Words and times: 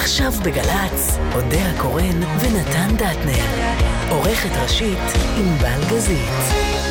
עכשיו 0.00 0.32
בגל"צ, 0.44 1.18
אודה 1.34 1.70
הקורן 1.70 2.22
ונתן 2.40 2.96
דטנר. 2.96 3.44
עורכת 4.10 4.56
ראשית, 4.62 4.98
ענבל 5.36 5.80
גזית. 5.90 6.89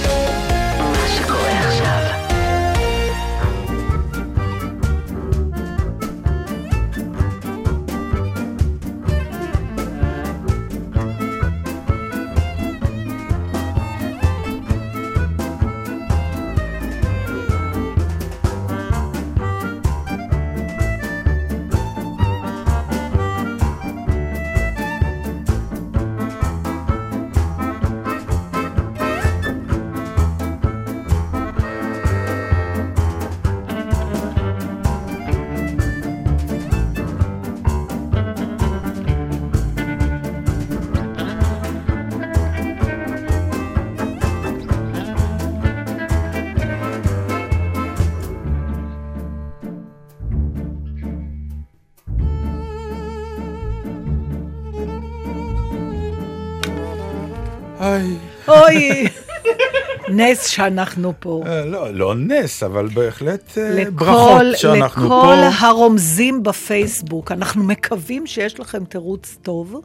נס 60.19 60.47
שאנחנו 60.47 61.13
פה. 61.19 61.43
אה, 61.47 61.65
לא, 61.65 61.93
לא 61.93 62.15
נס, 62.15 62.63
אבל 62.63 62.87
בהחלט 62.87 63.57
אה, 63.57 63.69
לכל, 63.75 63.91
ברכות 63.91 64.57
שאנחנו 64.57 65.05
לכל 65.05 65.15
פה. 65.15 65.67
הרומזים 65.67 66.43
בפייסבוק, 66.43 67.31
אנחנו 67.31 67.63
מקווים 67.63 68.27
שיש 68.27 68.59
לכם 68.59 68.85
תירוץ 68.85 69.37
טוב. 69.41 69.81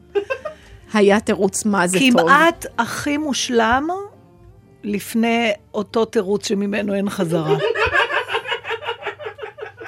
היה 0.92 1.20
תירוץ 1.20 1.64
מה 1.64 1.86
זה 1.86 1.98
טוב. 1.98 2.20
כמעט 2.20 2.66
הכי 2.78 3.16
מושלם 3.16 3.88
לפני 4.84 5.52
אותו 5.74 6.04
תירוץ 6.04 6.48
שממנו 6.48 6.94
אין 6.94 7.10
חזרה. 7.10 7.56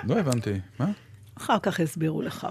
לא 0.05 0.15
הבנתי, 0.15 0.53
מה? 0.79 0.87
אחר 1.39 1.59
כך 1.63 1.81
יסבירו 1.81 2.23
לך. 2.23 2.47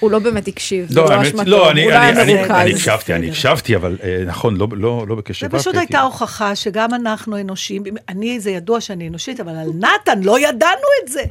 הוא 0.00 0.10
לא 0.10 0.18
באמת 0.18 0.48
הקשיב, 0.48 0.86
זה 0.88 1.00
לא, 1.00 1.06
לא 1.06 1.10
האמת, 1.14 1.26
אשמתו, 1.26 1.50
לא, 1.50 1.56
הוא 1.70 1.74
לא 1.74 1.80
היה 1.80 2.10
אני- 2.10 2.22
אני- 2.22 2.34
מרוכז. 2.34 2.50
אני 2.50 2.70
הקשבתי, 2.72 3.14
אני. 3.14 3.28
הקשבתי, 3.28 3.76
אבל 3.76 3.96
אה, 4.02 4.22
נכון, 4.26 4.56
לא- 4.56 4.68
לא 4.72 5.04
לא 5.08 5.14
בקשב 5.14 5.50
זה 5.50 5.56
רב. 5.56 5.60
פשוט 5.62 5.74
הייתה 5.76 6.00
הוכחה 6.00 6.54
שגם 6.56 6.94
אנחנו 6.94 7.40
אנושיים. 7.40 7.82
אני, 8.08 8.40
זה 8.40 8.50
ידוע 8.50 8.80
שאני 8.80 9.08
אנושית, 9.08 9.40
אבל 9.40 9.52
על 9.56 9.68
נתן 9.78 10.22
לא 10.22 10.38
ידענו 10.40 10.72
את 11.04 11.12
זה. 11.12 11.22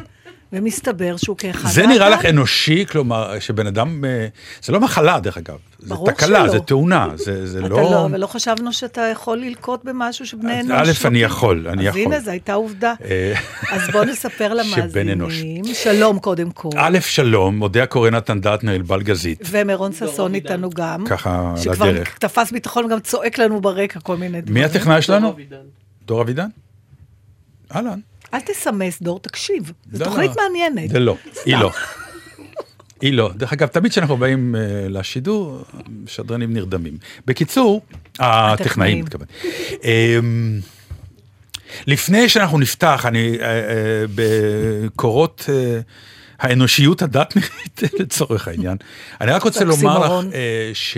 ומסתבר 0.54 1.18
שהוא 1.18 1.38
כאחד 1.38 1.70
זה 1.70 1.88
נראה 1.88 2.10
נתן. 2.10 2.20
לך 2.20 2.26
אנושי, 2.26 2.86
כלומר, 2.86 3.40
שבן 3.40 3.68
אדם, 3.68 4.06
אה, 4.06 4.28
זה 4.64 4.74
לא 4.74 4.80
מחלה, 4.80 5.20
דרך 5.20 5.38
אגב. 5.38 5.58
זה 5.80 5.90
ברור 5.90 6.12
תקלה, 6.12 6.40
שלא. 6.40 6.52
זה 6.52 6.60
תאונה, 6.60 7.08
זה 7.16 7.48
זה 7.48 7.60
אתה 7.60 7.68
לא... 7.68 7.82
לא, 7.82 8.06
אבל 8.06 8.20
לא 8.20 8.28
חשבנו 8.28 8.74
שאתה 8.74 9.02
יכול 9.02 9.38
ללקוט 9.38 9.84
במשהו 9.84 10.26
שבני 10.26 10.60
אז 10.60 10.66
אנוש... 10.66 10.72
א', 11.06 11.08
אני 11.08 11.22
לוקחים. 11.22 11.38
יכול, 11.38 11.68
אני 11.68 11.90
אז 11.90 11.96
יכול. 11.96 12.02
הנה, 12.14 12.20
זו 12.20 12.32
הייתה 12.32 12.54
עובדה. 12.54 12.94
אה, 13.06 13.34
אז 13.76 13.82
בוא 13.92 14.04
נספר. 14.06 14.54
למאזינים. 14.54 15.64
שלום 15.74 16.20
קודם 16.20 16.52
כל. 16.52 16.70
א', 16.76 16.98
שלום, 17.02 17.58
מודה 17.58 17.84
הקורא 17.84 18.10
נתן 18.10 18.42
דטנר, 18.42 18.72
ענבל 18.72 19.02
גזית, 19.04 19.42
ומרון 19.50 19.94
ששון 19.94 20.36
איתנו 20.36 20.70
גם. 20.70 21.06
ככה 21.06 21.52
על 21.56 21.62
שכבר 21.62 21.86
הדרך. 21.86 22.18
תפס 22.18 22.52
ביטחון 22.52 22.86
וגם 22.86 23.00
צועק 23.00 23.38
לנו 23.38 23.62
ברקע 23.62 24.00
כל 24.00 24.18
מיני 24.18 24.42
דברים. 24.42 24.54
מי 24.54 24.64
הטכנאי 24.64 25.02
שלנו? 25.02 25.36
דור 26.06 26.22
אבידן? 26.22 26.48
אהלן. 27.76 28.00
אל 28.34 28.40
תסמס, 28.40 29.02
דור, 29.02 29.20
תקשיב. 29.20 29.72
זו 29.92 30.00
לא, 30.00 30.10
תוכנית 30.10 30.32
לא. 30.38 30.44
מעניינת. 30.44 30.90
זה 30.90 31.00
לא, 31.00 31.18
היא 31.46 31.58
לא. 31.58 31.72
היא 33.02 33.14
לא. 33.14 33.32
דרך 33.36 33.54
אגב, 33.54 33.68
תמיד 33.68 33.92
כשאנחנו 33.92 34.18
באים 34.18 34.56
אה, 34.56 34.62
לשידור, 34.90 35.64
שדרנים 36.08 36.54
נרדמים. 36.54 36.98
בקיצור, 37.26 37.82
הטכנאים, 38.20 39.06
מתכוון. 39.06 39.28
אמ, 39.84 40.60
לפני 41.88 42.30
שאנחנו 42.30 42.60
נפתח, 42.60 43.06
אני, 43.06 43.38
אה, 43.40 43.46
אה, 43.46 44.06
בקורות 44.16 45.50
האנושיות 46.40 47.02
הדתנית, 47.02 47.82
לצורך 48.00 48.48
העניין, 48.48 48.78
אני 49.22 49.32
רק 49.32 49.44
רוצה 49.44 49.64
לומר 49.64 50.00
לך 50.00 50.26
ש... 50.74 50.98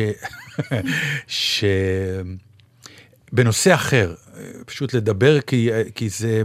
ש... 1.28 1.64
בנושא 3.32 3.74
אחר, 3.74 4.14
פשוט 4.66 4.94
לדבר, 4.94 5.42
כי, 5.42 5.70
כי 5.96 6.10
זה... 6.10 6.42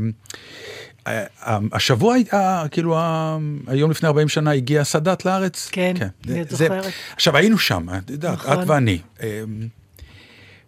השבוע 1.72 2.14
הייתה, 2.14 2.64
כאילו, 2.70 2.96
היום 3.66 3.90
לפני 3.90 4.08
40 4.08 4.28
שנה 4.28 4.50
הגיע 4.50 4.84
סאדאת 4.84 5.24
לארץ. 5.24 5.68
כן, 5.72 5.94
אני 6.28 6.44
זה- 6.44 6.56
זוכרת. 6.56 6.92
עכשיו, 7.14 7.36
היינו 7.36 7.58
שם, 7.58 7.86
את 8.04 8.10
יודעת, 8.10 8.38
נכון. 8.38 8.62
את 8.62 8.68
ואני. 8.68 8.98
אה, 9.22 9.42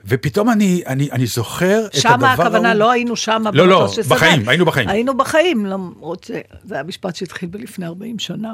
ופתאום 0.09 0.51
אני, 0.51 0.83
אני, 0.87 1.09
אני 1.13 1.27
זוכר 1.27 1.79
את 1.87 1.95
הדבר 1.95 2.01
שמה 2.01 2.33
הכוונה, 2.33 2.75
לא 2.75 2.91
היינו 2.91 3.17
שמה. 3.17 3.51
לא, 3.53 3.69
לא. 3.69 3.89
בחיים, 4.09 4.49
היינו 4.49 4.65
בחיים. 4.65 4.89
היינו 4.89 5.17
בחיים, 5.17 5.67
למרות 5.67 6.25
שזה 6.25 6.41
היה 6.75 6.83
משפט 6.83 7.17
שהתחיל 7.17 7.49
בלפני 7.49 7.87
40 7.87 8.19
שנה. 8.19 8.53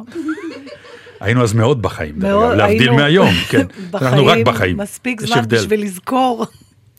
היינו 1.21 1.43
אז 1.43 1.53
מאוד 1.53 1.83
בחיים, 1.83 2.19
מאוד, 2.19 2.57
להבדיל 2.57 2.81
היינו 2.81 2.95
מהיום, 2.97 3.31
כן. 3.51 3.67
אנחנו 3.95 4.27
רק 4.27 4.39
בחיים. 4.45 4.77
מספיק 4.77 5.21
זמן. 5.21 5.43
בשביל 5.49 5.83
לזכור, 5.83 6.47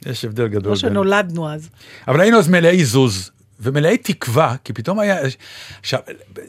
יש 0.05 0.25
הבדל 0.25 0.47
גדול. 0.47 0.69
לא 0.69 0.75
שנולדנו 0.75 1.49
אז. 1.49 1.69
אבל 2.07 2.21
היינו 2.21 2.37
אז 2.37 2.47
מלאי 2.47 2.85
זוז 2.85 3.31
ומלאי 3.59 3.97
תקווה, 3.97 4.55
כי 4.63 4.73
פתאום 4.73 4.99
היה... 4.99 5.17
עכשיו, 5.79 5.99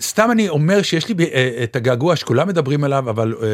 סתם 0.01 0.29
אני 0.33 0.49
אומר 0.49 0.83
שיש 0.83 1.09
לי 1.09 1.15
אה, 1.33 1.61
את 1.63 1.77
הגעגוע 1.77 2.17
שכולם 2.17 2.49
מדברים 2.49 2.85
עליו, 2.85 3.11
אבל 3.11 3.35
אה, 3.43 3.49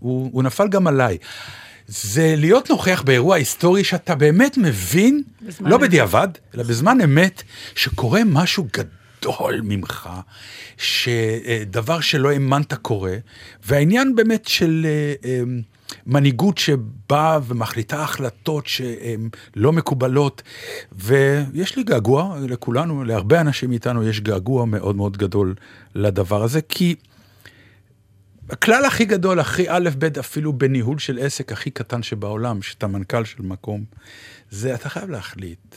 הוא, 0.00 0.30
הוא 0.32 0.42
נפל 0.42 0.68
גם 0.68 0.86
עליי. 0.86 1.18
זה 1.86 2.34
להיות 2.36 2.70
נוכח 2.70 3.02
באירוע 3.06 3.36
היסטורי 3.36 3.84
שאתה 3.84 4.14
באמת 4.14 4.58
מבין, 4.58 5.22
לא 5.60 5.76
אמת. 5.76 5.82
בדיעבד, 5.84 6.28
אלא 6.54 6.62
בזמן 6.62 6.98
אמת, 7.04 7.42
שקורה 7.74 8.20
משהו 8.26 8.66
גדול 8.72 9.60
ממך, 9.64 10.08
שדבר 10.78 12.00
שלא 12.00 12.30
האמנת 12.30 12.74
קורה, 12.74 13.16
והעניין 13.64 14.14
באמת 14.14 14.48
של 14.48 14.86
אה, 14.88 15.14
אה, 15.30 15.42
מנהיגות 16.06 16.58
שבאה 16.58 17.38
ומחליטה 17.46 18.02
החלטות 18.02 18.66
שהן 18.66 19.28
לא 19.56 19.72
מקובלות, 19.72 20.42
ויש 20.92 21.76
לי 21.76 21.82
געגוע 21.82 22.36
לכולנו, 22.48 23.04
להרבה 23.04 23.40
אנשים 23.40 23.70
מאיתנו 23.70 24.08
יש 24.08 24.20
געגוע 24.20 24.64
מאוד 24.64 24.96
מאוד 24.96 25.16
גדול 25.16 25.54
לדבר 25.94 26.42
הזה, 26.42 26.60
כי... 26.60 26.94
הכלל 28.50 28.84
הכי 28.84 29.04
גדול, 29.04 29.40
הכי 29.40 29.64
א' 29.68 29.90
ב', 29.98 30.18
אפילו 30.18 30.52
בניהול 30.52 30.98
של 30.98 31.18
עסק 31.18 31.52
הכי 31.52 31.70
קטן 31.70 32.02
שבעולם, 32.02 32.62
שאתה 32.62 32.86
מנכ"ל 32.86 33.24
של 33.24 33.42
מקום, 33.42 33.84
זה 34.50 34.74
אתה 34.74 34.88
חייב 34.88 35.10
להחליט. 35.10 35.76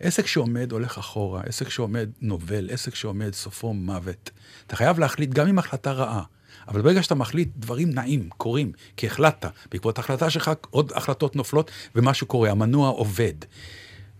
עסק 0.00 0.26
שעומד 0.26 0.72
הולך 0.72 0.98
אחורה, 0.98 1.42
עסק 1.46 1.68
שעומד 1.68 2.08
נובל, 2.20 2.70
עסק 2.70 2.94
שעומד 2.94 3.34
סופו 3.34 3.72
מוות. 3.72 4.30
אתה 4.66 4.76
חייב 4.76 4.98
להחליט 4.98 5.30
גם 5.30 5.48
עם 5.48 5.58
החלטה 5.58 5.92
רעה, 5.92 6.22
אבל 6.68 6.82
ברגע 6.82 7.02
שאתה 7.02 7.14
מחליט, 7.14 7.48
דברים 7.56 7.90
נעים, 7.90 8.28
קורים, 8.36 8.72
כי 8.96 9.06
החלטת. 9.06 9.50
בעקבות 9.72 9.98
ההחלטה 9.98 10.30
שלך 10.30 10.50
עוד 10.70 10.92
החלטות 10.94 11.36
נופלות 11.36 11.70
ומשהו 11.94 12.26
קורה, 12.26 12.50
המנוע 12.50 12.88
עובד. 12.88 13.34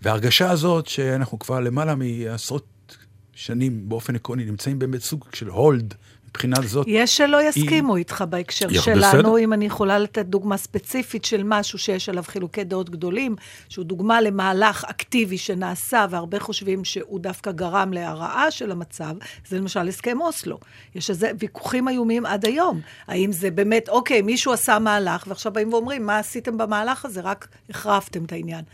וההרגשה 0.02 0.50
הזאת 0.50 0.86
שאנחנו 0.86 1.38
כבר 1.38 1.60
למעלה 1.60 1.94
מעשרות 1.94 2.96
שנים 3.32 3.88
באופן 3.88 4.14
עקרוני 4.16 4.44
נמצאים 4.44 4.78
באמת 4.78 5.00
סוג 5.00 5.24
של 5.32 5.48
הולד 5.48 5.94
מבחינה 6.34 6.56
זאת. 6.66 6.86
יש 6.88 7.16
שלא 7.16 7.48
יסכימו 7.48 7.96
איתך 7.96 8.24
בהקשר 8.28 8.68
שלנו, 8.68 9.18
בסדר. 9.18 9.38
אם 9.38 9.52
אני 9.52 9.66
יכולה 9.66 9.98
לתת 9.98 10.26
דוגמה 10.26 10.56
ספציפית 10.56 11.24
של 11.24 11.42
משהו 11.44 11.78
שיש 11.78 12.08
עליו 12.08 12.22
חילוקי 12.22 12.64
דעות 12.64 12.90
גדולים, 12.90 13.36
שהוא 13.68 13.84
דוגמה 13.84 14.20
למהלך 14.20 14.84
אקטיבי 14.84 15.38
שנעשה, 15.38 16.06
והרבה 16.10 16.40
חושבים 16.40 16.84
שהוא 16.84 17.20
דווקא 17.20 17.52
גרם 17.52 17.92
להרעה 17.92 18.50
של 18.50 18.70
המצב, 18.70 19.14
זה 19.48 19.58
למשל 19.58 19.88
הסכם 19.88 20.20
אוסלו. 20.20 20.58
יש 20.94 21.10
איזה 21.10 21.30
ויכוחים 21.38 21.88
איומים 21.88 22.26
עד 22.26 22.46
היום. 22.46 22.80
האם 23.06 23.32
זה 23.32 23.50
באמת, 23.50 23.88
אוקיי, 23.88 24.22
מישהו 24.22 24.52
עשה 24.52 24.78
מהלך, 24.78 25.24
ועכשיו 25.26 25.52
באים 25.52 25.72
ואומרים, 25.72 26.06
מה 26.06 26.18
עשיתם 26.18 26.58
במהלך 26.58 27.04
הזה? 27.04 27.20
רק 27.20 27.48
החרפתם 27.70 28.24
את 28.24 28.32
העניין. 28.32 28.64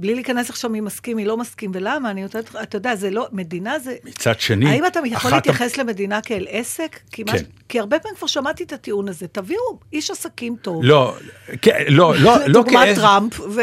בלי 0.00 0.14
להיכנס 0.14 0.50
עכשיו 0.50 0.70
מי 0.70 0.80
מסכים, 0.80 1.16
מי 1.16 1.24
לא 1.24 1.36
מסכים, 1.36 1.70
ולמה, 1.74 2.10
אני 2.10 2.22
נותנת 2.22 2.48
לך, 2.48 2.58
אתה 2.62 2.76
יודע, 2.76 2.96
זה 2.96 3.10
לא, 3.10 3.26
מדינה 3.32 3.78
זה... 3.78 3.96
מצד 4.04 4.40
שני, 4.40 4.70
האם 4.70 4.86
אתה 4.86 5.00
יכול 5.04 5.30
להתייחס 5.30 5.76
למדינה 5.76 6.20
כאל 6.20 6.46
עסק? 6.50 6.98
כי, 7.12 7.22
מה, 7.22 7.32
כן. 7.32 7.44
כי 7.68 7.80
הרבה 7.80 7.98
פעמים 7.98 8.16
כבר 8.16 8.26
שמעתי 8.26 8.64
את 8.64 8.72
הטיעון 8.72 9.08
הזה, 9.08 9.26
תביאו 9.28 9.78
איש 9.92 10.10
עסקים 10.10 10.56
טוב. 10.62 10.84
לא, 10.84 11.14
כן, 11.62 11.84
לא, 11.88 12.14
לא, 12.14 12.36
לא 12.46 12.52
דוגמת 12.62 12.88
כעסק. 12.88 13.00
טראמפ, 13.00 13.40
ו... 13.40 13.60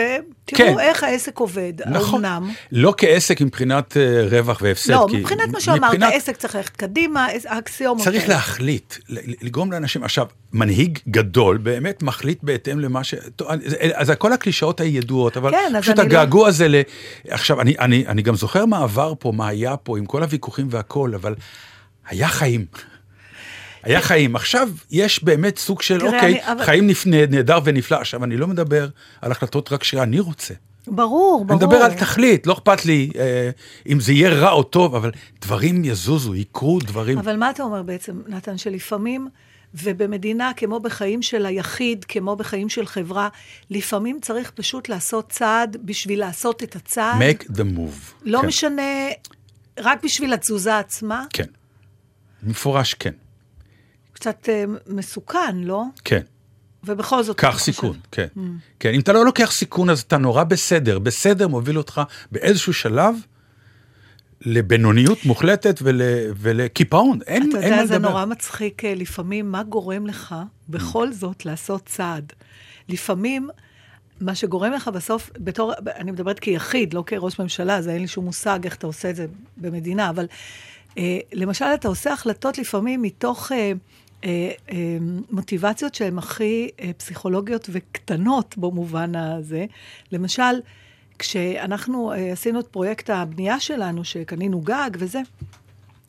תראו 0.55 0.73
כן. 0.73 0.79
איך 0.79 1.03
העסק 1.03 1.37
עובד, 1.39 1.73
נכון. 1.85 2.25
האומנם. 2.25 2.51
לא 2.71 2.93
כעסק 2.97 3.41
מבחינת 3.41 3.97
אה, 3.97 4.27
רווח 4.29 4.59
והפסד. 4.61 4.91
לא, 4.93 5.07
כי 5.09 5.17
מבחינת 5.17 5.49
מה 5.53 5.61
שאמרת, 5.61 5.93
מבחינת- 5.93 6.13
עסק 6.13 6.37
צריך 6.37 6.55
ללכת 6.55 6.75
קדימה, 6.75 7.27
האקסיומות. 7.47 8.03
צריך 8.03 8.23
האלה. 8.23 8.33
להחליט, 8.35 8.95
לגרום 9.41 9.71
לאנשים, 9.71 10.03
עכשיו, 10.03 10.25
מנהיג 10.53 10.99
גדול 11.09 11.57
באמת 11.57 12.03
מחליט 12.03 12.39
בהתאם 12.43 12.79
למה 12.79 13.03
ש... 13.03 13.15
אז 13.93 14.09
כל 14.17 14.33
הקלישאות 14.33 14.79
הידועות, 14.81 15.37
אבל 15.37 15.51
כן, 15.51 15.81
פשוט 15.81 15.97
לא- 15.97 16.03
הגעגוע 16.03 16.47
הזה 16.47 16.67
ל... 16.67 16.75
עכשיו, 17.27 17.61
אני, 17.61 17.75
אני, 17.79 18.07
אני 18.07 18.21
גם 18.21 18.35
זוכר 18.35 18.65
מה 18.65 18.77
עבר 18.83 19.13
פה, 19.19 19.31
מה 19.31 19.47
היה 19.47 19.77
פה, 19.77 19.97
עם 19.97 20.05
כל 20.05 20.23
הוויכוחים 20.23 20.67
והכל, 20.71 21.11
אבל 21.15 21.35
היה 22.09 22.27
חיים. 22.27 22.65
היה 23.87 24.01
חיים. 24.01 24.35
עכשיו 24.35 24.69
יש 24.91 25.23
באמת 25.23 25.57
סוג 25.57 25.81
של, 25.81 25.99
תראה, 25.99 26.13
אוקיי, 26.15 26.41
אני- 26.43 26.51
אבל- 26.51 26.63
חיים 26.65 26.87
נפנה, 26.87 27.25
נהדר 27.25 27.59
ונפלא. 27.63 27.97
עכשיו, 27.97 28.23
אני 28.23 28.37
לא 28.37 28.47
מדבר 28.47 28.87
על 29.21 29.31
החלטות 29.31 29.71
רק 29.71 29.83
שאני 29.83 30.19
רוצה. 30.19 30.53
ברור, 30.87 31.45
ברור. 31.45 31.59
אני 31.59 31.65
מדבר 31.65 31.83
על 31.83 31.93
תכלית, 31.93 32.47
לא 32.47 32.53
אכפת 32.53 32.85
לי 32.85 33.09
אה, 33.19 33.49
אם 33.89 33.99
זה 33.99 34.13
יהיה 34.13 34.29
רע 34.29 34.51
או 34.51 34.63
טוב, 34.63 34.95
אבל 34.95 35.11
דברים 35.41 35.85
יזוזו, 35.85 36.35
יקרו 36.35 36.79
דברים. 36.79 37.17
אבל 37.17 37.35
מה 37.35 37.49
אתה 37.49 37.63
אומר 37.63 37.81
בעצם, 37.83 38.21
נתן, 38.27 38.57
שלפעמים, 38.57 39.27
ובמדינה, 39.73 40.51
כמו 40.57 40.79
בחיים 40.79 41.21
של 41.21 41.45
היחיד, 41.45 42.05
כמו 42.05 42.35
בחיים 42.35 42.69
של 42.69 42.85
חברה, 42.85 43.27
לפעמים 43.69 44.19
צריך 44.21 44.51
פשוט 44.55 44.89
לעשות 44.89 45.29
צעד 45.29 45.77
בשביל 45.85 46.19
לעשות 46.19 46.63
את 46.63 46.75
הצעד. 46.75 47.21
make 47.21 47.43
the 47.43 47.77
move. 47.77 48.13
לא 48.23 48.39
כן, 48.41 48.47
משנה, 48.47 48.81
רק 49.79 50.03
בשביל 50.03 50.33
התזוזה 50.33 50.79
עצמה. 50.79 51.23
כן. 51.33 51.45
מפורש 52.43 52.93
כן. 52.93 53.13
קצת 54.17 54.49
אה, 54.49 54.63
מסוכן, 54.87 55.57
לא? 55.57 55.83
כן. 56.03 56.21
ובכל 56.83 57.23
זאת... 57.23 57.37
קח 57.37 57.47
אתה 57.47 57.57
חושב- 57.57 57.65
סיכון, 57.65 57.97
כן. 58.11 58.27
כן, 58.79 58.93
אם 58.93 58.99
אתה 58.99 59.13
לא 59.13 59.25
לוקח 59.25 59.51
סיכון, 59.51 59.89
אז 59.89 59.99
אתה 59.99 60.17
נורא 60.17 60.43
בסדר. 60.43 60.99
בסדר 60.99 61.47
מוביל 61.47 61.77
אותך 61.77 62.01
באיזשהו 62.31 62.73
שלב 62.73 63.15
לבינוניות 64.41 65.25
מוחלטת 65.25 65.79
ול, 65.81 66.01
ולקיפאון. 66.37 67.19
אין, 67.27 67.49
אתה 67.49 67.57
אין 67.57 67.65
יודע, 67.65 67.75
מה 67.81 67.87
זה 67.87 67.95
לדבר. 67.95 68.09
נורא 68.09 68.25
מצחיק 68.25 68.85
אה, 68.85 68.93
לפעמים, 68.95 69.51
מה 69.51 69.63
גורם 69.63 70.07
לך 70.07 70.35
בכל 70.69 71.13
זאת 71.13 71.45
לעשות 71.45 71.85
צעד. 71.85 72.33
לפעמים, 72.89 73.49
מה 74.21 74.35
שגורם 74.35 74.71
לך 74.71 74.87
בסוף, 74.87 75.29
בתור, 75.39 75.73
אני 75.95 76.11
מדברת 76.11 76.39
כיחיד, 76.39 76.93
לא 76.93 77.03
כראש 77.05 77.39
ממשלה, 77.39 77.75
אז 77.77 77.87
אין 77.87 78.01
לי 78.01 78.07
שום 78.07 78.25
מושג 78.25 78.59
איך 78.63 78.75
אתה 78.75 78.87
עושה 78.87 79.09
את 79.09 79.15
זה 79.15 79.25
במדינה, 79.57 80.09
אבל 80.09 80.25
אה, 80.97 81.19
למשל, 81.33 81.65
אתה 81.65 81.87
עושה 81.87 82.13
החלטות 82.13 82.57
לפעמים 82.57 83.01
מתוך 83.01 83.51
אה, 83.51 83.71
מוטיבציות 85.31 85.95
שהן 85.95 86.17
הכי 86.17 86.69
אה, 86.79 86.91
פסיכולוגיות 86.97 87.69
וקטנות 87.71 88.57
במובן 88.57 89.15
הזה. 89.15 89.65
למשל, 90.11 90.61
כשאנחנו 91.19 92.11
אה, 92.11 92.31
עשינו 92.31 92.59
את 92.59 92.67
פרויקט 92.67 93.09
הבנייה 93.09 93.59
שלנו, 93.59 94.03
שקנינו 94.03 94.61
גג 94.61 94.89
וזה, 94.93 95.21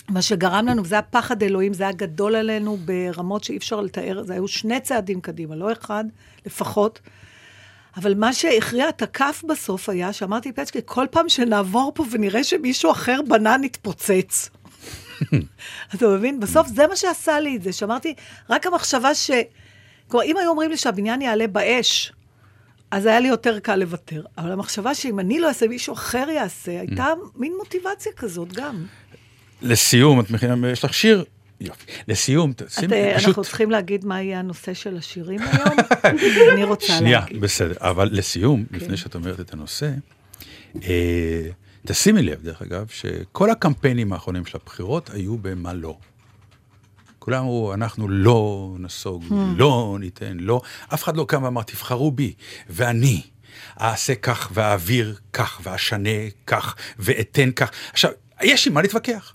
מה 0.08 0.22
שגרם 0.22 0.66
לנו, 0.66 0.84
וזה 0.84 0.96
פחד 1.10 1.42
אלוהים, 1.42 1.72
זה 1.74 1.84
היה 1.84 1.92
גדול 1.92 2.36
עלינו 2.36 2.76
ברמות 2.76 3.44
שאי 3.44 3.56
אפשר 3.56 3.80
לתאר, 3.80 4.22
זה 4.22 4.32
היו 4.32 4.48
שני 4.48 4.80
צעדים 4.80 5.20
קדימה, 5.20 5.56
לא 5.56 5.72
אחד, 5.72 6.04
לפחות. 6.46 7.00
אבל 7.96 8.14
מה 8.14 8.32
שהכריע 8.32 8.88
את 8.88 9.02
הכף 9.02 9.44
בסוף 9.48 9.88
היה, 9.88 10.12
שאמרתי, 10.12 10.52
פצ'קי, 10.52 10.78
כל 10.84 11.06
פעם 11.10 11.28
שנעבור 11.28 11.92
פה 11.94 12.04
ונראה 12.10 12.44
שמישהו 12.44 12.90
אחר 12.90 13.20
בנה, 13.28 13.56
נתפוצץ. 13.56 14.50
אתה 15.94 16.08
מבין? 16.08 16.40
בסוף 16.40 16.68
זה 16.68 16.86
מה 16.86 16.96
שעשה 16.96 17.40
לי 17.40 17.56
את 17.56 17.62
זה, 17.62 17.72
שאמרתי, 17.72 18.14
רק 18.50 18.66
המחשבה 18.66 19.14
ש... 19.14 19.30
כלומר, 20.08 20.26
אם 20.26 20.36
היו 20.36 20.50
אומרים 20.50 20.70
לי 20.70 20.76
שהבניין 20.76 21.22
יעלה 21.22 21.46
באש, 21.46 22.12
אז 22.90 23.06
היה 23.06 23.20
לי 23.20 23.28
יותר 23.28 23.58
קל 23.58 23.76
לוותר. 23.76 24.22
אבל 24.38 24.52
המחשבה 24.52 24.94
שאם 24.94 25.20
אני 25.20 25.40
לא 25.40 25.48
אעשה, 25.48 25.68
מישהו 25.68 25.94
אחר 25.94 26.26
יעשה, 26.30 26.80
הייתה 26.80 27.06
מין 27.36 27.52
מוטיבציה 27.58 28.12
כזאת 28.16 28.52
גם. 28.52 28.84
לסיום, 29.62 30.20
את 30.20 30.30
מכינה, 30.30 30.70
יש 30.70 30.84
לך 30.84 30.94
שיר? 30.94 31.24
יופי. 31.60 31.92
לסיום, 32.08 32.52
שימי, 32.68 32.94
אה, 32.94 33.12
פשוט... 33.16 33.28
אנחנו 33.28 33.44
צריכים 33.44 33.70
להגיד 33.70 34.04
מה 34.04 34.22
יהיה 34.22 34.38
הנושא 34.38 34.74
של 34.74 34.96
השירים 34.96 35.40
היום? 35.40 35.76
אני 36.54 36.64
רוצה 36.64 36.86
שנייה, 36.86 37.20
להגיד. 37.20 37.40
בסדר. 37.40 37.74
אבל 37.80 38.08
לסיום, 38.12 38.64
כן. 38.70 38.76
לפני 38.76 38.96
שאת 38.96 39.14
אומרת 39.14 39.40
את 39.40 39.52
הנושא, 39.52 39.90
אה, 40.82 41.48
תשימי 41.86 42.22
לב, 42.22 42.42
דרך 42.42 42.62
אגב, 42.62 42.86
שכל 42.88 43.50
הקמפיינים 43.50 44.12
האחרונים 44.12 44.46
של 44.46 44.58
הבחירות 44.62 45.10
היו 45.10 45.38
במה 45.38 45.72
לא. 45.72 45.98
כולם 47.18 47.42
אמרו, 47.42 47.74
אנחנו 47.74 48.08
לא 48.08 48.74
נסוג, 48.78 49.24
Hmm. 49.30 49.34
לא 49.56 49.96
ניתן, 50.00 50.36
לא. 50.40 50.60
אף 50.94 51.02
אחד 51.04 51.16
לא 51.16 51.24
קם 51.28 51.42
ואמר, 51.42 51.62
תבחרו 51.62 52.10
בי, 52.10 52.34
ואני 52.70 53.22
אעשה 53.80 54.14
כך, 54.14 54.50
ואעביר 54.54 55.16
כך, 55.32 55.60
ואשנה 55.62 56.10
כך, 56.46 56.74
ואתן 56.98 57.50
כך. 57.50 57.70
עכשיו, 57.92 58.10
יש 58.42 58.66
עם 58.66 58.74
מה 58.74 58.82
להתווכח. 58.82 59.34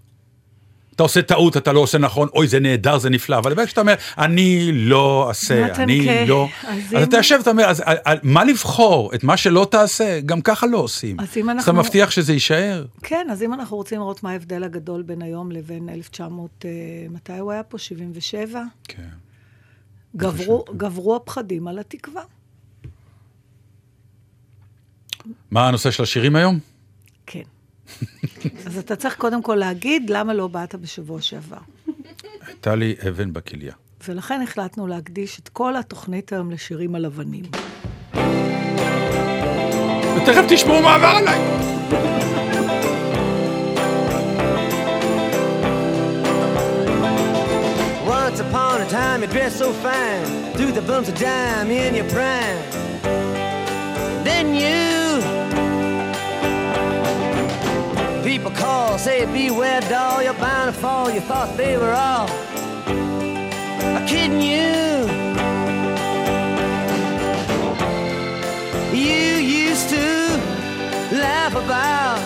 אתה 0.95 1.03
עושה 1.03 1.21
טעות, 1.21 1.57
אתה 1.57 1.73
לא 1.73 1.79
עושה 1.79 1.97
נכון, 1.97 2.27
אוי, 2.33 2.47
זה 2.47 2.59
נהדר, 2.59 2.97
זה 2.97 3.09
נפלא, 3.09 3.37
אבל 3.37 3.53
ברגע 3.53 3.67
שאתה 3.67 3.81
אומר, 3.81 3.93
אני 4.17 4.71
לא 4.73 5.25
אעשה, 5.29 5.75
אני 5.83 6.01
כן, 6.05 6.25
לא... 6.27 6.47
אז 6.63 6.79
אז 6.87 6.93
אם- 6.93 7.03
אתה 7.03 7.17
יושב 7.17 7.35
ואתה 7.39 7.49
אומר, 7.49 7.63
אז 7.65 7.81
על- 7.85 7.97
על- 8.05 8.17
מה 8.23 8.43
לבחור? 8.43 9.13
את 9.15 9.23
מה 9.23 9.37
שלא 9.37 9.67
תעשה? 9.71 10.19
גם 10.25 10.41
ככה 10.41 10.67
לא 10.67 10.77
עושים. 10.77 11.19
אז 11.19 11.27
אם 11.37 11.43
אתה 11.49 11.51
אנחנו- 11.51 11.73
מבטיח 11.73 12.11
שזה 12.11 12.33
יישאר? 12.33 12.85
כן, 13.03 13.27
אז 13.31 13.43
אם 13.43 13.53
אנחנו 13.53 13.77
רוצים 13.77 13.99
לראות 13.99 14.23
מה 14.23 14.31
ההבדל 14.31 14.63
הגדול 14.63 15.01
בין 15.01 15.21
היום 15.21 15.51
לבין 15.51 15.89
1900, 15.89 16.65
אה, 16.65 16.69
מתי 17.09 17.37
הוא 17.37 17.51
היה 17.51 17.63
פה? 17.63 17.77
77? 17.77 18.61
כן. 18.87 19.03
גברו, 20.15 20.65
גברו 20.77 21.15
הפחדים 21.15 21.67
על 21.67 21.79
התקווה. 21.79 22.21
מה 25.51 25.67
הנושא 25.67 25.91
של 25.91 26.03
השירים 26.03 26.35
היום? 26.35 26.59
כן. 27.25 27.41
אז 28.65 28.77
אתה 28.77 28.95
צריך 28.95 29.15
קודם 29.15 29.43
כל 29.43 29.55
להגיד 29.55 30.09
למה 30.09 30.33
לא 30.33 30.47
באת 30.47 30.75
בשבוע 30.75 31.21
שעבר. 31.21 31.57
הייתה 32.47 32.75
לי 32.75 32.95
אבן 33.09 33.33
בכליה. 33.33 33.73
ולכן 34.07 34.41
החלטנו 34.41 34.87
להקדיש 34.87 35.39
את 35.39 35.49
כל 35.49 35.75
התוכנית 35.75 36.33
היום 36.33 36.51
לשירים 36.51 36.95
על 36.95 37.05
אבנים. 37.05 37.43
ותכף 40.15 40.45
תשמעו 40.49 40.81
מה 40.81 40.95
עבר 40.95 41.07
עליי. 41.07 41.39
Once 48.07 48.39
upon 48.39 48.81
a 48.81 48.89
time 48.89 49.21
you 49.21 49.27
dressed 49.27 49.57
so 49.57 49.71
fine, 49.85 50.25
threw 50.55 50.71
the 50.71 50.81
bumps 50.89 51.09
of 51.09 51.15
dime 51.19 51.69
in 51.71 51.93
your 51.99 52.09
prime. 52.15 52.63
Then 54.27 54.45
you 54.61 55.02
people 58.37 58.49
call, 58.49 58.97
say 58.97 59.27
beware 59.27 59.79
doll, 59.81 60.23
you're 60.23 60.33
bound 60.33 60.73
to 60.73 60.81
fall. 60.81 61.07
You 61.11 61.21
thought 61.21 61.55
they 61.55 61.77
were 61.77 61.93
all 61.93 62.27
kidding 64.07 64.41
you. 64.41 64.73
You 68.91 69.35
used 69.65 69.87
to 69.89 70.07
laugh 71.25 71.53
about 71.63 72.17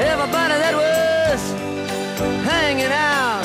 everybody 0.00 0.56
that 0.64 0.74
was 0.82 1.42
hanging 2.50 2.92
out. 3.14 3.44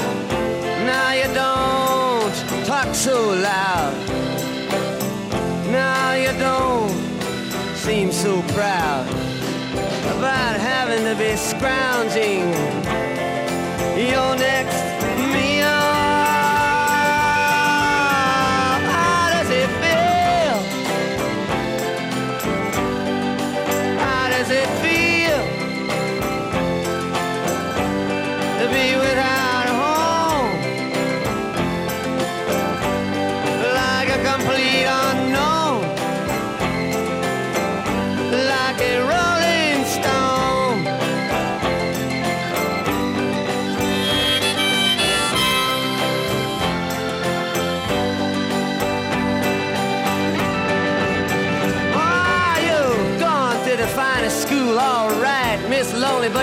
Now 0.92 1.12
you 1.20 1.28
don't 1.44 2.66
talk 2.66 2.96
so 2.96 3.18
loud. 3.50 3.94
Now 5.70 6.14
you 6.14 6.32
don't 6.40 6.96
seem 7.76 8.10
so 8.14 8.42
proud 8.54 9.17
of 11.06 11.18
his 11.18 11.40
scrounging. 11.40 12.52
Your 13.98 14.36
next 14.36 14.97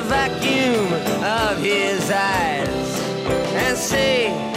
the 0.00 0.06
vacuum 0.06 0.92
of 1.22 1.58
his 1.58 2.10
eyes 2.10 3.00
and 3.54 3.76
say, 3.76 4.49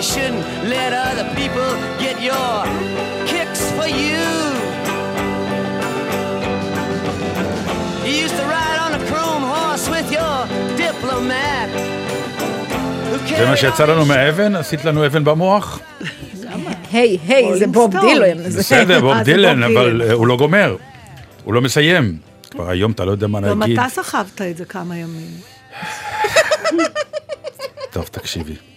You 0.00 0.06
shouldn't 0.06 0.46
let 0.74 0.92
other 0.94 1.26
people 1.40 1.70
get 2.04 2.16
your 2.30 2.54
kicks 3.32 3.62
for 3.76 3.88
you. 4.00 4.24
You 8.06 8.12
used 8.24 8.36
to 8.40 8.46
ride 8.56 8.78
on 8.86 8.92
a 8.98 9.02
chrome 9.10 9.44
horse 9.54 9.86
with 9.94 10.08
your 10.10 10.36
diplomat. 10.82 11.68
זה 13.38 13.46
מה 13.46 13.56
שיצא 13.56 13.84
לנו 13.84 14.04
מהאבן? 14.04 14.56
עשית 14.56 14.84
לנו 14.84 15.06
אבן 15.06 15.24
במוח? 15.24 15.80
היי, 16.92 17.18
היי, 17.28 17.58
זה 17.58 17.66
בוב. 17.66 17.96
דילן. 18.00 18.42
בסדר, 18.44 19.00
בוב 19.00 19.12
אה, 19.12 19.22
דילן, 19.22 19.62
אבל. 19.62 20.02
אה, 20.02 20.12
הוא 20.12 20.26
לא 20.26 20.36
גומר. 20.36 20.76
הוא 21.44 21.54
לא 21.54 21.60
מסיים. 21.60 22.16
כבר 22.50 22.70
היום 22.70 22.92
אתה 22.92 23.04
לא 23.04 23.10
יודע 23.10 23.26
מה 23.26 23.40
גם 23.40 23.60
להגיד. 23.60 23.78
אתה 23.78 23.88
סחבת 23.88 24.42
את 24.42 24.56
זה 24.56 24.64
כמה 24.64 24.96
ימים. 24.96 25.30
טוב, 27.90 28.08
תקשיבי. 28.10 28.69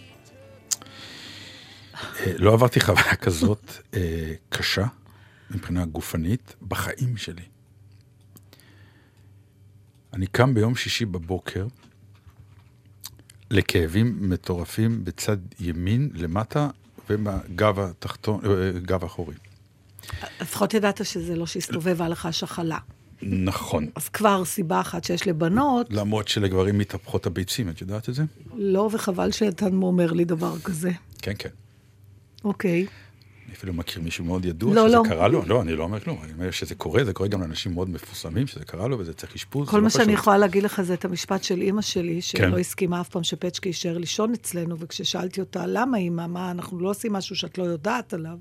אה, 2.25 2.33
לא 2.37 2.53
עברתי 2.53 2.79
חוויה 2.79 3.15
כזאת 3.15 3.71
אה, 3.93 4.33
קשה 4.49 4.85
מבחינה 5.51 5.85
גופנית 5.85 6.55
בחיים 6.67 7.17
שלי. 7.17 7.43
אני 10.13 10.27
קם 10.27 10.53
ביום 10.53 10.75
שישי 10.75 11.05
בבוקר 11.05 11.67
לכאבים 13.51 14.29
מטורפים 14.29 15.05
בצד 15.05 15.37
ימין 15.59 16.09
למטה 16.13 16.69
ובגב 17.09 17.79
התחתון, 17.79 18.39
אה, 18.45 18.79
גב 18.79 19.03
האחורי. 19.03 19.35
לפחות 20.41 20.73
ידעת 20.73 21.05
שזה 21.05 21.35
לא 21.35 21.45
שהסתובבה 21.45 22.09
לך 22.09 22.27
שחלה. 22.31 22.77
נכון. 23.21 23.87
אז 23.95 24.09
כבר 24.09 24.45
סיבה 24.45 24.81
אחת 24.81 25.03
שיש 25.03 25.27
לבנות, 25.27 25.87
למרות 25.89 26.27
שלגברים 26.27 26.77
מתהפכות 26.77 27.25
הביצים, 27.25 27.69
את 27.69 27.81
יודעת 27.81 28.09
את 28.09 28.13
זה? 28.13 28.23
לא, 28.55 28.89
וחבל 28.91 29.31
שאתה 29.31 29.65
אומר 29.65 30.11
לי 30.11 30.25
דבר 30.25 30.59
כזה. 30.59 30.91
כן, 31.21 31.33
כן. 31.39 31.49
אוקיי. 32.43 32.85
אני 33.45 33.53
אפילו 33.53 33.73
מכיר 33.73 34.01
מישהו 34.01 34.25
מאוד 34.25 34.45
ידוע 34.45 34.75
לא, 34.75 34.87
שזה 34.87 34.97
לא. 34.97 35.03
קרה 35.07 35.27
לו, 35.27 35.43
לא, 35.47 35.61
אני 35.61 35.75
לא 35.75 35.83
אומר 35.83 35.99
כלום, 35.99 36.17
אני 36.23 36.33
אומר 36.33 36.51
שזה 36.51 36.75
קורה, 36.75 37.03
זה 37.05 37.13
קורה 37.13 37.29
גם 37.29 37.41
לאנשים 37.41 37.73
מאוד 37.73 37.89
מפורסמים, 37.89 38.47
שזה 38.47 38.65
קרה 38.65 38.87
לו 38.87 38.99
וזה 38.99 39.13
צריך 39.13 39.35
אשפוז, 39.35 39.69
כל 39.69 39.75
זה 39.75 39.81
מה 39.81 39.83
לא 39.83 39.89
שאני 39.89 40.05
פשוט. 40.05 40.19
יכולה 40.19 40.37
להגיד 40.37 40.63
לך 40.63 40.81
זה 40.81 40.93
את 40.93 41.05
המשפט 41.05 41.43
של 41.43 41.61
אימא 41.61 41.81
שלי, 41.81 42.13
כן. 42.13 42.21
שלא 42.21 42.57
הסכימה 42.57 43.01
אף 43.01 43.09
פעם 43.09 43.23
שפצ'קי 43.23 43.69
יישאר 43.69 43.97
לישון 43.97 44.33
אצלנו, 44.33 44.79
וכששאלתי 44.79 45.39
אותה, 45.39 45.63
למה 45.67 45.97
אימא, 45.97 46.27
מה, 46.27 46.51
אנחנו 46.51 46.79
לא 46.79 46.89
עושים 46.89 47.13
משהו 47.13 47.35
שאת 47.35 47.57
לא 47.57 47.63
יודעת 47.63 48.13
עליו? 48.13 48.37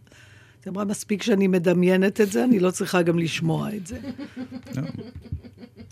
היא 0.65 0.71
אמרה, 0.71 0.85
מספיק 0.85 1.23
שאני 1.23 1.47
מדמיינת 1.47 2.21
את 2.21 2.33
זה, 2.33 2.45
אני 2.45 2.61
לא 2.61 2.71
צריכה 2.71 3.03
גם 3.03 3.19
לשמוע 3.19 3.75
את 3.77 3.87
זה. 3.87 3.99
לא. 4.77 4.83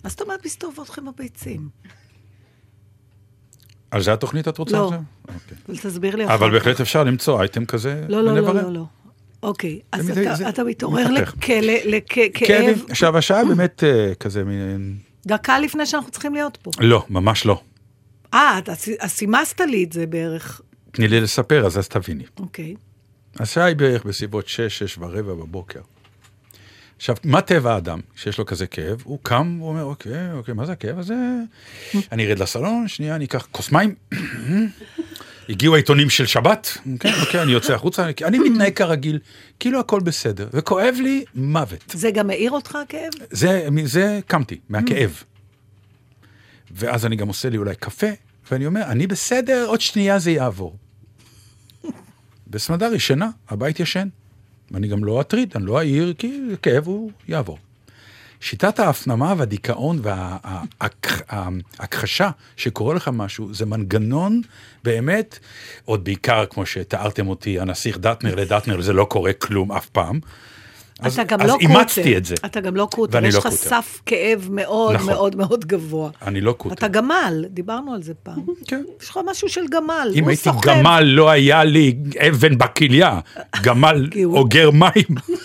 מה 0.03 0.09
זאת 0.09 0.21
אומרת 0.21 0.45
מסתובבות 0.45 0.89
לכם 0.89 1.07
הביצים? 1.07 1.69
אז 3.91 4.03
זה 4.05 4.13
התוכנית 4.13 4.47
את 4.47 4.57
רוצה? 4.57 4.77
לא. 4.77 4.91
אוקיי. 5.65 5.77
תסביר 5.77 6.15
לי 6.15 6.25
אחר 6.25 6.33
אבל. 6.35 6.51
בהחלט 6.51 6.81
אפשר 6.81 7.03
למצוא 7.03 7.39
אייטם 7.39 7.65
כזה 7.65 8.05
לא, 8.09 8.23
לא, 8.23 8.35
לא. 8.35 8.53
לא, 8.53 8.71
לא. 8.73 8.83
אוקיי, 9.43 9.79
אז 9.91 10.05
זה- 10.05 10.21
אתה- 10.21 10.35
זה 10.35 10.49
אתה 10.49 10.63
מתעורר. 10.63 11.07
לכאב, 11.85 12.85
עכשיו 12.89 13.17
השעה 13.17 13.45
באמת 13.45 13.83
אה, 13.83 14.15
כזה 14.15 14.43
מין... 14.43 14.97
דקה 15.27 15.59
לפני 15.59 15.85
שאנחנו 15.85 16.11
צריכים 16.11 16.33
להיות 16.33 16.57
פה. 16.61 16.71
לא, 16.79 17.05
ממש 17.09 17.45
לא. 17.45 17.61
אה, 18.33 18.57
אתה 18.57 18.71
אז 18.99 19.11
סימסת 19.11 19.61
לי 19.61 19.83
את 19.83 19.93
זה 19.93 20.05
בערך. 20.07 20.61
תני 20.91 21.07
לי 21.07 21.21
לספר, 21.21 21.65
אז 21.65 21.79
אז 21.79 21.87
תביני. 21.87 22.23
אוקיי. 22.39 22.75
השעה 23.39 23.65
היא 23.65 23.75
בערך 23.75 24.05
בסביבות 24.05 24.47
6, 24.47 24.61
6 24.77 24.97
ורבע 24.97 25.33
בבוקר. 25.33 25.79
עכשיו, 27.01 27.15
מה 27.23 27.41
טבע 27.41 27.73
האדם 27.73 27.99
שיש 28.15 28.37
לו 28.37 28.45
כזה 28.45 28.67
כאב? 28.67 29.01
הוא 29.03 29.19
קם, 29.23 29.57
הוא 29.59 29.69
אומר, 29.69 29.83
אוקיי, 29.83 30.33
אוקיי, 30.33 30.53
מה 30.53 30.65
זה 30.65 30.71
הכאב 30.71 30.99
הזה? 30.99 31.15
אני 32.11 32.27
ארד 32.27 32.39
לסלון, 32.39 32.87
שנייה, 32.87 33.15
אני 33.15 33.25
אקח 33.25 33.47
כוס 33.51 33.71
מים. 33.71 33.95
הגיעו 35.49 35.75
העיתונים 35.75 36.09
של 36.09 36.25
שבת, 36.25 36.77
אוקיי, 36.93 37.21
אוקיי, 37.21 37.41
אני 37.41 37.51
יוצא 37.51 37.73
החוצה, 37.73 38.09
אני 38.23 38.39
מתנהג 38.39 38.73
כרגיל, 38.73 39.19
כאילו 39.59 39.79
הכל 39.79 39.99
בסדר, 39.99 40.47
וכואב 40.53 40.95
לי 41.01 41.25
מוות. 41.35 41.83
זה 41.93 42.11
גם 42.11 42.27
מעיר 42.27 42.51
אותך 42.51 42.75
הכאב? 42.75 43.11
זה, 43.31 43.67
זה 43.83 44.19
קמתי, 44.27 44.59
מהכאב. 44.69 45.23
ואז 46.71 47.05
אני 47.05 47.15
גם 47.15 47.27
עושה 47.27 47.49
לי 47.49 47.57
אולי 47.57 47.75
קפה, 47.75 48.07
ואני 48.51 48.65
אומר, 48.65 48.81
אני 48.83 49.07
בסדר, 49.07 49.65
עוד 49.67 49.81
שנייה 49.81 50.19
זה 50.19 50.31
יעבור. 50.31 50.77
בסמדר 52.47 52.93
ישנה, 52.93 53.29
הבית 53.49 53.79
ישן. 53.79 54.07
ואני 54.71 54.87
גם 54.87 55.03
לא 55.03 55.21
אטריד, 55.21 55.53
אני 55.55 55.65
לא 55.65 55.79
אעיר, 55.79 56.13
כי 56.17 56.39
כאב 56.61 56.87
הוא 56.87 57.11
יעבור. 57.27 57.57
שיטת 58.41 58.79
ההפנמה 58.79 59.33
והדיכאון 59.37 59.99
וההכחשה 60.79 62.29
שקורה 62.57 62.95
לך 62.95 63.09
משהו, 63.13 63.53
זה 63.53 63.65
מנגנון 63.65 64.41
באמת, 64.83 65.39
עוד 65.85 66.03
בעיקר 66.03 66.45
כמו 66.49 66.65
שתיארתם 66.65 67.27
אותי, 67.27 67.59
הנסיך 67.59 67.97
דטנר 67.97 68.35
לדטנר, 68.35 68.81
זה 68.81 68.93
לא 68.93 69.05
קורה 69.09 69.33
כלום 69.33 69.71
אף 69.71 69.89
פעם. 69.89 70.19
אז, 71.01 71.13
אתה 71.19 71.23
גם 71.23 71.41
אז 71.41 71.47
לא 71.47 71.53
קוטר. 71.53 71.67
אימצתי 71.67 72.17
את 72.17 72.25
זה. 72.25 72.35
אתה 72.45 72.61
גם 72.61 72.75
לא 72.75 72.87
קוטר, 72.91 73.25
יש 73.25 73.33
לא 73.33 73.39
לך 73.39 73.45
קוטר. 73.45 73.55
סף 73.55 74.01
כאב 74.05 74.47
מאוד 74.51 74.95
נכון. 74.95 75.07
מאוד 75.13 75.35
מאוד 75.35 75.65
גבוה. 75.65 76.09
אני 76.21 76.41
לא 76.41 76.51
קוטר. 76.53 76.75
אתה 76.75 76.87
גמל, 76.87 77.45
דיברנו 77.49 77.93
על 77.93 78.03
זה 78.03 78.13
פעם. 78.23 78.45
כן. 78.67 78.83
יש 79.01 79.09
לך 79.09 79.19
משהו 79.25 79.49
של 79.49 79.61
גמל, 79.71 80.11
אם 80.15 80.27
הייתי 80.27 80.43
סוחב. 80.43 80.61
גמל, 80.69 81.03
לא 81.05 81.29
היה 81.29 81.63
לי 81.63 81.95
אבן 82.27 82.57
בכליה. 82.57 83.19
גמל 83.63 84.09
אוגר 84.25 84.71
מים. 84.71 85.15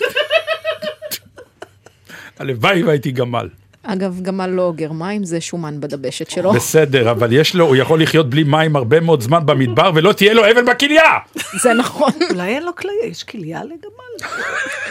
הלוואי 2.38 2.82
והייתי 2.82 3.10
גמל. 3.10 3.48
אגב, 3.86 4.20
גמל 4.22 4.46
לא 4.46 4.62
אוגר 4.62 4.92
מים, 4.92 5.24
זה 5.24 5.40
שומן 5.40 5.80
בדבשת 5.80 6.30
שלו. 6.30 6.52
בסדר, 6.52 7.10
אבל 7.10 7.32
יש 7.32 7.54
לו, 7.54 7.66
הוא 7.66 7.76
יכול 7.76 8.02
לחיות 8.02 8.30
בלי 8.30 8.44
מים 8.44 8.76
הרבה 8.76 9.00
מאוד 9.00 9.20
זמן 9.20 9.46
במדבר, 9.46 9.90
ולא 9.94 10.12
תהיה 10.12 10.34
לו 10.34 10.50
אבן 10.50 10.64
בכליה! 10.64 11.18
זה 11.62 11.74
נכון. 11.74 12.10
אולי 12.30 12.54
אין 12.54 12.62
לו 12.62 12.74
כליה, 12.74 13.06
יש 13.06 13.24
כליה 13.24 13.64
לגמל? 13.64 14.30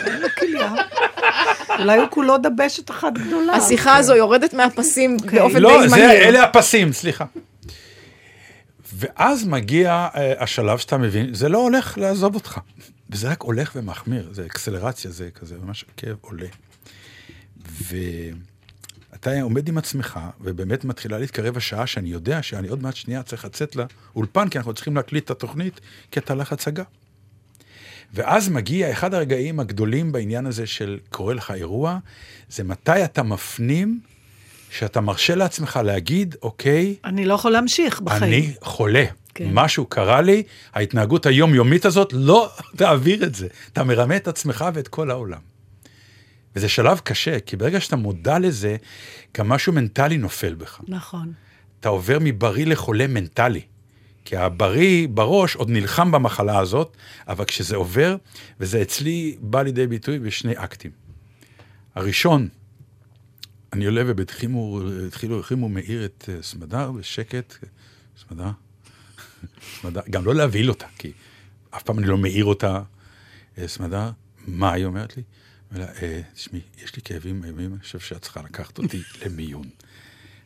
אין 0.05 0.21
לו 0.21 0.27
כליה. 0.39 0.73
אולי 1.79 1.97
הוא 1.97 2.07
כולו 2.09 2.37
דבשת 2.37 2.91
אחת 2.91 3.13
גדולה. 3.13 3.53
השיחה 3.53 3.97
הזו 3.97 4.15
יורדת 4.15 4.53
מהפסים 4.53 5.17
באופן 5.17 5.59
לא, 5.59 5.81
די 5.81 5.89
זה, 5.89 5.95
מהיר. 5.95 6.09
אלה 6.09 6.43
הפסים, 6.43 6.93
סליחה. 6.93 7.25
ואז 8.93 9.47
מגיע 9.47 10.07
uh, 10.13 10.17
השלב 10.43 10.77
שאתה 10.77 10.97
מבין, 10.97 11.33
זה 11.33 11.49
לא 11.49 11.57
הולך 11.57 11.97
לעזוב 11.97 12.35
אותך. 12.35 12.59
וזה 13.09 13.29
רק 13.29 13.41
הולך 13.41 13.71
ומחמיר, 13.75 14.29
זה 14.31 14.45
אקסלרציה, 14.45 15.11
זה 15.11 15.29
כזה, 15.35 15.55
ממש 15.63 15.85
הכאב 15.93 16.15
עולה. 16.21 16.47
אתה 19.27 19.41
עומד 19.41 19.70
עם 19.70 19.77
עצמך, 19.77 20.20
ובאמת 20.41 20.86
מתחילה 20.86 21.17
להתקרב 21.17 21.58
השעה 21.58 21.88
שאני 21.88 22.10
יודע 22.10 22.44
שאני 22.44 22.67
עוד 22.67 22.84
מעט 22.84 22.96
שנייה 22.96 23.24
צריך 23.24 23.46
לצאת 23.46 23.75
לאולפן, 23.75 24.50
כי 24.50 24.58
אנחנו 24.58 24.74
צריכים 24.74 24.96
להקליט 24.96 25.25
את 25.25 25.32
התוכנית, 25.32 25.79
כי 26.12 26.20
אתה 26.20 26.34
הולך 26.34 26.51
הצגה. 26.53 26.84
ואז 28.13 28.50
מגיע 28.50 28.91
אחד 28.91 29.13
הרגעים 29.13 29.60
הגדולים 29.60 30.12
בעניין 30.12 30.46
הזה 30.46 30.67
של 30.67 31.00
קורה 31.10 31.34
לך 31.34 31.51
אירוע, 31.51 31.98
זה 32.50 32.63
מתי 32.63 33.03
אתה 33.03 33.24
מפנים 33.24 34.00
שאתה 34.70 35.01
מרשה 35.01 35.36
לעצמך 35.36 35.79
להגיד, 35.84 36.36
אוקיי, 36.41 36.96
אני 37.05 37.25
לא 37.25 37.34
יכול 37.34 37.51
להמשיך 37.51 38.01
בחיים. 38.01 38.24
אני 38.24 38.53
חולה. 38.62 39.05
כן. 39.34 39.50
משהו 39.53 39.86
קרה 39.86 40.22
לי, 40.22 40.44
ההתנהגות 40.74 41.25
היומיומית 41.25 41.86
הזאת, 41.86 42.13
לא 42.13 42.50
תעביר 42.77 43.24
את 43.24 43.36
זה. 43.36 43.48
אתה 43.74 43.84
מרמה 43.84 44.15
את 44.15 44.27
עצמך 44.27 44.65
ואת 44.74 44.88
כל 44.88 45.12
העולם. 45.12 45.54
וזה 46.55 46.69
שלב 46.69 47.00
קשה, 47.03 47.39
כי 47.39 47.57
ברגע 47.57 47.79
שאתה 47.79 47.95
מודע 47.95 48.39
לזה, 48.39 48.77
גם 49.38 49.50
משהו 49.50 49.74
מנטלי 49.74 50.17
נופל 50.17 50.53
בך. 50.53 50.81
נכון. 50.88 51.33
אתה 51.79 51.89
עובר 51.89 52.17
מבריא 52.21 52.65
לחולה 52.65 53.07
מנטלי. 53.07 53.62
כי 54.25 54.38
הבריא 54.38 55.07
בראש 55.07 55.55
עוד 55.55 55.69
נלחם 55.69 56.12
במחלה 56.12 56.59
הזאת, 56.59 56.97
אבל 57.27 57.45
כשזה 57.45 57.75
עובר, 57.75 58.15
וזה 58.59 58.81
אצלי 58.81 59.38
בא 59.39 59.62
לידי 59.62 59.88
ביטוי 59.88 60.19
בשני 60.19 60.53
אקטים. 60.57 60.91
הראשון, 61.95 62.47
אני 63.74 63.85
עולה 63.85 64.01
ובתחימו, 64.05 64.81
התחילו, 65.07 65.39
החרימו 65.39 65.69
מאיר 65.69 66.05
את 66.05 66.29
אה, 66.29 66.41
סמדר 66.41 66.91
בשקט, 66.91 67.53
סמדר, 68.17 68.50
סמדר, 69.81 70.01
גם 70.09 70.25
לא 70.25 70.35
להבהיל 70.35 70.69
אותה, 70.69 70.85
כי 70.97 71.12
אף 71.69 71.83
פעם 71.83 72.00
אני 72.00 72.07
לא 72.07 72.17
מעיר 72.17 72.45
אותה, 72.45 72.81
אה, 73.57 73.67
סמדר, 73.67 74.12
מה 74.47 74.71
היא 74.74 74.85
אומרת 74.85 75.17
לי? 75.17 75.24
לה, 75.72 75.86
"אה, 76.01 76.22
תשמעי, 76.34 76.62
יש 76.84 76.95
לי 76.95 77.01
כאבים 77.05 77.43
אימים, 77.43 77.72
אני 77.74 77.79
חושב 77.81 78.00
שאת 78.00 78.22
צריכה 78.22 78.41
לקחת 78.41 78.77
אותי 78.77 79.01
למיון. 79.25 79.65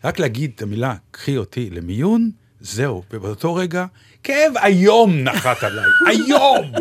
רק 0.04 0.20
להגיד 0.20 0.52
את 0.56 0.62
המילה, 0.62 0.96
קחי 1.12 1.38
אותי 1.38 1.70
למיון, 1.70 2.32
זהו. 2.60 3.04
ובאותו 3.14 3.56
רגע, 3.56 3.86
כאב 4.24 4.54
איום 4.64 5.18
נחת 5.18 5.64
עליי, 5.64 5.90
איום! 6.10 6.72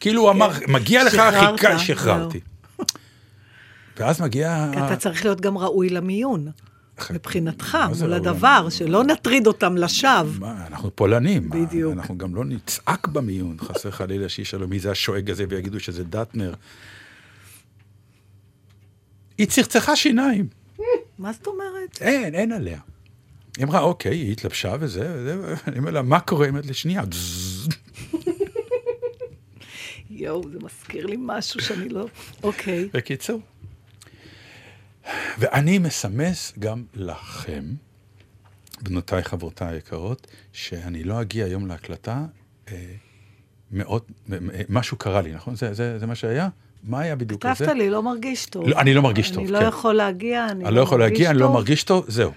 כאילו 0.00 0.22
הוא 0.22 0.30
אמר, 0.30 0.50
מגיע 0.68 1.04
לך, 1.04 1.12
שחררת, 1.12 1.60
חיכה, 1.60 1.78
שחררתי. 1.78 2.40
ואז 3.96 4.20
מגיע... 4.20 4.70
אתה 4.86 4.96
צריך 4.96 5.24
להיות 5.24 5.40
גם 5.40 5.58
ראוי 5.58 5.88
למיון, 5.88 6.48
מבחינתך, 7.10 7.78
מול 8.00 8.12
הדבר? 8.12 8.66
שלא 8.70 9.04
נטריד 9.04 9.46
אותם 9.46 9.76
לשווא. 9.76 10.38
מה, 10.38 10.66
אנחנו 10.66 10.96
פולנים. 10.96 11.50
בדיוק. 11.50 11.92
אנחנו 11.92 12.18
גם 12.18 12.34
לא 12.34 12.44
נצעק 12.44 13.08
במיון, 13.08 13.56
חסר 13.60 13.90
חלילה 13.90 14.28
שישאלו 14.28 14.68
מי 14.68 14.78
זה 14.78 14.90
השואג 14.90 15.30
הזה 15.30 15.44
ויגידו 15.48 15.80
שזה 15.80 16.04
דטנר. 16.04 16.54
היא 19.38 19.46
צחצחה 19.46 19.96
שיניים. 19.96 20.48
מה 21.18 21.32
זאת 21.32 21.46
אומרת? 21.46 21.98
אין, 22.02 22.34
אין 22.34 22.52
עליה. 22.52 22.80
היא 23.56 23.64
אמרה, 23.64 23.80
אוקיי, 23.80 24.16
היא 24.16 24.32
התלבשה 24.32 24.76
וזה, 24.80 25.14
וזה, 25.16 25.54
אני 25.66 25.78
אומר 25.78 25.90
לה, 25.90 26.02
מה 26.02 26.20
קורה? 26.20 26.44
היא 26.44 26.50
אומרת 26.50 26.66
לי, 26.66 26.74
שנייה. 26.74 27.04
"דזז". 27.04 27.68
יואו, 30.10 30.50
זה 30.52 30.58
מזכיר 30.58 31.06
לי 31.06 31.16
משהו 31.18 31.60
שאני 31.60 31.88
לא... 31.88 32.06
אוקיי. 32.42 32.88
בקיצור. 32.92 33.40
ואני 35.38 35.78
מסמס 35.78 36.52
גם 36.58 36.84
לכם, 36.94 37.64
בנותיי, 38.82 39.22
חברותיי 39.22 39.74
היקרות, 39.74 40.26
שאני 40.52 41.04
לא 41.04 41.20
אגיע 41.20 41.44
היום 41.44 41.66
להקלטה, 41.66 42.24
אה, 42.68 42.94
מאוד, 43.70 44.02
אה, 44.32 44.38
משהו 44.68 44.96
קרה 44.96 45.22
לי, 45.22 45.32
נכון? 45.32 45.56
זה, 45.56 45.74
זה, 45.74 45.98
זה 45.98 46.06
מה 46.06 46.14
שהיה? 46.14 46.48
מה 46.88 47.00
היה 47.00 47.16
בדיוק 47.16 47.42
כתבת 47.42 47.60
לזה? 47.60 47.74
לי, 47.74 47.90
לא 47.90 48.02
מרגיש 48.02 48.46
טוב. 48.46 48.68
לא, 48.68 48.76
אני 48.78 48.94
לא 48.94 49.02
מרגיש 49.02 49.30
טוב, 49.30 49.38
אני 49.44 49.52
לא 49.52 49.58
כן. 49.60 49.66
יכול 49.68 49.94
להגיע, 49.94 50.46
אני 50.50 50.64
אני 50.64 50.74
לא 50.74 50.80
יכול 50.80 51.00
להגיע, 51.00 51.30
אני 51.30 51.38
לא 51.38 51.44
טוב. 51.46 51.54
מרגיש 51.54 51.84
טוב, 51.84 52.04
זהו. 52.08 52.30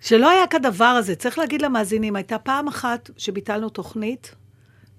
שלא 0.00 0.30
היה 0.30 0.46
כדבר 0.46 0.84
הזה. 0.84 1.14
צריך 1.14 1.38
להגיד 1.38 1.62
למאזינים, 1.62 2.16
הייתה 2.16 2.38
פעם 2.38 2.68
אחת 2.68 3.10
שביטלנו 3.16 3.68
תוכנית, 3.68 4.34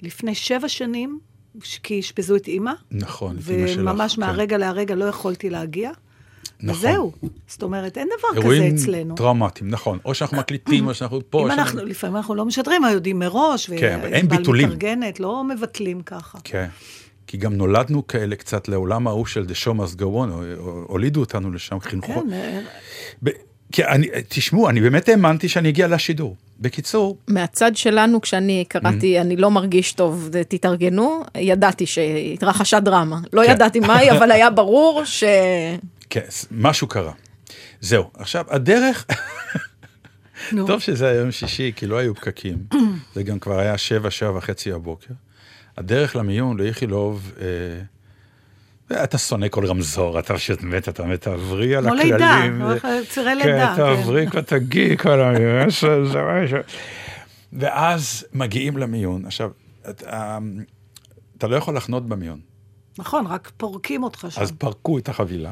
לפני 0.01 0.35
שבע 0.35 0.67
שנים, 0.69 1.19
כי 1.83 1.99
אשפזו 1.99 2.35
את 2.35 2.47
אימא, 2.47 2.71
נכון, 2.91 3.37
את 3.37 3.49
אמא 3.49 3.67
שלך. 3.67 3.79
וממש 3.79 4.15
כן. 4.15 4.21
מהרגע 4.21 4.57
להרגע 4.57 4.95
לא 4.95 5.05
יכולתי 5.05 5.49
להגיע. 5.49 5.91
נכון. 6.59 6.75
וזהו. 6.89 7.11
זאת 7.47 7.63
אומרת, 7.63 7.97
אין 7.97 8.07
דבר 8.19 8.27
כזה 8.31 8.39
אירועים 8.41 8.75
אצלנו. 8.75 9.15
טראומטיים, 9.15 9.69
נכון. 9.69 9.99
או 10.05 10.13
שאנחנו 10.15 10.37
מקליטים, 10.37 10.87
או 10.87 10.93
שאנחנו 10.93 11.21
פה. 11.29 11.43
אם 11.43 11.47
שאנחנו- 11.49 11.63
אנחנו, 11.63 11.85
לפעמים 11.89 12.15
אנחנו 12.15 12.35
לא 12.35 12.45
משדרים, 12.45 12.83
אנחנו 12.83 12.95
יודעים 12.95 13.19
מראש, 13.19 13.69
כן, 13.69 13.99
אבל 13.99 14.13
אין 14.13 14.27
ביטולים. 14.27 14.67
מתארגנת, 14.67 15.19
לא 15.19 15.43
מבטלים 15.43 16.01
ככה. 16.01 16.37
כן. 16.43 16.67
כי 17.27 17.37
גם 17.37 17.53
נולדנו 17.53 18.07
כאלה 18.07 18.35
קצת 18.35 18.67
לעולם 18.67 19.07
ההוא 19.07 19.25
של 19.25 19.45
The 19.49 19.65
Show 19.65 19.71
Must 19.71 19.99
Go 19.99 20.03
On, 20.03 20.29
הולידו 20.87 21.19
אותנו 21.19 21.51
לשם, 21.51 21.79
חינכו. 21.79 22.23
כן, 22.29 22.63
ב- 23.23 23.29
כי 23.71 23.85
אני, 23.85 24.07
תשמעו, 24.27 24.69
אני 24.69 24.81
באמת 24.81 25.09
האמנתי 25.09 25.49
שאני 25.49 25.69
אגיע 25.69 25.87
לשידור. 25.87 26.35
בקיצור, 26.59 27.17
מהצד 27.27 27.75
שלנו, 27.75 28.21
כשאני 28.21 28.65
קראתי, 28.67 29.21
אני 29.21 29.35
לא 29.35 29.51
מרגיש 29.51 29.93
טוב, 29.93 30.29
תתארגנו, 30.47 31.23
ידעתי 31.37 31.85
שהתרחשה 31.85 32.79
דרמה. 32.79 33.19
לא 33.33 33.45
כן. 33.45 33.51
ידעתי 33.51 33.79
מהי, 33.79 34.11
אבל 34.11 34.31
היה 34.31 34.49
ברור 34.49 35.01
ש... 35.05 35.23
כן, 36.09 36.21
משהו 36.51 36.87
קרה. 36.87 37.11
זהו, 37.81 38.03
עכשיו, 38.17 38.45
הדרך. 38.49 39.05
טוב 40.67 40.79
שזה 40.79 41.07
היה 41.07 41.19
יום 41.19 41.31
שישי, 41.31 41.71
כי 41.75 41.87
לא 41.87 41.97
היו 41.97 42.15
פקקים, 42.15 42.57
זה 43.15 43.23
גם 43.23 43.39
כבר 43.39 43.59
היה 43.59 43.77
שבע, 43.77 44.11
שבע 44.11 44.37
וחצי 44.37 44.71
בבוקר. 44.71 45.13
הדרך 45.77 46.15
למיון, 46.15 46.57
לאיכילוב, 46.57 47.31
אה, 47.41 49.03
אתה 49.03 49.17
שונא 49.17 49.47
כל 49.47 49.65
רמזור, 49.65 50.19
אתה 50.19 50.33
פשוט 50.33 50.63
מת, 50.63 50.89
אתה 50.89 51.03
מת, 51.03 51.21
תעברי 51.21 51.75
על 51.75 51.83
כמו 51.83 51.93
הכללים. 51.93 52.13
לידה, 52.13 52.41
ו- 52.59 52.69
הולך 52.69 52.87
צירי 53.09 53.31
כן, 53.43 53.47
לידה. 53.47 53.73
תעברי 53.75 54.27
כבר 54.27 54.41
תגיעי 54.41 54.97
כל 54.97 55.21
המיון. 55.21 55.67
ואז 57.53 58.25
מגיעים 58.33 58.77
למיון. 58.77 59.25
עכשיו, 59.25 59.51
אתה, 59.89 60.37
אתה 61.37 61.47
לא 61.47 61.55
יכול 61.55 61.75
לחנות 61.77 62.07
במיון. 62.07 62.39
נכון, 62.97 63.27
רק 63.27 63.51
פורקים 63.57 64.03
אותך 64.03 64.27
שם. 64.29 64.41
אז 64.41 64.51
פרקו 64.51 64.97
את 64.97 65.09
החבילה, 65.09 65.51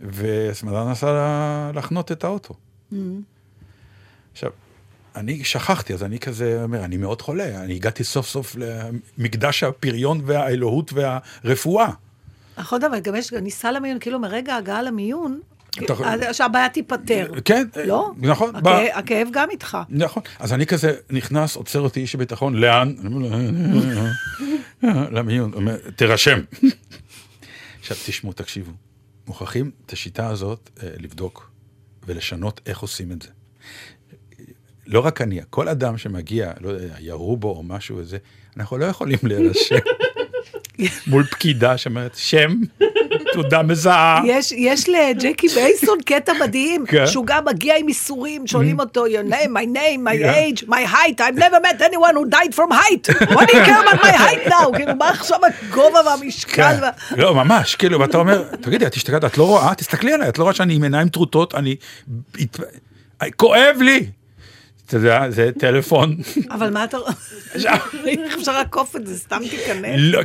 וסמדר 0.00 0.90
נסע 0.90 1.70
לחנות 1.74 2.12
את 2.12 2.24
האוטו. 2.24 2.54
Mm. 2.92 2.96
עכשיו, 4.32 4.50
אני 5.16 5.44
שכחתי, 5.44 5.94
אז 5.94 6.02
אני 6.02 6.18
כזה 6.18 6.60
אומר, 6.62 6.84
אני 6.84 6.96
מאוד 6.96 7.22
חולה, 7.22 7.62
אני 7.64 7.74
הגעתי 7.74 8.04
סוף 8.04 8.26
סוף 8.28 8.56
למקדש 9.18 9.62
הפריון 9.62 10.20
והאלוהות 10.24 10.92
והרפואה. 10.92 11.88
נכון, 12.58 12.84
אבל 12.84 13.00
גם 13.00 13.14
יש, 13.16 13.32
ניסה 13.32 13.72
למיון, 13.72 13.98
כאילו 13.98 14.18
מרגע 14.18 14.54
ההגעה 14.54 14.82
למיון, 14.82 15.40
שהבעיה 16.32 16.68
תיפתר. 16.68 17.30
כן, 17.44 17.66
לא? 17.84 18.10
נכון. 18.18 18.52
הכאב- 18.94 19.28
גם 19.32 19.50
איתך. 19.50 19.78
נכון. 19.88 20.22
אז 20.38 20.52
אני 20.52 20.66
כזה 20.66 20.96
נכנס, 21.10 21.56
עוצר 21.56 21.80
אותי 21.80 22.00
איש 22.00 22.14
הביטחון, 22.14 22.54
לאן? 22.54 22.94
אני 23.00 23.14
אומר 23.14 23.28
לו, 24.82 24.96
למיון, 25.10 25.52
אומר, 25.54 25.76
תירשם. 25.96 26.38
עכשיו, 27.80 27.96
תשמעו, 28.06 28.32
תקשיבו. 28.32 28.72
מוכרחים 29.26 29.70
את 29.86 29.92
השיטה 29.92 30.26
הזאת 30.28 30.70
אה, 30.82 30.88
לבדוק 30.98 31.50
ולשנות 32.06 32.60
איך 32.66 32.78
עושים 32.78 33.12
את 33.12 33.22
זה. 33.22 33.28
לא 34.86 35.00
רק 35.00 35.20
אני, 35.20 35.40
כל 35.50 35.68
אדם 35.68 35.98
שמגיע, 35.98 36.52
לא 36.60 36.68
יודע, 36.68 36.94
ירו 37.00 37.36
בו 37.36 37.48
או 37.48 37.62
משהו 37.62 37.96
וזה, 37.96 38.18
אנחנו 38.56 38.78
לא 38.78 38.84
יכולים 38.84 39.18
להירשם 39.22 39.76
מול 41.06 41.24
פקידה 41.24 41.78
שאומרת, 41.78 42.12
שם, 42.16 42.56
תעודה 43.32 43.62
מזהה. 43.62 44.22
יש, 44.26 44.52
יש 44.52 44.88
לג'קי 44.88 45.48
בייסון 45.48 45.98
קטע 46.04 46.32
מדהים, 46.40 46.86
כן. 46.86 47.06
שהוא 47.06 47.26
גם 47.26 47.44
מגיע 47.44 47.74
עם 47.78 47.88
איסורים, 47.88 48.46
שואלים 48.46 48.80
אותו, 48.80 49.06
your 49.06 49.30
name, 49.30 49.48
my 49.48 49.76
name, 49.76 50.04
my 50.04 50.12
Yeah. 50.14 50.36
age, 50.36 50.68
my 50.68 50.84
height, 50.94 51.20
I've 51.20 51.38
never 51.38 51.60
met 51.60 51.80
anyone 51.82 52.14
who 52.16 52.24
died 52.30 52.54
from 52.54 52.70
height. 52.70 53.08
What 53.36 53.48
do 53.48 53.56
you 53.56 53.64
care 53.64 53.82
about 53.82 54.02
my 54.02 54.12
height 54.12 54.48
now? 54.48 54.76
כאילו, 54.76 54.96
מה 54.98 55.08
עכשיו 55.08 55.38
הגובה 55.44 55.98
והמשקל? 56.06 56.74
כן. 56.80 57.16
לא, 57.16 57.34
ממש, 57.34 57.74
כאילו, 57.74 58.00
ואתה 58.00 58.18
אומר, 58.18 58.42
תגידי, 58.60 58.86
את 58.86 58.94
השתגעת, 58.94 59.24
את 59.24 59.38
לא 59.38 59.46
רואה? 59.46 59.74
תסתכלי 59.74 60.12
עליי, 60.12 60.28
את 60.28 60.38
לא 60.38 60.42
רואה 60.44 60.54
שאני 60.54 60.74
עם 60.74 60.82
עיניים 60.82 61.08
טרוטות, 61.08 61.54
אני... 61.54 61.76
כואב 63.36 63.76
לי! 63.80 64.06
אתה 64.86 64.96
יודע, 64.96 65.30
זה 65.30 65.50
טלפון. 65.58 66.16
אבל 66.50 66.70
מה 66.70 66.84
אתה... 66.84 66.96
איך 68.06 68.34
אפשר 68.38 68.52
לעקוף 68.52 68.96
את 68.96 69.06
זה? 69.06 69.18
סתם 69.18 69.42
תיכנס. 69.50 69.94
לא, 69.98 70.20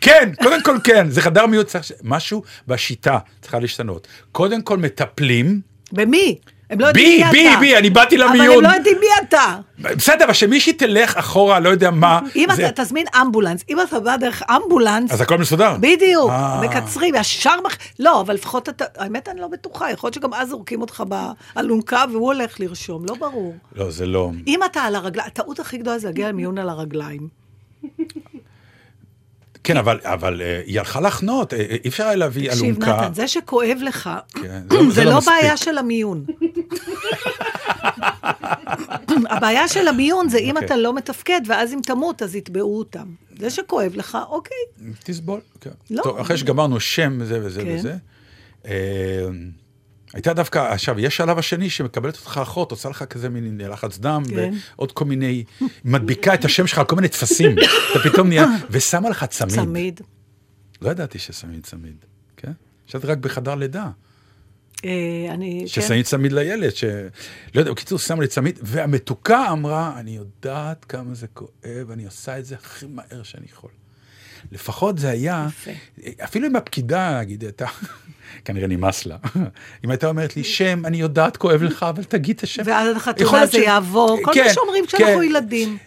כן, 0.00 0.32
קודם 0.42 0.62
כל 0.62 0.76
כן, 0.84 1.10
זה 1.10 1.22
חדר 1.22 1.46
מיעוט, 1.46 1.76
משהו 2.02 2.42
בשיטה 2.66 3.18
צריכה 3.40 3.58
להשתנות. 3.58 4.06
קודם 4.32 4.62
כל 4.62 4.78
מטפלים, 4.78 5.60
במי? 5.92 6.38
הם 6.70 6.80
לא 6.80 6.86
יודעים 6.86 7.06
בי, 7.20 7.24
מי 7.24 7.30
בי, 7.32 7.50
אתה. 7.50 7.60
בי, 7.60 7.76
אני 7.76 7.90
באתי 7.90 8.16
אבל 8.16 8.24
הם 8.24 8.34
למיון. 8.36 8.64
לא 8.64 8.68
יודעים 8.68 8.96
מי 9.00 9.06
אתה. 9.28 9.56
בסדר, 9.78 10.24
אבל 10.24 10.32
שמישהי 10.32 10.72
תלך 10.72 11.16
אחורה, 11.16 11.60
לא 11.60 11.68
יודע 11.68 11.90
מה. 11.90 12.20
אם 12.36 12.48
זה- 12.56 12.68
אתה 12.68 12.84
תזמין 12.84 13.06
אמבולנס, 13.20 13.64
אם 13.68 13.80
אתה 13.80 14.00
בא 14.00 14.16
דרך 14.16 14.42
אמבולנס, 14.50 15.12
אז 15.12 15.20
הכל 15.20 15.38
מסודר. 15.38 15.76
בדיוק, 15.80 16.30
אה. 16.30 16.60
מקצרים, 16.62 17.14
ישר 17.14 17.54
מח... 17.64 17.76
לא, 17.98 18.20
אבל 18.20 18.34
לפחות 18.34 18.68
אתה, 18.68 18.84
האמת 18.98 19.28
אני 19.28 19.40
לא 19.40 19.48
בטוחה, 19.48 19.90
יכול 19.90 20.08
להיות 20.08 20.14
שגם 20.14 20.34
אז 20.34 20.48
זורקים 20.48 20.80
אותך 20.80 21.04
באלונקה 21.54 22.04
והוא 22.12 22.26
הולך 22.32 22.60
לרשום, 22.60 23.04
לא 23.08 23.14
ברור. 23.14 23.54
לא, 23.76 23.90
זה 23.90 24.06
לא... 24.06 24.30
אם 24.46 24.60
אתה 24.64 24.80
על 24.82 24.94
הרגליים, 24.94 25.26
הטעות 25.28 25.60
הכי 25.60 25.78
גדולה 25.78 25.98
זה 25.98 26.06
להגיע 26.06 26.28
למיון 26.28 26.58
על 26.58 26.68
הרגליים. 26.68 27.28
כן, 29.66 29.76
אבל, 29.76 30.00
אבל 30.02 30.42
אה, 30.42 30.62
היא 30.66 30.78
הלכה 30.78 31.00
לחנות, 31.00 31.54
אה, 31.54 31.58
אה, 31.58 31.76
אי 31.84 31.88
אפשר 31.88 32.04
היה 32.04 32.16
להביא 32.16 32.50
תקשיב, 32.50 32.64
אלונקה. 32.64 33.02
נתן, 33.02 33.14
זה 33.14 33.28
שכואב 33.28 33.78
לך, 33.82 34.10
כן, 34.42 34.62
זה 34.90 35.04
לא. 35.10 35.20
בעיה 35.20 35.56
של 35.56 35.78
המיון. 35.78 36.24
הבעיה 39.30 39.68
של 39.68 39.88
המיון 39.88 40.28
זה 40.28 40.38
אם 40.38 40.54
אוקיי. 40.54 40.66
אתה 40.66 40.76
לא 40.76 40.94
מתפקד, 40.94 41.40
ואז 41.46 41.72
אם 41.72 41.78
תמות, 41.82 42.22
אז 42.22 42.34
יתבעו 42.34 42.78
אותם. 42.78 43.06
זה 43.38 43.50
שכואב 43.50 43.92
לך, 43.96 44.18
אוקיי. 44.28 44.56
תסבול, 45.04 45.40
כן. 45.60 45.70
לא. 45.90 46.02
טוב, 46.02 46.18
אחרי 46.18 46.36
שגמרנו 46.36 46.80
שם 46.80 47.18
וזה 47.20 47.40
וזה 47.42 47.62
כן. 47.62 47.76
וזה, 47.76 47.96
הייתה 50.14 50.32
דווקא, 50.32 50.58
עכשיו, 50.58 51.00
יש 51.00 51.16
שלב 51.16 51.38
השני 51.38 51.70
שמקבלת 51.70 52.16
אותך 52.16 52.40
אחות, 52.42 52.70
עושה 52.70 52.88
לך 52.88 53.02
כזה 53.02 53.28
מין 53.28 53.60
לחץ 53.60 53.98
דם, 53.98 54.22
כן. 54.28 54.52
ועוד 54.76 54.92
כל 54.92 55.04
מיני, 55.04 55.44
מדביקה 55.84 56.34
את 56.34 56.44
השם 56.44 56.66
שלך 56.66 56.78
על 56.78 56.84
כל 56.84 56.96
מיני 56.96 57.08
טפסים, 57.08 57.56
אתה 57.90 58.10
פתאום 58.10 58.28
נהיה, 58.28 58.46
ושמה 58.70 59.10
לך 59.10 59.24
צמיד. 59.24 59.54
צמיד. 59.54 60.00
לא 60.82 60.90
ידעתי 60.90 61.18
ששמים 61.18 61.60
צמיד, 61.60 61.96
כן? 62.36 62.52
חשבתי 62.88 63.06
רק 63.06 63.18
בחדר 63.18 63.54
לידה, 63.54 63.90
אה, 64.84 65.34
אני, 65.34 65.60
כן. 65.60 65.82
ששמים 65.82 66.02
צמיד 66.02 66.32
לילד, 66.32 66.74
ש... 66.74 66.84
לא 67.54 67.60
יודע, 67.60 67.72
בקיצור, 67.72 67.98
שמו 67.98 68.20
לי 68.20 68.28
צמיד, 68.28 68.58
והמתוקה 68.62 69.52
אמרה, 69.52 70.00
אני 70.00 70.16
יודעת 70.16 70.84
כמה 70.84 71.14
זה 71.14 71.26
כואב, 71.26 71.90
אני 71.90 72.04
עושה 72.04 72.38
את 72.38 72.44
זה 72.44 72.54
הכי 72.54 72.86
מהר 72.86 73.22
שאני 73.22 73.46
יכול. 73.52 73.70
לפחות 74.52 74.98
זה 74.98 75.10
היה, 75.10 75.48
יפה. 75.48 75.70
אפילו 76.24 76.46
אם 76.46 76.56
הפקידה, 76.56 77.20
נגיד, 77.20 77.42
הייתה, 77.42 77.66
כנראה 78.44 78.66
נמאס 78.66 79.06
לה, 79.06 79.16
אם 79.84 79.90
הייתה 79.90 80.08
אומרת 80.08 80.36
לי, 80.36 80.44
שם, 80.44 80.86
אני 80.86 80.96
יודעת, 80.96 81.36
כואב 81.36 81.62
לך, 81.62 81.82
אבל 81.82 82.04
תגיד 82.04 82.36
את 82.36 82.42
השם. 82.42 82.62
ואז 82.66 82.96
החתונה 82.96 83.46
זה 83.46 83.52
ש- 83.52 83.54
יעבור, 83.54 84.18
כל 84.24 84.30
כן, 84.34 84.44
מה 84.44 84.52
שאומרים 84.52 84.86
כשאנחנו 84.86 85.18
כן. 85.18 85.22
ילדים. 85.22 85.78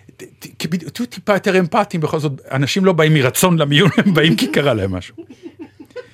תהיו 0.94 1.06
טיפה 1.10 1.34
יותר 1.34 1.60
אמפתיים, 1.60 2.02
בכל 2.02 2.20
זאת, 2.20 2.32
אנשים 2.52 2.86
לא 2.86 2.94
באים 2.94 3.14
מרצון 3.14 3.58
למיון, 3.58 3.90
הם 3.98 4.14
באים 4.14 4.36
כי 4.36 4.48
קרה 4.52 4.74
להם 4.74 4.92
משהו. 4.92 5.16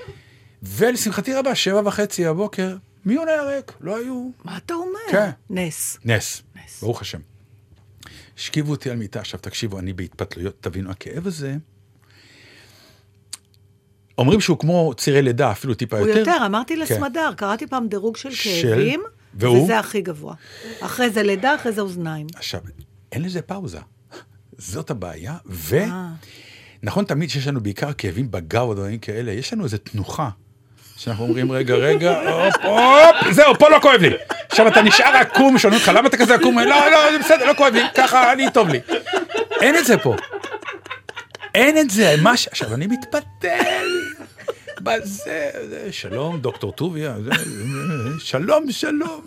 ולשמחתי 0.63 1.33
רבה, 1.33 1.55
שבע 1.55 1.81
וחצי 1.85 2.25
הבוקר, 2.25 2.75
מיון 3.05 3.27
היה 3.27 3.43
ריק, 3.43 3.71
לא 3.81 3.97
היו, 3.97 4.29
מה 4.43 4.57
אתה 4.57 4.73
אומר? 4.73 4.99
כן. 5.11 5.29
נס. 5.49 5.97
נס, 6.05 6.43
נס. 6.65 6.81
ברוך 6.81 7.01
השם. 7.01 7.19
השכיבו 8.37 8.71
אותי 8.71 8.89
על 8.89 8.97
מיטה, 8.97 9.19
עכשיו 9.19 9.39
תקשיבו, 9.39 9.79
אני 9.79 9.93
בהתפתלויות, 9.93 10.55
תבינו, 10.61 10.91
הכאב 10.91 11.27
הזה, 11.27 11.55
אומרים 14.17 14.41
שהוא 14.41 14.59
כמו 14.59 14.93
צירי 14.97 15.21
לידה, 15.21 15.51
אפילו 15.51 15.73
טיפה 15.73 15.99
הוא 15.99 16.07
יותר. 16.07 16.19
יותר, 16.19 16.37
אמרתי 16.45 16.75
כן. 16.75 16.79
לסמדר, 16.79 17.31
קראתי 17.37 17.67
פעם 17.67 17.87
דירוג 17.87 18.17
של 18.17 18.31
של? 18.31 18.69
כאבים, 18.69 19.03
והוא? 19.33 19.63
וזה 19.63 19.79
הכי 19.79 20.01
גבוה. 20.01 20.33
אחרי 20.81 21.09
זה 21.09 21.23
לידה, 21.23 21.55
אחרי 21.55 21.71
זה 21.71 21.81
אוזניים. 21.81 22.27
עכשיו, 22.35 22.61
אין 23.11 23.21
לזה 23.21 23.41
פאוזה. 23.41 23.79
זאת 24.57 24.89
הבעיה, 24.89 25.35
אה. 25.73 26.07
ונכון 26.83 27.05
תמיד 27.05 27.29
שיש 27.29 27.47
לנו 27.47 27.63
בעיקר 27.63 27.93
כאבים 27.93 28.31
בגב 28.31 28.61
או 28.61 28.73
דברים 28.73 28.99
כאלה, 28.99 29.31
יש 29.31 29.53
לנו 29.53 29.63
איזו 29.63 29.77
תנוחה. 29.77 30.29
שאנחנו 30.97 31.23
אומרים, 31.23 31.51
רגע, 31.51 31.75
רגע, 31.75 32.29
הופ, 32.29 32.55
הופ, 32.63 33.31
זהו, 33.33 33.55
פה 33.59 33.69
לא 33.69 33.79
כואב 33.81 34.01
לי. 34.01 34.09
עכשיו 34.51 34.67
אתה 34.67 34.81
נשאר 34.81 35.15
עקום, 35.15 35.57
שואלים 35.57 35.79
אותך, 35.79 35.91
למה 35.95 36.07
אתה 36.07 36.17
כזה 36.17 36.35
עקום? 36.35 36.59
לא, 36.59 36.91
לא, 36.91 37.11
זה 37.11 37.19
בסדר, 37.19 37.45
לא 37.45 37.53
כואב 37.53 37.73
לי, 37.73 37.81
ככה, 37.95 38.33
אני, 38.33 38.51
טוב 38.53 38.69
לי. 38.69 38.79
אין 39.61 39.75
את 39.75 39.85
זה 39.85 39.97
פה. 39.97 40.15
אין 41.55 41.77
את 41.77 41.89
זה, 41.89 42.15
מה 42.21 42.37
ש... 42.37 42.47
עכשיו, 42.47 42.73
אני 42.73 42.87
מתפתל. 42.87 44.04
בזה, 44.85 45.49
זה, 45.69 45.87
שלום, 45.91 46.39
דוקטור 46.39 46.71
טוביה, 46.71 47.15
שלום, 48.19 48.71
שלום. 48.71 49.21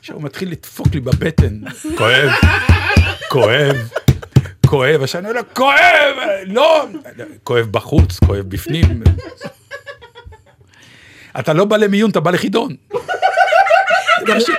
עכשיו 0.00 0.16
הוא 0.16 0.22
מתחיל 0.24 0.50
לדפוק 0.50 0.86
לי 0.94 1.00
בבטן, 1.00 1.60
כואב, 1.96 2.30
כואב, 3.28 3.76
כואב, 4.66 5.02
עכשיו 5.02 5.20
אני 5.20 5.28
אומר 5.28 5.40
לו, 5.40 5.54
כואב, 5.54 6.16
לא, 6.46 6.86
כואב 7.44 7.66
בחוץ, 7.70 8.18
כואב 8.26 8.44
בפנים. 8.48 9.02
אתה 11.38 11.52
לא 11.52 11.64
בא 11.64 11.76
למיון, 11.76 12.10
אתה 12.10 12.20
בא 12.20 12.30
לחידון. 12.30 12.76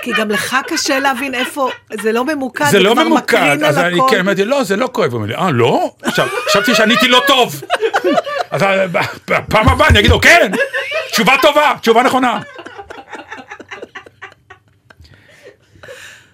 כי 0.02 0.12
גם 0.12 0.30
לך 0.30 0.56
קשה 0.66 0.98
להבין 0.98 1.34
איפה, 1.34 1.70
זה 2.02 2.12
לא 2.12 2.24
ממוקד, 2.24 2.64
זה 2.70 2.78
לא 2.78 2.94
ממוקד, 2.94 3.58
אז 3.66 3.78
אני. 3.78 3.98
כן, 4.10 4.18
אמרתי, 4.18 4.44
לא, 4.44 4.64
זה 4.64 4.76
לא 4.76 4.88
כואב. 4.92 5.10
הוא 5.10 5.16
אומר 5.16 5.28
לי, 5.28 5.34
אה, 5.34 5.50
לא? 5.50 5.94
עכשיו, 6.02 6.28
חשבתי 6.48 6.74
שעניתי 6.74 7.08
לא 7.08 7.22
טוב. 7.26 7.62
אז 8.50 8.62
אה, 8.62 8.86
בפעם 9.28 9.68
הבאה 9.68 9.88
אני 9.88 9.98
אגיד 9.98 10.10
לו, 10.10 10.20
כן, 10.20 10.50
תשובה 11.12 11.34
טובה, 11.42 11.74
תשובה 11.80 12.02
נכונה. 12.02 12.40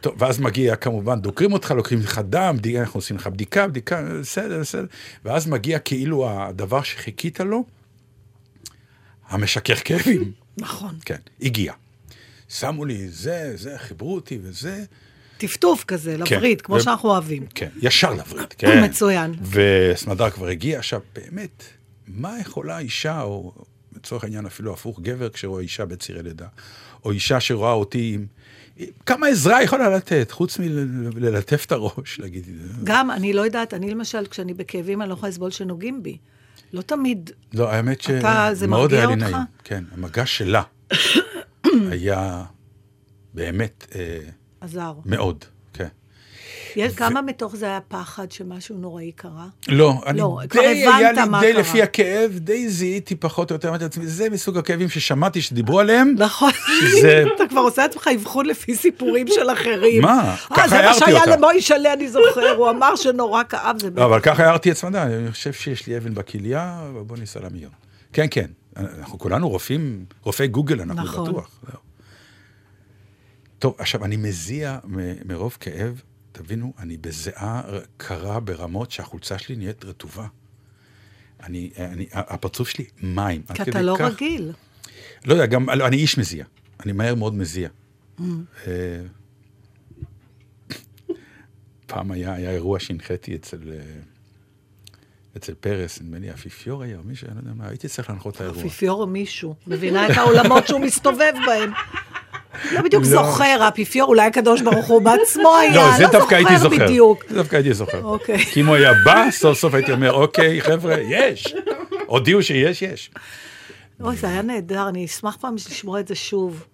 טוב, 0.00 0.14
ואז 0.18 0.40
מגיע, 0.40 0.76
כמובן, 0.76 1.20
דוקרים 1.20 1.52
אותך, 1.52 1.70
לוקחים 1.70 1.98
לך 2.00 2.20
דם, 2.24 2.54
בדיקה, 2.58 2.80
אנחנו 2.80 2.98
עושים 2.98 3.16
לך 3.16 3.26
בדיקה, 3.26 3.66
בדיקה, 3.66 4.02
בסדר, 4.20 4.60
בסדר. 4.60 4.86
ואז 5.24 5.46
מגיע 5.48 5.78
כאילו 5.78 6.30
הדבר 6.30 6.82
שחיכית 6.82 7.40
לו, 7.40 7.64
המשכך 9.28 9.80
כאבים. 9.84 10.32
נכון. 10.56 10.94
כן, 11.04 11.16
הגיע. 11.42 11.72
שמו 12.48 12.84
לי 12.84 13.08
זה, 13.08 13.52
זה, 13.54 13.74
חיברו 13.78 14.14
אותי 14.14 14.38
וזה. 14.42 14.84
טפטוף 15.38 15.84
כזה, 15.84 16.16
כן. 16.24 16.34
לווריד, 16.34 16.60
כמו 16.60 16.74
ו- 16.74 16.80
שאנחנו 16.80 17.08
אוהבים. 17.10 17.46
כן, 17.54 17.68
ישר 17.82 18.14
לווריד, 18.14 18.52
כן. 18.58 18.82
מצוין. 18.84 19.34
וסמדר 19.50 20.30
כבר 20.30 20.46
הגיע. 20.48 20.78
עכשיו, 20.78 21.00
באמת, 21.14 21.64
מה 22.08 22.40
יכולה 22.40 22.78
אישה, 22.78 23.22
או 23.22 23.52
לצורך 23.96 24.24
העניין 24.24 24.46
אפילו 24.46 24.72
הפוך, 24.72 25.00
גבר 25.00 25.28
כשרואה 25.28 25.62
אישה 25.62 25.84
בצירי 25.84 26.22
לידה, 26.22 26.46
או 27.04 27.10
אישה 27.10 27.40
שרואה 27.40 27.72
אותי 27.72 28.12
עם... 28.14 28.26
כמה 29.06 29.26
עזרה 29.26 29.62
יכולה 29.62 29.88
לתת, 29.96 30.30
חוץ 30.30 30.58
מללטף 30.58 31.64
את 31.66 31.72
הראש, 31.72 32.18
להגיד, 32.20 32.46
גם, 32.84 33.10
אני 33.10 33.32
לא 33.32 33.40
יודעת, 33.42 33.74
אני 33.74 33.90
למשל, 33.90 34.26
כשאני 34.26 34.54
בכאבים, 34.54 35.02
אני 35.02 35.08
לא 35.08 35.14
יכולה 35.14 35.30
לסבול 35.30 35.50
שנוגעים 35.50 36.02
בי. 36.02 36.18
לא 36.72 36.82
תמיד. 36.82 37.30
לא, 37.54 37.70
האמת 37.72 38.00
אתה- 38.18 38.48
זה 38.52 38.66
מרגיע 38.66 38.98
היה 38.98 39.06
לי? 39.06 39.16
נעים. 39.16 39.36
כן, 39.64 39.84
המגע 39.92 40.26
שלה 40.26 40.62
היה 41.90 42.44
באמת 43.34 43.86
אה, 43.94 44.18
עזר. 44.60 44.92
מאוד, 45.06 45.44
יש, 46.76 46.94
כמה 46.94 47.22
מתוך 47.22 47.56
זה 47.56 47.66
היה 47.66 47.78
פחד 47.88 48.32
שמשהו 48.32 48.76
נוראי 48.78 49.12
קרה? 49.12 49.46
לא, 49.68 49.94
אני 50.06 50.18
לא, 50.18 50.38
כבר 50.48 50.60
די, 50.60 50.66
היה 50.66 51.10
הבנת 51.10 51.42
לי, 51.42 51.46
די 51.46 51.52
קרה. 51.52 51.60
לפי 51.60 51.82
הכאב, 51.82 52.30
די 52.38 52.68
זיהיתי 52.68 53.16
פחות 53.16 53.50
או 53.50 53.56
יותר, 53.56 53.68
אמרתי 53.68 53.84
לעצמי, 53.84 54.06
זה 54.06 54.30
מסוג 54.30 54.58
הכאבים 54.58 54.88
ששמעתי 54.88 55.42
שדיברו 55.42 55.80
עליהם, 55.80 56.14
נכון. 56.18 56.50
שזה- 56.90 57.24
אתה 57.36 57.44
כבר 57.48 57.60
עושה 57.60 57.82
לעצמך 57.82 58.08
אבחון 58.14 58.46
לפי 58.46 58.74
סיפורים 58.74 59.26
של 59.28 59.50
אחרים. 59.52 60.02
מה? 60.02 60.18
אה, 60.30 60.36
ככה 60.56 60.68
זה 60.68 60.74
מה 60.74 60.80
הערתי 60.80 60.98
שהיה 60.98 61.20
אותה. 61.20 61.36
למוישלה, 61.36 61.92
אני 61.92 62.08
זוכר, 62.08 62.50
הוא 62.56 62.70
אמר 62.70 62.96
שנורא 62.96 63.42
כאב, 63.48 63.76
זה 63.80 63.88
לא, 63.94 64.04
אבל 64.04 64.20
ככה 64.20 64.44
הערתי 64.44 64.70
את 64.70 64.76
סמדה, 64.76 65.02
אני 65.02 65.32
חושב 65.32 65.52
שיש 65.52 65.86
לי 65.86 65.96
אבן 65.96 66.14
בכליה, 66.14 66.80
בוא 67.06 67.16
ניסע 67.16 67.40
למיון. 67.40 67.70
כן, 68.12 68.26
כן, 68.30 68.46
אנחנו 68.76 69.18
כולנו 69.18 69.48
רופאים, 69.48 70.04
רופאי 70.22 70.48
גוגל, 70.48 70.80
אנחנו 70.80 71.02
נכון. 71.02 71.28
בטוח. 71.30 71.50
טוב, 73.58 73.74
עכשיו, 73.78 74.04
אני 74.04 74.16
מזיע 74.16 74.78
מרוב 75.24 75.56
כאב, 75.60 76.00
תבינו, 76.36 76.72
אני 76.78 76.96
בזיעה 76.96 77.62
קרה 77.96 78.40
ברמות 78.40 78.90
שהחולצה 78.90 79.38
שלי 79.38 79.56
נהיית 79.56 79.84
רטובה. 79.84 80.26
אני, 81.42 81.70
אני, 81.78 82.06
הפרצוף 82.12 82.68
שלי 82.68 82.84
מים. 83.02 83.42
כי 83.54 83.62
אתה 83.62 83.82
לא 83.82 83.96
כך- 83.98 84.04
רגיל. 84.12 84.52
לא 85.24 85.34
יודע, 85.34 85.46
גם, 85.46 85.70
לא, 85.70 85.86
אני 85.86 85.96
איש 85.96 86.18
מזיע. 86.18 86.44
אני 86.84 86.92
מהר 86.92 87.14
מאוד 87.14 87.34
מזיע. 87.34 87.68
Mm. 88.18 88.22
אה, 88.66 89.02
פעם 91.86 92.10
היה, 92.10 92.34
היה 92.34 92.50
אירוע 92.50 92.80
שהנחיתי 92.80 93.34
אצל, 93.36 93.72
אה, 93.72 93.78
אצל 95.36 95.54
פרס, 95.54 96.00
נדמה 96.00 96.18
לי 96.18 96.30
אפיפיור 96.32 96.82
היה, 96.82 96.98
או 96.98 97.02
מישהו, 97.04 97.26
אני 97.28 97.34
לא 97.36 97.40
יודע 97.40 97.52
מה, 97.54 97.68
הייתי 97.68 97.88
צריך 97.88 98.10
להנחות 98.10 98.36
את 98.36 98.40
האירוע. 98.40 98.58
האפיפיור 98.62 99.02
או 99.02 99.06
מישהו, 99.06 99.54
מבינה 99.66 100.06
את 100.12 100.16
העולמות 100.16 100.66
שהוא 100.66 100.80
מסתובב 100.80 101.32
בהם. 101.46 101.70
לא 102.72 102.82
בדיוק 102.82 103.02
לא. 103.02 103.08
זוכר, 103.08 103.62
האפיפיור, 103.62 104.08
אולי 104.08 104.26
הקדוש 104.26 104.62
ברוך 104.62 104.86
הוא 104.86 105.02
בעצמו 105.02 105.56
היה, 105.56 105.74
לא, 105.74 105.96
זה 105.96 106.06
דווקא 106.12 106.34
הייתי 106.34 106.58
זוכר. 106.58 106.86
בדיוק. 106.86 107.24
זה 107.28 107.34
דווקא 107.34 107.56
הייתי 107.56 107.74
זוכר. 107.74 108.02
אוקיי. 108.02 108.38
כי 108.38 108.60
אם 108.60 108.66
הוא 108.66 108.76
היה 108.76 108.92
בא, 109.04 109.30
סוף 109.30 109.58
סוף 109.58 109.74
הייתי 109.74 109.92
אומר, 109.92 110.12
אוקיי, 110.12 110.60
חבר'ה, 110.60 110.96
יש. 111.00 111.54
הודיעו 112.06 112.42
שיש, 112.42 112.82
יש. 112.82 113.10
אוי, 114.00 114.16
זה 114.16 114.28
היה 114.28 114.42
נהדר, 114.42 114.88
אני 114.88 115.04
אשמח 115.04 115.36
פעם 115.40 115.54
לשמוע 115.54 116.00
את 116.00 116.08
זה 116.08 116.14
שוב. 116.14 116.66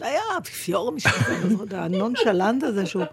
היה 0.00 0.20
האפיפיור 0.34 0.88
המשפטי, 0.88 1.32
לא 1.50 1.60
יודע, 1.60 1.82
הנונשלנט 1.82 2.62
הזה 2.62 2.86
שהוא... 2.86 3.04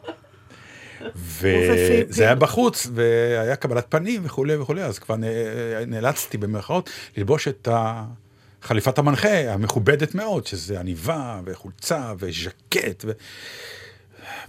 וזה 1.16 2.24
היה 2.24 2.36
בחוץ, 2.36 2.88
והיה 2.94 3.56
קבלת 3.56 3.86
פנים 3.90 4.22
וכולי 4.26 4.56
וכולי, 4.56 4.84
אז 4.84 5.00
כבר 5.00 5.16
נאלצתי 5.88 6.38
במרכאות 6.38 6.90
ללבוש 7.18 7.48
את 7.48 7.68
ה... 7.68 8.04
חליפת 8.64 8.98
המנחה 8.98 9.54
המכובדת 9.54 10.16
מאוד, 10.16 10.48
שזה 10.48 10.80
עניבה 10.80 11.42
וחולצה 11.46 12.14
וז'קט 12.20 13.06
ו... 13.06 13.12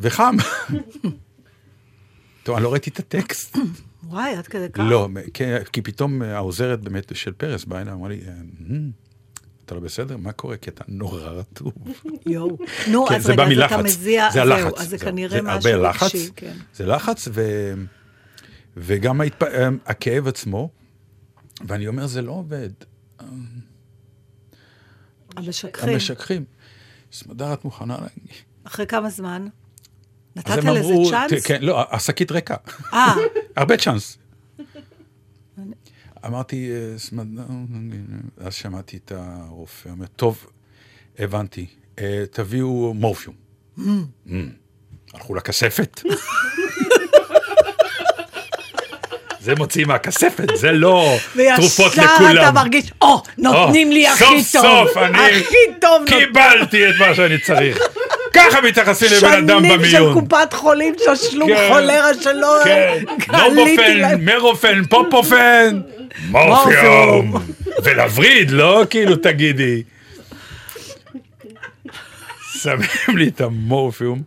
וחם. 0.01 0.37
טוב, 2.43 2.55
אני 2.57 2.65
לא 2.65 2.73
ראיתי 2.73 2.91
את 2.91 2.99
הטקסט. 2.99 3.57
וואי, 4.03 4.37
עד 4.37 4.47
כדי 4.47 4.67
כך. 4.73 4.83
לא, 4.89 5.09
כי, 5.35 5.45
כי 5.73 5.83
פתאום 5.83 6.23
העוזרת 6.23 6.81
באמת 6.81 7.17
של 7.17 7.33
פרס 7.33 7.65
באה 7.65 7.81
אליי, 7.81 7.93
אמרה 7.93 8.09
לי, 8.09 8.21
"אמ, 8.71 8.91
אתה 9.67 9.75
לא 9.75 9.81
בסדר? 9.81 10.17
מה 10.17 10.33
קורה? 10.33 10.57
כי 10.57 10.71
אתה 10.71 10.85
נורא 10.89 11.29
רטוב. 11.31 11.73
יואו. 12.27 12.59
נו, 12.91 13.07
כן, 13.07 13.15
אז 13.15 13.31
רגע, 13.31 13.43
אז 13.45 13.73
אתה. 13.73 13.83
מזיע, 13.83 14.31
זה 14.33 14.43
הלחץ. 14.43 14.81
אז 14.81 14.89
זה. 14.89 14.99
כנראה 14.99 15.37
זה 15.37 15.43
משהו 15.43 15.71
רגשי, 15.83 16.31
כן. 16.37 16.57
זה 16.75 16.87
לחץ. 16.87 17.29
וגם 18.77 19.21
ההתפ... 19.21 19.47
הכאב 19.87 20.29
עצמו. 20.29 20.71
ואני 21.69 21.87
אומר, 21.89 22.07
זה 22.07 22.23
לא 22.23 22.33
עובד. 22.33 22.71
המשככים. 25.37 25.89
המשככים. 25.89 26.45
סמדר, 27.13 27.53
את 27.53 27.65
מוכנה 27.65 27.95
להגיד? 27.95 28.33
אחרי 28.65 28.87
כמה 28.87 29.11
זמן? 29.11 29.49
נתת 30.37 30.57
לזה 30.57 30.71
אמרו, 30.71 31.11
צ'אנס? 31.11 31.47
כן, 31.47 31.63
לא, 31.63 31.95
השקית 31.95 32.33
ריקה. 32.33 32.57
אה, 32.93 33.15
הרבה 33.57 33.77
צ'אנס. 33.77 34.19
אמרתי, 36.27 36.71
אה, 36.71 36.99
סמדר, 36.99 37.43
אז 38.37 38.55
שמעתי 38.55 38.97
את 38.97 39.13
הרופא, 39.13 39.89
אומר, 39.89 40.07
טוב, 40.07 40.47
הבנתי, 41.19 41.67
אה, 41.99 42.25
תביאו 42.31 42.95
מורפיום. 42.95 43.35
Mm. 43.79 43.83
הלכו 45.15 45.35
לכספת. 45.35 46.01
זה 49.45 49.55
מוציא 49.55 49.85
מהכספת, 49.85 50.57
זה 50.57 50.73
לא 50.73 51.17
תרופות 51.57 51.93
וישר 51.99 52.15
לכולם. 52.15 52.37
אתה 52.43 52.53
מרגיש, 52.53 52.93
או, 53.03 53.23
נותנים 53.39 53.93
לי 53.93 54.09
הכי 54.09 54.25
טוב. 54.25 54.41
סוף 54.41 54.63
סוף 54.63 54.97
אני 54.97 55.19
הכי 55.19 55.57
טוב. 55.81 56.03
קיבלתי 56.07 56.89
את 56.89 56.95
מה 56.99 57.15
שאני 57.15 57.39
צריך. 57.39 57.79
ככה 58.35 58.61
מתייחסים 58.61 59.09
לבן 59.17 59.33
אדם 59.33 59.65
שנים 59.65 59.85
של 59.85 59.99
במיון. 59.99 60.21
קופת 60.21 60.53
חולים 60.53 60.95
ששלום 60.99 61.49
כן. 61.49 61.69
חולרה 61.73 62.15
שלא 62.23 62.61
כן, 62.65 63.03
להם. 64.01 64.25
מרופן, 64.25 64.85
פופופן, 64.85 65.81
מורפיום. 66.31 67.35
ולווריד, 67.85 68.51
לא 68.51 68.85
כאילו 68.91 69.17
תגידי. 69.17 69.83
שמים 72.63 73.17
לי 73.17 73.29
את 73.29 73.41
המורפיום, 73.41 74.23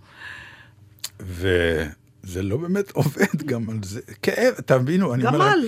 וזה 2.28 2.44
לא 2.44 2.58
באמת 2.58 2.92
עובד 2.92 3.44
גם 3.46 3.70
על 3.70 3.78
זה. 3.84 4.00
כאב, 4.22 4.54
תבינו, 4.54 5.14
אני 5.14 5.28
אומר... 5.28 5.38
גמל. 5.38 5.68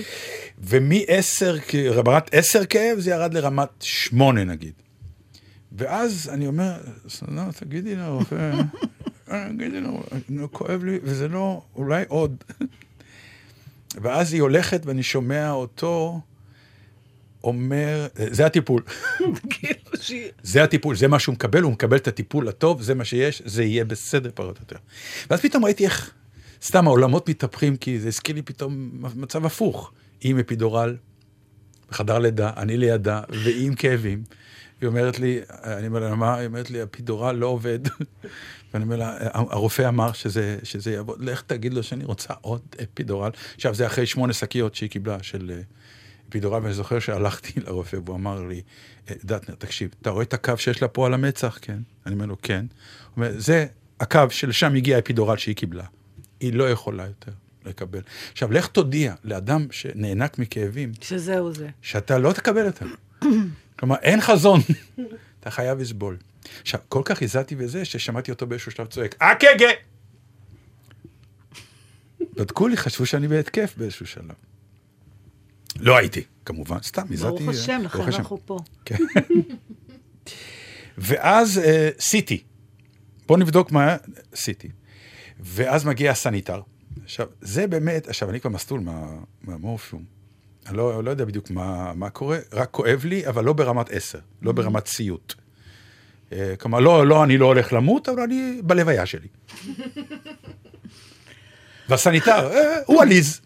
ומ-10, 0.58 1.76
רמת 1.90 2.34
10 2.34 2.64
כאב, 2.64 2.98
זה 2.98 3.10
ירד 3.10 3.34
לרמת 3.34 3.68
8 3.80 4.44
נגיד. 4.44 4.72
ואז 5.72 6.30
אני 6.32 6.46
אומר, 6.46 6.72
לא, 7.28 7.42
תגידי 7.58 7.96
לרופא, 7.96 8.52
אה, 9.30 9.48
תגידי 9.48 9.80
לו, 9.80 10.02
נו, 10.28 10.52
כואב 10.52 10.84
לי, 10.84 10.98
וזה 11.02 11.28
לא, 11.28 11.62
אולי 11.76 12.04
עוד. 12.08 12.36
ואז 13.94 14.32
היא 14.32 14.42
הולכת 14.42 14.86
ואני 14.86 15.02
שומע 15.02 15.50
אותו 15.50 16.20
אומר, 17.44 18.06
זה 18.14 18.46
הטיפול, 18.46 18.82
כאילו 19.50 19.80
זה 20.42 20.62
הטיפול, 20.62 20.96
זה 20.96 21.08
מה 21.08 21.18
שהוא 21.18 21.32
מקבל, 21.32 21.62
הוא 21.62 21.72
מקבל 21.72 21.96
את 21.96 22.08
הטיפול 22.08 22.48
הטוב, 22.48 22.82
זה 22.82 22.94
מה 22.94 23.04
שיש, 23.04 23.42
זה 23.44 23.64
יהיה 23.64 23.84
בסדר 23.84 24.30
פחות 24.34 24.56
או 24.56 24.62
יותר. 24.62 24.76
ואז 25.30 25.40
פתאום 25.40 25.64
ראיתי 25.64 25.84
איך, 25.84 26.14
סתם 26.62 26.86
העולמות 26.86 27.28
מתהפכים, 27.28 27.76
כי 27.76 28.00
זה 28.00 28.08
הזכיר 28.08 28.34
לי 28.34 28.42
פתאום 28.42 28.90
מצב 29.14 29.46
הפוך. 29.46 29.92
היא 30.20 30.30
עם 30.30 30.38
אפידורל, 30.38 30.96
בחדר 31.90 32.18
לידה, 32.18 32.50
אני 32.56 32.76
לידה, 32.76 33.22
והיא 33.28 33.66
עם 33.66 33.74
כאבים. 33.74 34.22
היא 34.80 34.86
אומרת 34.88 35.18
לי, 35.18 35.40
אני 35.50 35.86
אומר 35.86 36.00
לה, 36.00 36.14
מה? 36.14 36.36
היא 36.36 36.46
אומרת 36.46 36.70
לי, 36.70 36.82
אפידורל 36.82 37.36
לא 37.36 37.46
עובד. 37.46 37.78
ואני 38.74 38.84
אומר 38.84 38.96
לה, 38.96 39.16
הרופא 39.32 39.88
אמר 39.88 40.12
שזה, 40.12 40.58
שזה 40.62 40.92
יעבוד, 40.92 41.24
לך 41.24 41.42
תגיד 41.42 41.74
לו 41.74 41.82
שאני 41.82 42.04
רוצה 42.04 42.34
עוד 42.40 42.60
אפידורל. 42.82 43.30
עכשיו, 43.54 43.74
זה 43.74 43.86
אחרי 43.86 44.06
שמונה 44.06 44.32
שקיות 44.32 44.74
שהיא 44.74 44.90
קיבלה 44.90 45.22
של 45.22 45.50
אה, 45.54 45.60
אפידורל, 46.28 46.62
ואני 46.62 46.74
זוכר 46.74 46.98
שהלכתי 46.98 47.60
לרופא, 47.66 47.96
והוא 48.04 48.16
אמר 48.16 48.42
לי, 48.42 48.62
"אה, 49.10 49.14
דטנר, 49.24 49.54
תקשיב, 49.54 49.90
אתה 50.02 50.10
רואה 50.10 50.22
את 50.22 50.34
הקו 50.34 50.56
שיש 50.56 50.82
לה 50.82 50.88
פה 50.88 51.06
על 51.06 51.14
המצח? 51.14 51.58
כן. 51.62 51.78
אני 52.06 52.14
אומר 52.14 52.26
לו, 52.26 52.36
כן. 52.42 52.66
הוא 52.70 53.16
אומר, 53.16 53.32
זה 53.36 53.66
הקו 54.00 54.20
שלשם 54.30 54.74
הגיע 54.74 54.96
האפידורל 54.96 55.36
שהיא 55.36 55.56
קיבלה. 55.56 55.84
היא 56.40 56.52
לא 56.52 56.70
יכולה 56.70 57.06
יותר 57.06 57.32
לקבל. 57.64 58.00
עכשיו, 58.32 58.52
לך 58.52 58.66
תודיע 58.66 59.14
לאדם 59.24 59.66
שנאנק 59.70 60.38
מכאבים, 60.38 60.92
שזהו 61.00 61.54
זה. 61.54 61.68
שאתה 61.82 62.18
לא 62.18 62.32
תקבל 62.32 62.64
יותר. 62.64 62.86
כלומר, 63.78 63.96
אין 64.02 64.20
חזון, 64.20 64.60
אתה 65.40 65.50
חייב 65.50 65.78
לסבול. 65.78 66.16
עכשיו, 66.62 66.80
כל 66.88 67.02
כך 67.04 67.22
הזעתי 67.22 67.56
בזה, 67.56 67.84
ששמעתי 67.84 68.30
אותו 68.30 68.46
באיזשהו 68.46 68.72
שלב 68.72 68.86
צועק, 68.86 69.14
אקגה! 69.18 69.70
בדקו 72.36 72.68
לי, 72.68 72.76
חשבו 72.76 73.06
שאני 73.06 73.28
בהתקף 73.28 73.74
באיזשהו 73.76 74.06
שלב. 74.06 74.34
לא 75.80 75.96
הייתי, 75.96 76.22
כמובן, 76.44 76.78
סתם, 76.82 77.02
הזעתי. 77.10 77.44
ברוך 77.44 77.48
השם, 77.48 77.80
לכן. 77.84 78.02
אנחנו 78.02 78.40
פה. 78.44 78.58
כן. 78.84 78.96
ואז 80.98 81.58
אה, 81.58 81.90
סיטי. 82.00 82.42
בוא 83.26 83.38
נבדוק 83.38 83.72
מה 83.72 83.96
סיטי. 84.34 84.68
ואז 85.42 85.84
מגיע 85.84 86.10
הסניטר. 86.10 86.60
עכשיו, 87.04 87.26
זה 87.40 87.66
באמת, 87.66 88.08
עכשיו, 88.08 88.30
אני 88.30 88.40
כבר 88.40 88.50
מסטול 88.50 88.80
מה, 88.80 89.06
מהמורפיום. 89.42 90.04
אני 90.68 90.76
לא, 90.76 91.04
לא 91.04 91.10
יודע 91.10 91.24
בדיוק 91.24 91.50
מה, 91.50 91.92
מה 91.94 92.10
קורה, 92.10 92.38
רק 92.52 92.68
כואב 92.70 93.04
לי, 93.04 93.26
אבל 93.26 93.44
לא 93.44 93.52
ברמת 93.52 93.90
עשר, 93.90 94.18
לא 94.42 94.52
ברמת 94.52 94.86
סיוט. 94.86 95.34
אה, 96.32 96.54
כלומר, 96.58 96.80
לא, 96.80 97.06
לא, 97.06 97.24
אני 97.24 97.38
לא 97.38 97.46
הולך 97.46 97.72
למות, 97.72 98.08
אבל 98.08 98.20
אני 98.20 98.60
בלוויה 98.64 99.06
שלי. 99.06 99.28
והסניטר, 101.88 102.50
אה, 102.52 102.76
הוא 102.86 103.02
עליז. 103.02 103.40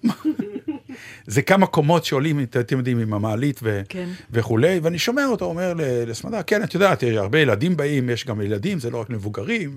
זה 1.26 1.42
כמה 1.42 1.66
קומות 1.66 2.04
שעולים, 2.04 2.40
את- 2.40 2.56
אתם 2.56 2.78
יודעים, 2.78 2.98
עם 2.98 3.14
המעלית 3.14 3.60
ו- 3.62 3.82
כן. 3.88 4.08
וכולי, 4.30 4.78
ואני 4.82 4.98
שומע 4.98 5.26
אותו 5.26 5.44
אומר 5.44 5.74
ל- 5.74 6.10
לסמדר, 6.10 6.40
כן, 6.46 6.62
את 6.64 6.74
יודעת, 6.74 7.02
הרבה 7.02 7.38
ילדים 7.40 7.76
באים, 7.76 8.10
יש 8.10 8.26
גם 8.26 8.40
ילדים, 8.40 8.78
זה 8.80 8.90
לא 8.90 9.00
רק 9.00 9.10
מבוגרים, 9.10 9.76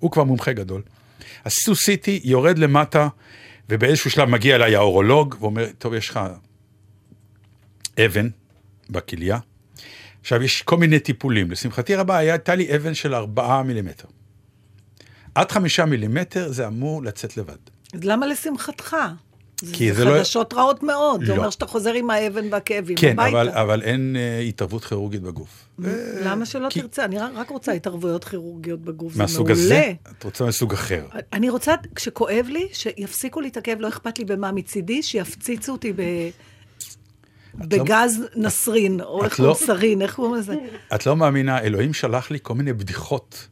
והוא 0.00 0.10
כבר 0.10 0.24
מומחה 0.24 0.52
גדול. 0.52 0.82
אז 1.44 1.52
סיטי 1.74 2.20
יורד 2.24 2.58
למטה, 2.58 3.08
ובאיזשהו 3.68 4.10
שלב 4.10 4.28
מגיע 4.28 4.56
אליי 4.56 4.76
האורולוג, 4.76 5.36
ואומר, 5.40 5.66
טוב, 5.78 5.94
יש 5.94 6.08
לך 6.08 6.20
אבן 8.04 8.28
בכליה. 8.90 9.38
עכשיו, 10.20 10.42
יש 10.42 10.62
כל 10.62 10.76
מיני 10.76 10.98
טיפולים. 10.98 11.50
לשמחתי 11.50 11.94
רבה, 11.94 12.16
הייתה 12.16 12.54
לי 12.54 12.76
אבן 12.76 12.94
של 12.94 13.14
ארבעה 13.14 13.62
מילימטר. 13.62 14.08
עד 15.34 15.52
חמישה 15.52 15.84
מילימטר 15.84 16.52
זה 16.52 16.66
אמור 16.66 17.02
לצאת 17.02 17.36
לבד. 17.36 17.56
אז 17.94 18.04
למה 18.04 18.26
לשמחתך? 18.26 18.96
כי 19.72 19.92
זה 19.92 19.98
זה 19.98 20.04
לא- 20.04 20.18
חדשות 20.18 20.54
רעות 20.54 20.82
מאוד. 20.82 21.24
זה 21.24 21.32
לא. 21.32 21.36
אומר 21.38 21.50
שאתה 21.50 21.66
חוזר 21.66 21.92
עם 21.92 22.10
האבן 22.10 22.46
והכאבים 22.52 22.96
כן, 22.96 23.10
הביתה. 23.18 23.28
אבל, 23.40 23.48
אבל 23.48 23.82
אין 23.82 24.16
אה, 24.18 24.38
התערבות 24.40 24.84
כירורגית 24.84 25.22
בגוף. 25.22 25.64
למה 26.24 26.46
שלא 26.46 26.68
כי- 26.70 26.80
תרצה? 26.80 27.04
אני 27.04 27.18
רק 27.18 27.50
רוצה 27.50 27.72
התערבויות 27.72 28.24
כירורגיות 28.24 28.80
בגוף, 28.80 29.12
זה 29.12 29.22
מהסוג 29.22 29.46
מעולה. 29.48 29.62
הזה? 29.64 29.92
את 30.18 30.24
רוצה 30.24 30.44
מסוג 30.44 30.72
אחר. 30.72 31.06
אני 31.32 31.50
רוצה, 31.50 31.74
כשכואב 31.94 32.46
לי, 32.48 32.68
שיפסיקו 32.72 33.40
לי 33.40 33.48
את 33.48 33.56
הכאב, 33.56 33.80
לא 33.80 33.88
אכפת 33.88 34.18
לי 34.18 34.24
במה 34.24 34.52
מצידי, 34.52 35.02
שיפציצו 35.02 35.72
אותי 35.72 35.92
ב... 35.92 36.02
בגז 37.54 38.22
נסרין, 38.36 39.00
או 39.00 39.24
איך 39.24 39.36
קוראים 39.36 39.54
לא- 39.60 39.66
סרין, 39.66 40.02
איך 40.02 40.14
קוראים 40.14 40.34
לזה? 40.34 40.54
את 40.94 41.06
לא 41.06 41.16
מאמינה, 41.16 41.60
אלוהים 41.60 41.92
שלח 41.94 42.30
לי 42.30 42.38
כל 42.42 42.54
מיני 42.54 42.72
בדיחות, 42.72 43.48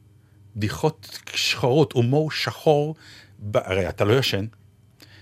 בדיחות 0.56 1.18
שחורות, 1.34 1.92
הומור 1.92 2.30
שחור, 2.30 2.94
ב... 3.38 3.56
הרי 3.56 3.88
אתה 3.88 4.04
לא 4.04 4.18
ישן, 4.18 4.44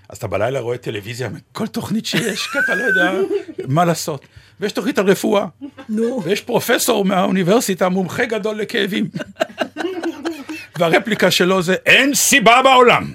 אז 0.09 0.17
אתה 0.17 0.27
בלילה 0.27 0.61
רואה 0.61 0.79
טלוויזיה, 0.79 1.29
כל 1.53 1.67
תוכנית 1.67 2.07
שיש, 2.07 2.47
כי 2.47 2.59
אתה 2.59 2.75
לא 2.75 2.85
יודע 2.85 3.13
מה 3.69 3.85
לעשות. 3.85 4.27
ויש 4.61 4.73
תוכנית 4.73 4.99
על 4.99 5.11
רפואה, 5.11 5.47
נו. 5.89 6.23
ויש 6.25 6.41
פרופסור 6.41 7.05
מהאוניברסיטה, 7.05 7.89
מומחה 7.89 8.25
גדול 8.25 8.57
לכאבים. 8.57 9.09
והרפליקה 10.79 11.31
שלו 11.31 11.63
זה, 11.63 11.75
אין 11.87 12.15
סיבה 12.15 12.63
בעולם 12.63 13.13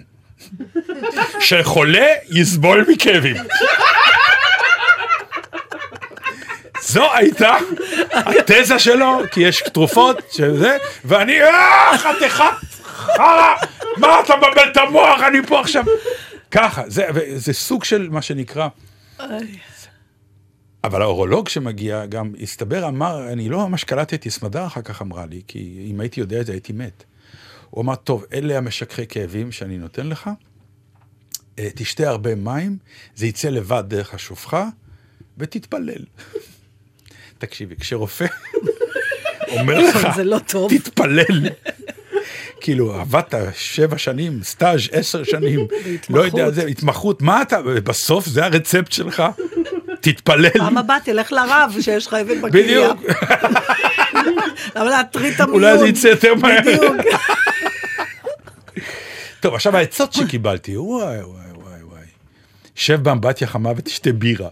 שחולה 1.40 2.08
יסבול 2.30 2.86
מכאבים. 2.90 3.36
זו 6.82 7.14
הייתה 7.14 7.58
התזה 8.12 8.80
שלו, 8.80 9.22
כי 9.32 9.42
יש 9.42 9.64
תרופות 9.74 10.18
שזה, 10.32 10.78
ואני, 11.06 11.42
אה, 11.42 11.98
חתיכת 11.98 12.44
חרא, 12.86 13.56
מה 13.98 14.20
אתה 14.20 14.36
מבלבל 14.36 14.72
את 14.72 14.78
המוח, 14.78 15.22
אני 15.22 15.38
פה 15.48 15.60
עכשיו. 15.60 15.84
ככה, 16.52 16.90
זה, 16.90 17.08
זה 17.36 17.54
סוג 17.54 17.84
של 17.84 18.10
מה 18.10 18.22
שנקרא, 18.22 18.68
אבל 20.84 21.02
האורולוג 21.02 21.50
שמגיע 21.50 22.06
גם, 22.06 22.34
הסתבר, 22.42 22.88
אמר, 22.88 23.32
אני 23.32 23.50
לא 23.50 23.70
ממש 23.70 23.84
קלטתי, 23.84 24.30
סמדר 24.30 24.66
אחר 24.66 24.82
כך 24.82 25.02
אמרה 25.02 25.26
לי, 25.26 25.42
כי 25.48 25.88
אם 25.92 26.00
הייתי 26.00 26.20
יודע 26.20 26.42
את 26.42 26.46
זה 26.46 26.52
הייתי 26.52 26.74
מת. 26.74 27.04
הוא 27.70 27.82
אמר, 27.82 27.96
טוב, 27.96 28.26
אלה 28.34 28.58
המשככי 28.58 29.08
כאבים 29.08 29.52
שאני 29.52 29.78
נותן 29.78 30.08
לך, 30.08 30.30
אה, 31.60 31.70
תשתה 31.76 32.10
הרבה 32.10 32.36
מים, 32.36 32.78
זה 33.16 33.28
יצא 33.28 33.50
לבד 33.50 33.84
דרך 33.88 34.14
השופחה, 34.14 34.70
ותתפלל. 35.38 36.06
תקשיבי, 37.38 37.76
כשרופא 37.76 38.26
אומר 39.60 39.80
לך, 39.80 40.08
זה 40.16 40.24
לא 40.24 40.40
טוב. 40.48 40.72
תתפלל. 40.78 41.50
כאילו, 42.62 42.94
עבדת 42.94 43.34
שבע 43.56 43.98
שנים, 43.98 44.40
סטאז' 44.44 44.80
עשר 44.92 45.24
שנים, 45.24 45.68
לא 46.10 46.22
יודע, 46.22 46.52
זה 46.52 46.66
התמחות, 46.66 47.22
מה 47.22 47.42
אתה, 47.42 47.62
בסוף 47.84 48.26
זה 48.26 48.46
הרצפט 48.46 48.92
שלך, 48.92 49.24
תתפלל. 50.02 50.50
פעם 50.50 50.78
הבאה 50.78 51.00
תלך 51.00 51.32
לרב 51.32 51.76
שיש 51.82 52.08
לך 52.08 52.14
אבן 52.14 52.42
בכליה. 52.42 52.94
בדיוק, 52.94 53.06
למה 54.76 54.90
להטריד 54.90 55.34
את 55.34 55.40
המיון? 55.40 55.64
אולי 55.64 55.78
זה 55.78 55.88
יצא 55.88 56.08
יותר 56.08 56.36
מהר. 56.36 56.60
בדיוק. 56.62 56.96
טוב, 59.42 59.54
עכשיו 59.54 59.78
העצות 59.78 60.14
שקיבלתי, 60.14 60.78
וואי, 60.78 61.06
וואי, 61.06 61.24
וואי, 61.56 61.84
וואי. 61.84 62.04
שב 62.76 63.04
באמבטיה 63.04 63.48
חמה 63.48 63.70
ותשתה 63.78 64.12
בירה. 64.12 64.50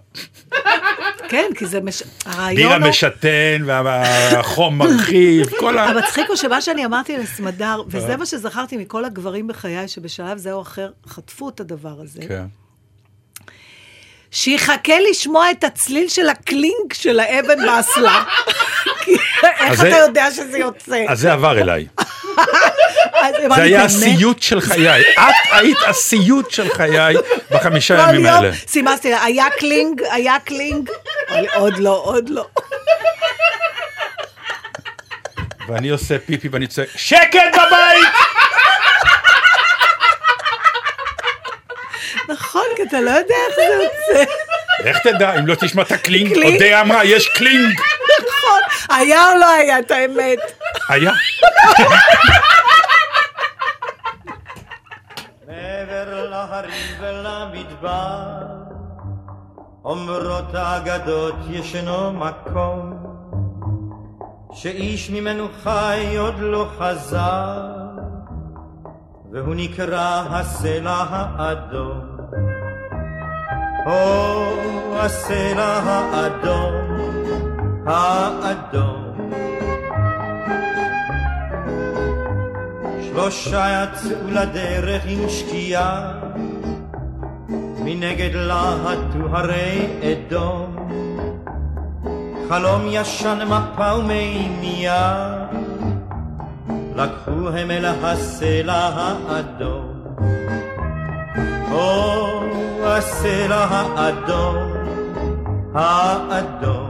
כן, 1.29 1.49
כי 1.55 1.65
זה 1.65 1.81
מש... 1.81 2.03
הרעיון 2.25 2.55
בירה 2.55 2.75
הוא... 2.77 2.87
משתן, 2.87 3.63
והחום 3.65 4.77
מרחיב, 4.77 5.49
כל 5.59 5.77
ה... 5.77 5.85
המצחיק 5.85 6.27
הוא 6.27 6.35
שמה 6.35 6.61
שאני 6.61 6.85
אמרתי 6.85 7.17
לסמדר, 7.17 7.75
אה. 7.79 7.83
וזה 7.87 8.17
מה 8.17 8.25
שזכרתי 8.25 8.77
מכל 8.77 9.05
הגברים 9.05 9.47
בחיי, 9.47 9.87
שבשלב 9.87 10.37
זה 10.37 10.51
או 10.51 10.61
אחר 10.61 10.91
חטפו 11.07 11.49
את 11.49 11.59
הדבר 11.59 11.95
הזה, 12.01 12.21
כן. 12.27 12.45
שיחכה 14.31 14.93
לשמוע 15.09 15.51
את 15.51 15.63
הצליל 15.63 16.09
של 16.09 16.29
הקלינג 16.29 16.93
של 16.93 17.19
האבן 17.19 17.65
באסלה. 17.65 18.23
איך 19.59 19.81
אתה 19.81 19.97
יודע 19.97 20.31
שזה 20.31 20.57
יוצא? 20.57 21.05
אז 21.07 21.19
זה 21.19 21.33
עבר 21.33 21.61
אליי. 21.61 21.87
זה 23.56 23.62
היה? 23.62 23.84
הסיוט 23.84 24.41
של 24.41 24.62
חיי. 24.62 25.02
את 25.02 25.36
היית 25.52 25.78
הסיוט 25.88 26.52
של 26.52 26.69
חיי 26.73 27.15
בחמישה 27.52 28.06
ימים 28.10 28.25
האלה. 28.25 28.52
סימסתי 28.67 29.13
היה 29.13 29.45
קלינג, 29.60 30.02
היה 30.12 30.36
קלינג. 30.45 30.89
עוד 31.56 31.78
לא, 31.78 32.02
עוד 32.04 32.30
לא. 32.30 32.45
ואני 35.67 35.89
עושה 35.89 36.19
פיפי 36.25 36.47
ואני 36.47 36.67
צועק, 36.67 36.89
שקט 36.95 37.39
בבית! 37.54 38.08
נכון, 42.30 42.65
כי 42.75 42.84
אתה 42.84 43.02
לא 43.02 43.10
יודע 43.10 43.36
איך 43.47 43.56
זה 43.56 43.84
יוצא. 43.84 44.32
איך 44.86 44.97
תדע, 44.97 45.39
אם 45.39 45.47
לא 45.47 45.56
תשמע 45.56 45.82
את 45.82 45.91
הקלינג, 45.91 46.34
קלינג? 46.34 46.54
אודיה 46.54 46.82
אמרה, 46.82 47.06
יש 47.06 47.28
קלינג. 47.28 47.80
היה 48.89 49.32
או 49.32 49.38
לא 49.38 49.49
היה, 49.49 49.80
את 49.80 49.91
האמת. 49.91 50.39
היה. 50.89 51.12
מעבר 55.47 56.30
להרים 56.30 57.02
ולמדבר, 57.02 58.30
אומרות 59.86 60.56
האגדות 60.56 61.36
ישנו 61.49 62.13
מקום, 62.13 62.93
שאיש 64.54 65.10
ממנו 65.10 65.47
חי 65.63 66.15
עוד 66.17 66.39
לא 66.39 66.69
חזר, 66.78 67.62
והוא 69.32 69.56
נקרא 69.56 70.23
הסלע 70.30 71.06
האדום. 71.10 72.10
או 73.86 74.99
הסלע 74.99 75.80
האדום, 75.84 77.09
האדום. 77.89 79.30
שלושה 83.02 83.84
יצאו 83.84 84.32
לדרך 84.32 85.04
עם 85.08 85.30
שקיעה, 85.30 86.12
מנגד 87.80 88.34
להטו 88.34 89.19
הרי 89.32 89.88
אדום. 90.04 90.75
חלום 92.49 92.82
ישן 92.88 93.39
מפה 93.45 93.95
ומימייה, 93.95 95.36
לקחו 96.95 97.49
הם 97.49 97.71
אל 97.71 97.86
הסלע 97.86 98.89
האדום. 98.95 99.93
או 101.71 102.41
הסלע 102.84 103.65
האדום, 103.71 104.71
האדום. 105.75 106.88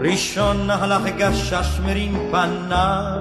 ראשון 0.00 0.70
הלך 0.70 1.02
גשש 1.16 1.80
מרים 1.86 2.30
פניו, 2.30 3.20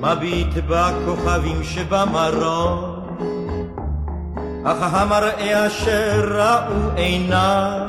מביט 0.00 0.54
בכוכבים 0.68 1.64
שבמרום, 1.64 2.94
אך 4.64 4.94
המראה 4.94 5.66
אשר 5.66 6.38
ראו 6.38 6.90
עיניו, 6.96 7.88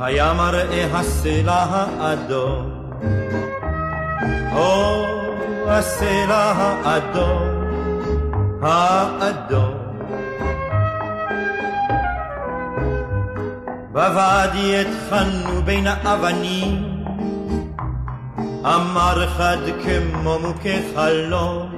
היה 0.00 0.32
מראה 0.32 0.86
הסלע 0.92 1.66
האדום. 1.98 2.70
או 4.52 5.04
הסלע 5.66 6.52
האדום, 6.56 7.42
האדום. 8.62 9.79
בוואדי 13.92 14.80
התחלנו 14.80 15.62
בין 15.64 15.86
האבנים, 15.86 17.04
אמר 18.64 19.24
אחד 19.24 19.56
כמו 19.84 20.38
מוכה 20.38 20.76
חלום, 20.94 21.76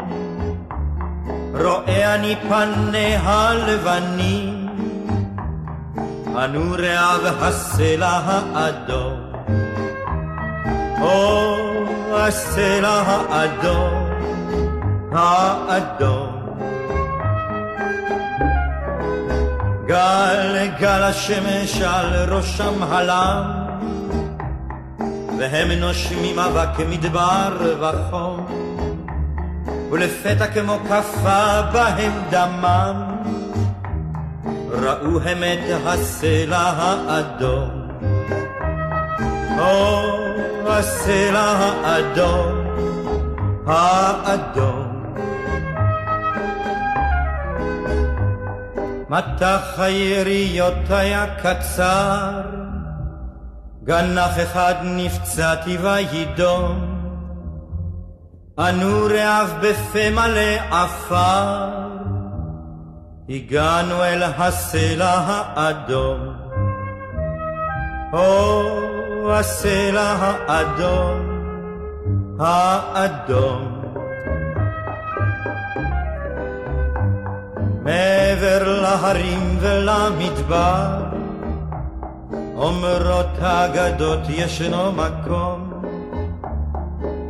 רואה 1.55 2.15
אני 2.15 2.37
פניה 2.49 3.53
לבנים, 3.55 4.69
הנוריה 6.37 7.09
והסלע 7.23 8.21
האדום. 8.27 9.33
או 11.01 11.57
הסלע 12.13 13.03
האדום, 13.07 14.09
האדום. 15.13 16.42
גל 19.93 20.69
גל 20.79 21.03
השמש 21.03 21.83
על 21.83 22.33
ראשם 22.33 22.83
הלם, 22.83 23.43
והם 25.39 25.71
נושמים 25.71 26.39
אבק 26.39 26.87
מדבר 26.89 27.77
וחום, 27.81 28.47
ולפתע 29.91 30.47
כמו 30.47 30.79
כפה 30.89 31.63
בהם 31.73 32.13
דמם, 32.31 33.03
ראו 34.71 35.21
הם 35.21 35.43
את 35.43 35.81
הסלע 35.87 36.73
האדום. 36.77 37.71
או 39.59 40.03
הסלע 40.67 41.41
האדום, 41.41 42.53
האדום. 43.67 44.92
מטח 49.13 49.79
היריות 49.79 50.91
היה 50.91 51.27
קצר, 51.43 52.41
גנח 53.85 54.39
אחד 54.43 54.75
נפצעתי 54.83 55.77
וידום, 55.77 56.99
אנו 58.59 59.07
רעב 59.11 59.55
בפה 59.63 60.11
מלא 60.11 60.55
עפר, 60.71 61.69
הגענו 63.29 64.05
אל 64.05 64.23
הסלע 64.23 65.21
האדום. 65.27 66.19
או 68.13 69.33
הסלע 69.33 70.17
האדום, 70.21 71.21
האדום. 72.41 73.72
מעבר 77.85 78.81
להרים 78.83 79.57
ולמדבר, 79.61 81.03
אומרות 82.57 83.27
האגדות 83.41 84.21
ישנו 84.29 84.93
מקום, 84.93 85.73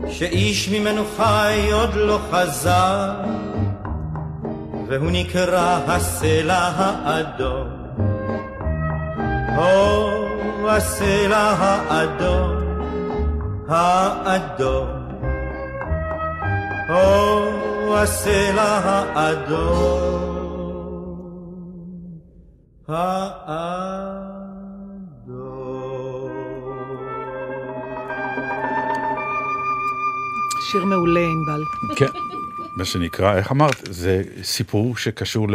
שאיש 0.09 0.69
ממנו 0.69 1.03
חי 1.17 1.69
עוד 1.73 1.95
לא 1.95 2.19
חזר, 2.31 3.11
והוא 4.89 5.11
נקרא 5.13 5.79
הסלע 5.87 6.71
האדום. 6.77 7.69
או 9.57 10.69
הסלע 10.69 11.55
האדום, 11.59 12.57
האדום. 13.69 14.87
או 16.89 17.99
הסלע 17.99 18.81
האדום, 19.15 20.42
האדום. 22.89 24.43
שיר 30.71 30.85
מעולה, 30.85 31.21
ענבל. 31.21 31.63
כן. 31.97 32.07
מה 32.77 32.85
שנקרא, 32.85 33.37
איך 33.37 33.53
אמרת? 33.53 33.77
זה 33.91 34.23
סיפור 34.43 34.97
שקשור 34.97 35.51
ל... 35.51 35.55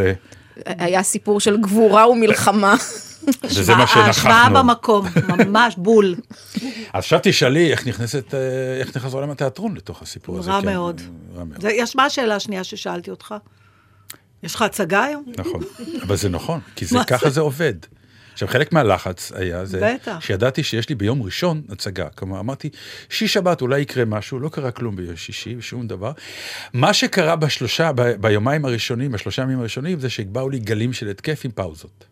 היה 0.66 1.04
סיפור 1.04 1.40
של 1.40 1.58
גבורה 1.62 2.10
ומלחמה. 2.10 2.76
וזה 3.44 3.76
מה 3.76 3.82
ההשוואה 3.82 4.14
שנכחנו. 4.14 4.56
במקום, 4.56 5.06
ממש 5.28 5.76
בול. 5.78 6.16
אז 6.56 6.62
עכשיו 6.94 7.20
תשאלי 7.24 7.72
איך 7.72 7.88
נכנסת, 7.88 8.34
אה, 8.34 8.40
איך 8.80 8.98
נכנס 8.98 9.14
עולם 9.14 9.30
התיאטרון 9.32 9.76
לתוך 9.76 10.02
הסיפור 10.02 10.40
הזה. 10.40 10.52
רע 10.52 10.62
כן, 10.62 10.68
מאוד. 10.74 11.02
רע 11.36 11.44
מאוד. 11.44 11.62
זה- 11.62 11.72
יש 11.72 11.96
מה 11.96 12.06
השאלה 12.06 12.36
השנייה 12.36 12.64
ששאלתי 12.64 13.12
אותך? 13.12 13.36
יש 14.44 14.56
לך 14.56 14.62
הצגה 14.62 15.04
היום? 15.04 15.26
נכון. 15.38 15.62
אבל 16.04 16.16
זה 16.16 16.30
נכון, 16.30 16.60
כי 16.76 16.86
זה, 16.86 16.98
ככה 17.08 17.30
זה? 17.30 17.42
עובד. 17.42 17.74
עכשיו, 18.34 18.48
חלק 18.48 18.74
מהלחץ 18.74 19.32
היה 19.32 19.66
זה, 19.66 19.94
בטח. 19.94 20.18
שידעתי 20.20 20.64
שיש 20.64 20.90
לי 20.90 20.96
ביום 20.96 21.24
ראשון 21.24 21.62
הצגה. 21.70 22.10
כלומר, 22.10 22.40
אמרתי, 22.40 22.70
שיש 23.10 23.34
שבת 23.34 23.62
אולי 23.62 23.80
יקרה 23.80 24.06
משהו, 24.06 24.40
לא 24.40 24.50
קרה 24.50 24.72
כלום 24.72 24.96
ביום 24.96 25.16
שישי, 25.16 25.56
שום 25.60 25.88
דבר. 25.88 26.12
מה 26.74 26.94
שקרה 26.94 27.36
בשלושה, 27.36 27.92
ב- 27.96 28.02
ביומיים 28.12 28.66
הראשונים, 28.66 29.12
בשלושה 29.12 29.42
ימים 29.42 29.60
הראשונים, 29.60 30.00
זה 30.00 30.10
שבאו 30.10 30.50
לי 30.50 30.60
גלים 30.60 30.94
של 30.94 31.10
התקף 31.10 31.42
עם 31.46 31.52
פאוזות. 31.52 32.06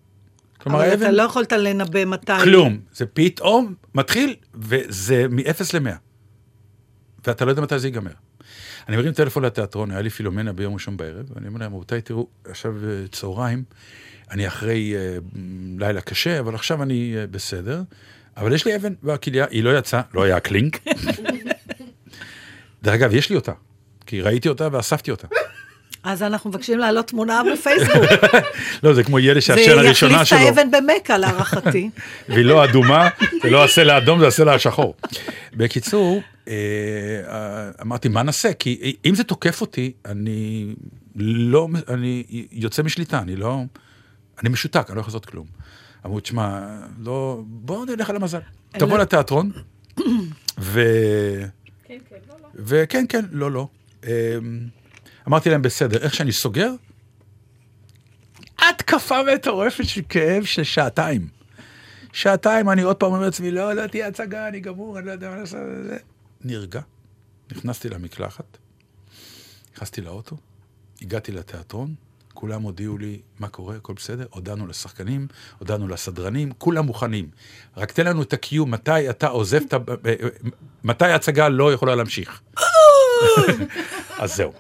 כלומר, 0.58 0.80
אבל 0.80 0.94
אתה 0.94 1.06
האבן, 1.06 1.16
לא 1.16 1.24
יכולת 1.24 1.54
לנבא 1.54 2.06
מתי. 2.06 2.34
כלום. 2.44 2.80
זה 2.94 3.06
פתאום 3.06 3.74
מתחיל, 3.96 4.36
וזה 4.54 5.26
מ-0 5.30 5.64
ל-100. 5.74 5.92
ואתה 7.28 7.46
לא 7.46 7.50
יודע 7.50 7.62
מתי 7.62 7.80
זה 7.80 7.88
ייגמר. 7.88 8.12
אני 8.88 8.98
מרים 8.98 9.14
טלפון 9.14 9.46
לתיאטרון, 9.46 9.92
היה 9.92 10.02
לי 10.02 10.10
פילומנה 10.10 10.54
ביום 10.54 10.74
ראשון 10.74 10.98
בערב, 10.98 11.26
ואני 11.36 11.48
אומר 11.48 11.60
להם, 11.60 11.76
רבותיי, 11.76 12.02
תראו, 12.02 12.28
עכשיו 12.46 12.74
אה, 12.84 13.08
צהריים, 13.12 13.64
אני 14.32 14.48
אחרי 14.48 14.96
אה, 14.96 15.18
לילה 15.80 16.02
קשה, 16.02 16.40
אבל 16.40 16.56
עכשיו 16.56 16.84
אני 16.84 17.14
אה, 17.18 17.28
בסדר, 17.28 17.82
אבל 18.38 18.54
יש 18.54 18.66
לי 18.66 18.76
אבן 18.76 18.94
בכליה, 19.04 19.46
היא 19.50 19.64
לא 19.64 19.78
יצאה, 19.78 20.02
לא 20.14 20.24
היה 20.24 20.40
קלינק. 20.40 20.80
דרך 22.84 22.94
אגב, 22.94 23.14
יש 23.14 23.30
לי 23.30 23.36
אותה, 23.36 23.52
כי 24.06 24.22
ראיתי 24.22 24.50
אותה 24.50 24.68
ואספתי 24.72 25.12
אותה. 25.12 25.28
אז 26.04 26.24
אנחנו 26.24 26.50
מבקשים 26.50 26.80
להעלות 26.80 27.08
תמונה 27.08 27.42
בפייסבוק. 27.54 28.04
לא, 28.84 28.94
זה 28.94 29.04
כמו 29.04 29.20
ילד 29.20 29.36
זה 29.36 29.42
שהשן 29.42 29.62
יחליף 29.62 29.78
הראשונה 29.78 30.22
את 30.22 30.28
שלו, 30.28 30.40
האבן 30.40 30.72
במכה, 30.72 31.18
להערכתי. 31.18 31.90
והיא 32.30 32.46
לא 32.46 32.64
אדומה, 32.64 33.10
זה 33.44 33.50
לא 33.50 33.64
הסלע 33.64 33.94
האדום, 33.94 34.20
זה 34.20 34.28
הסלע 34.28 34.54
השחור. 34.54 34.96
בקיצור, 35.54 36.22
אמרתי, 37.82 38.10
מה 38.10 38.24
נעשה? 38.24 38.54
כי 38.54 38.96
אם 39.06 39.16
זה 39.16 39.24
תוקף 39.24 39.62
אותי, 39.62 39.94
אני 40.06 40.76
לא, 41.16 41.68
אני 41.88 42.24
יוצא 42.52 42.84
משליטה, 42.84 43.20
אני 43.20 43.36
לא, 43.36 43.62
אני 44.42 44.50
משותק, 44.50 44.86
אני 44.90 44.96
לא 44.96 45.02
יכול 45.02 45.10
לעשות 45.12 45.26
כלום. 45.26 45.48
אמרו, 46.06 46.20
תשמע, 46.20 46.78
לא, 47.00 47.42
בוא 47.46 47.86
נלך 47.86 48.10
על 48.10 48.16
המזל. 48.16 48.40
תבוא 48.72 48.98
לא- 48.98 49.04
לתיאטרון, 49.04 49.52
ו... 50.60 50.82
וכן, 52.56 53.06
כן, 53.10 53.26
לא, 53.32 53.52
לא. 53.52 53.68
אמ, 54.04 54.10
אמרתי 55.28 55.50
להם, 55.50 55.62
בסדר, 55.62 55.98
איך 55.98 56.14
שאני 56.14 56.32
סוגר, 56.32 56.72
התקפה 58.60 59.20
מטורפת 59.34 59.86
של 59.86 60.02
כאב 60.10 60.44
של 60.44 60.64
שעתיים. 60.64 61.28
שעתיים 62.14 62.70
אני 62.70 62.82
עוד 62.82 62.96
פעם 62.96 63.12
אומר 63.12 63.22
לעצמי, 63.22 63.52
לא, 63.52 63.74
לא 63.74 63.88
תהיה 63.88 64.08
הצגה, 64.08 64.48
אני 64.48 64.60
גמור, 64.60 64.98
אני 64.98 65.06
לא 65.06 65.12
יודע 65.12 65.30
מה 65.30 65.36
לעשות. 65.36 65.60
זה." 66.42 66.50
נרגע, 66.50 66.82
נכנסתי 67.52 67.90
למקלחת, 67.90 68.58
נכנסתי 69.74 70.02
לאוטו, 70.02 70.38
הגעתי 71.02 71.32
לתיאטרון, 71.32 71.96
כולם 72.34 72.62
הודיעו 72.62 72.98
לי 72.98 73.22
מה 73.40 73.48
קורה, 73.48 73.76
הכל 73.76 73.94
בסדר, 73.94 74.26
הודענו 74.30 74.68
לשחקנים, 74.68 75.28
הודענו 75.60 75.88
לסדרנים, 75.88 76.52
כולם 76.58 76.86
מוכנים. 76.86 77.30
רק 77.78 77.92
תן 77.92 78.06
לנו 78.08 78.22
את 78.22 78.34
ה-Q, 78.34 78.66
מתי 78.66 79.10
אתה 79.10 79.28
עוזב 79.28 79.62
את 79.68 79.74
ה... 79.74 79.78
מתי 80.84 81.06
ההצגה 81.06 81.50
לא 81.50 81.74
יכולה 81.74 81.96
להמשיך. 81.96 82.42
אז 84.22 84.36
זהו. 84.36 84.54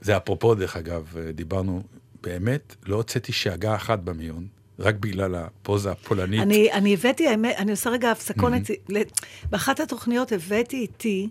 זה 0.00 0.16
אפרופו, 0.16 0.54
דרך 0.54 0.76
אגב, 0.76 1.16
דיברנו, 1.34 1.82
באמת, 2.22 2.76
לא 2.86 2.96
הוצאתי 2.96 3.32
שאגה 3.32 3.74
אחת 3.74 3.98
במיון, 3.98 4.46
רק 4.78 4.94
בגלל 4.94 5.34
הפוזה 5.34 5.90
הפולנית. 5.90 6.40
אני, 6.40 6.72
אני 6.72 6.94
הבאתי, 6.94 7.28
האמת, 7.28 7.54
אני 7.58 7.70
עושה 7.70 7.90
רגע 7.90 8.10
הפסקונת, 8.10 8.70
ל- 8.88 9.02
באחת 9.50 9.80
התוכניות 9.80 10.32
הבאתי 10.32 10.76
איתי, 10.76 11.28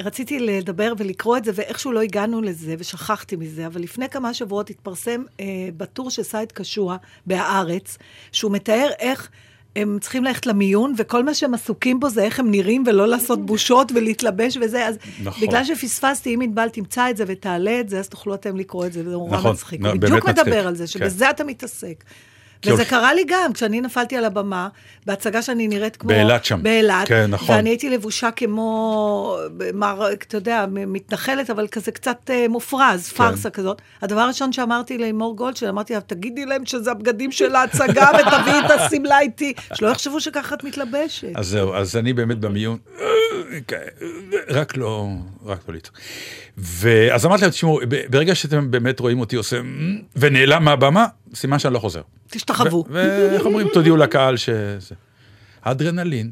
רציתי 0.00 0.38
לדבר 0.40 0.92
ולקרוא 0.98 1.36
את 1.36 1.44
זה, 1.44 1.50
ואיכשהו 1.54 1.92
לא 1.92 2.00
הגענו 2.00 2.42
לזה, 2.42 2.74
ושכחתי 2.78 3.36
מזה, 3.36 3.66
אבל 3.66 3.80
לפני 3.80 4.08
כמה 4.08 4.34
שבועות 4.34 4.70
התפרסם 4.70 5.22
אה, 5.40 5.44
בטור 5.76 6.10
של 6.10 6.22
סייד 6.22 6.52
קשוע 6.52 6.96
בהארץ, 7.26 7.98
שהוא 8.32 8.52
מתאר 8.52 8.88
איך... 8.98 9.30
הם 9.76 9.98
צריכים 10.00 10.24
ללכת 10.24 10.46
למיון, 10.46 10.94
וכל 10.98 11.24
מה 11.24 11.34
שהם 11.34 11.54
עסוקים 11.54 12.00
בו 12.00 12.10
זה 12.10 12.22
איך 12.22 12.40
הם 12.40 12.50
נראים, 12.50 12.84
ולא 12.86 13.08
לעשות 13.08 13.46
בושות 13.46 13.92
ולהתלבש 13.94 14.58
וזה, 14.60 14.88
אז 14.88 14.98
נכון. 15.22 15.48
בגלל 15.48 15.64
שפספסתי, 15.64 16.34
אם 16.34 16.40
ענבל 16.40 16.68
תמצא 16.68 17.10
את 17.10 17.16
זה 17.16 17.24
ותעלה 17.26 17.80
את 17.80 17.88
זה, 17.88 17.98
אז 17.98 18.08
תוכלו 18.08 18.34
אתם 18.34 18.56
לקרוא 18.56 18.86
את 18.86 18.92
זה, 18.92 19.00
וזה 19.00 19.10
נורא 19.10 19.36
נכון, 19.36 19.52
מצחיק. 19.52 19.80
הוא 19.80 19.88
בדיוק 19.88 20.10
באמת 20.10 20.24
מצחיק, 20.24 20.38
מדבר 20.38 20.66
על 20.66 20.74
זה, 20.76 20.84
כן. 20.84 20.86
שבזה 20.86 21.30
אתה 21.30 21.44
מתעסק. 21.44 22.04
וזה 22.66 22.84
קרה 22.84 23.14
לי 23.14 23.24
גם, 23.26 23.52
כשאני 23.52 23.80
נפלתי 23.80 24.16
על 24.16 24.24
הבמה, 24.24 24.68
בהצגה 25.06 25.42
שאני 25.42 25.68
נראית 25.68 25.96
כמו... 25.96 26.08
באילת 26.08 26.44
שם. 26.44 26.62
באילת. 26.62 27.08
כן, 27.08 27.30
נכון. 27.30 27.56
ואני 27.56 27.70
הייתי 27.70 27.90
לבושה 27.90 28.30
כמו, 28.30 29.36
מר, 29.74 30.12
אתה 30.12 30.36
יודע, 30.36 30.64
מתנחלת, 30.70 31.50
אבל 31.50 31.66
כזה 31.66 31.92
קצת 31.92 32.30
אה, 32.30 32.46
מופרז, 32.48 33.08
כן. 33.08 33.16
פארסה 33.16 33.50
כזאת. 33.50 33.82
הדבר 34.02 34.20
הראשון 34.20 34.52
שאמרתי 34.52 34.98
לימור 34.98 35.36
גולדשטיין, 35.36 35.68
אמרתי 35.68 35.94
לה, 35.94 36.00
תגידי 36.00 36.44
להם 36.44 36.66
שזה 36.66 36.90
הבגדים 36.90 37.32
של 37.32 37.54
ההצגה, 37.56 38.08
ותביאי 38.18 38.58
את 38.66 38.70
השמלה 38.70 39.20
איתי. 39.20 39.52
שלא 39.74 39.88
יחשבו 39.88 40.20
שככה 40.20 40.54
את 40.54 40.64
מתלבשת. 40.64 41.28
אז 41.34 41.48
זהו, 41.48 41.74
אז 41.74 41.96
אני 41.96 42.12
באמת 42.12 42.38
במיון, 42.38 42.78
רק 44.48 44.76
לא, 44.76 45.08
רק 45.44 45.68
לא 45.68 45.74
לצעוק. 45.74 45.98
ואז 46.58 47.26
אמרתי 47.26 47.42
להם, 47.42 47.50
תשמעו, 47.50 47.80
ברגע 48.10 48.34
שאתם 48.34 48.70
באמת 48.70 49.00
רואים 49.00 49.20
אותי 49.20 49.36
עושה, 49.36 49.60
ונעלם 50.16 50.64
מהבמה, 50.64 51.06
סימן 51.34 51.58
שאני 51.58 51.74
לא 51.74 51.78
חוזר. 51.78 52.00
תשתחוו. 52.30 52.51
ו- 52.60 53.28
ואיך 53.30 53.44
אומרים, 53.44 53.68
תודיעו 53.72 53.96
לקהל 53.96 54.36
שזה. 54.36 54.94
האדרנלין. 55.62 56.30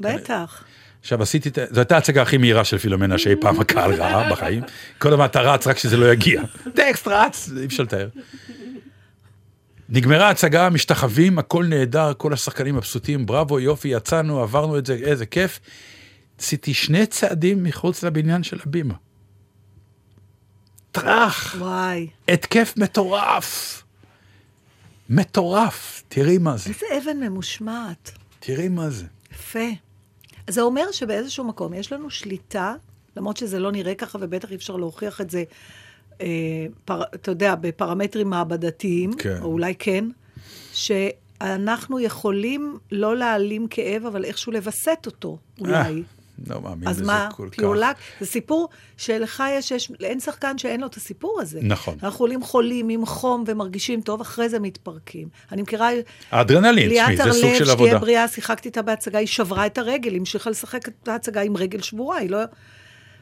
בטח. 0.00 0.64
עכשיו 1.00 1.22
עשיתי, 1.22 1.48
את 1.48 1.58
זו 1.70 1.80
הייתה 1.80 1.94
ההצגה 1.94 2.22
הכי 2.22 2.36
מהירה 2.36 2.64
של 2.64 2.78
פילומנה 2.78 3.18
שאי 3.18 3.36
פעם 3.40 3.60
הקהל 3.60 3.92
ראה 3.92 4.30
בחיים. 4.30 4.62
כל 4.98 5.12
הזמן 5.12 5.24
אתה 5.24 5.40
רץ 5.40 5.66
רק 5.66 5.78
שזה 5.78 5.96
לא 5.96 6.12
יגיע. 6.12 6.42
טקסט 6.74 7.08
רץ, 7.08 7.50
אי 7.60 7.66
אפשר 7.66 7.82
לתאר. 7.82 8.08
נגמרה 9.88 10.26
ההצגה, 10.26 10.70
משתחווים, 10.70 11.38
הכל 11.38 11.64
נהדר, 11.64 12.12
כל 12.16 12.32
השחקנים 12.32 12.76
מבסוטים, 12.76 13.26
בראבו, 13.26 13.60
יופי, 13.60 13.88
יצאנו, 13.88 14.40
עברנו 14.40 14.78
את 14.78 14.86
זה, 14.86 14.94
איזה 14.94 15.26
כיף. 15.26 15.60
עשיתי 16.38 16.74
שני 16.74 17.06
צעדים 17.06 17.64
מחוץ 17.64 18.02
לבניין 18.02 18.42
של 18.42 18.58
הבימה. 18.66 18.94
טראח, 20.92 21.54
וואי. 21.58 22.06
התקף 22.28 22.74
מטורף. 22.76 23.81
מטורף, 25.12 26.02
תראי 26.08 26.38
מה 26.38 26.56
זה, 26.56 26.70
איזה 26.70 26.86
אבן 26.98 27.20
ממושמעת. 27.20 28.10
תראי 28.40 28.68
מה 28.68 28.90
זה. 28.90 29.06
יפה. 29.32 29.68
אז 30.46 30.54
זה 30.54 30.62
אומר 30.62 30.92
שבאיזשהו 30.92 31.44
מקום 31.44 31.74
יש 31.74 31.92
לנו 31.92 32.10
שליטה, 32.10 32.74
למרות 33.16 33.36
שזה 33.36 33.58
לא 33.58 33.72
נראה 33.72 33.94
ככה, 33.94 34.18
ובטח 34.20 34.50
אי 34.50 34.56
אפשר 34.56 34.76
להוכיח 34.76 35.20
את 35.20 35.30
זה, 35.30 35.44
אה, 36.20 36.26
פר, 36.84 37.02
אתה 37.14 37.30
יודע, 37.30 37.54
בפרמטרים 37.54 38.30
מעבדתיים, 38.30 39.12
כן. 39.12 39.38
או 39.42 39.46
אולי 39.46 39.74
כן, 39.78 40.04
שאנחנו 40.72 42.00
יכולים 42.00 42.78
לא 42.92 43.16
להעלים 43.16 43.68
כאב, 43.68 44.06
אבל 44.06 44.24
איכשהו 44.24 44.52
לווסת 44.52 45.02
אותו, 45.06 45.38
אולי. 45.60 46.02
לא 46.46 46.60
מאמין 46.60 46.88
אז 46.88 46.96
בזה 46.96 47.06
מה, 47.06 47.28
כל 47.36 47.48
כך. 47.50 47.58
פיורלק, 47.58 47.96
זה 48.20 48.26
סיפור 48.26 48.68
שלך 48.96 49.42
יש, 49.58 49.70
יש, 49.70 49.92
אין 50.00 50.20
שחקן 50.20 50.58
שאין 50.58 50.80
לו 50.80 50.86
את 50.86 50.94
הסיפור 50.94 51.38
הזה. 51.40 51.60
נכון. 51.62 51.96
אנחנו 52.02 52.24
עולים 52.24 52.42
חולים 52.42 52.88
עם 52.88 53.06
חום 53.06 53.44
ומרגישים 53.46 54.00
טוב, 54.00 54.20
אחרי 54.20 54.48
זה 54.48 54.58
מתפרקים. 54.58 55.28
אני 55.52 55.62
מכירה... 55.62 55.88
האדרנלין, 56.30 56.88
ליאת 56.88 57.08
תשמעי, 57.10 57.16
זה 57.16 57.32
סוג 57.32 57.44
הרלב, 57.44 57.58
של 57.58 57.64
שתהיה 57.64 57.72
עבודה. 57.72 57.98
בריאה, 57.98 58.28
שיחקתי 58.28 58.68
איתה 58.68 58.82
בהצגה, 58.82 59.18
היא 59.18 59.26
שברה 59.26 59.66
את 59.66 59.78
הרגל, 59.78 60.10
היא 60.10 60.18
המשיכה 60.18 60.50
לשחק 60.50 60.88
את 60.88 61.08
ההצגה 61.08 61.40
עם 61.40 61.56
רגל 61.56 61.82
שבורה, 61.82 62.16
היא 62.18 62.30
לא... 62.30 62.38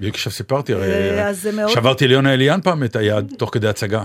בדיוק 0.00 0.14
עכשיו 0.14 0.32
סיפרתי, 0.32 0.72
הרי 0.72 0.84
אה, 0.92 1.28
אז 1.28 1.42
זה 1.42 1.52
מאוד- 1.52 1.70
שברתי 1.70 2.08
ליונה 2.08 2.34
אליאן 2.34 2.60
פעם 2.60 2.84
את 2.84 2.96
היד 2.96 3.32
תוך 3.38 3.50
כדי 3.52 3.68
הצגה. 3.68 4.04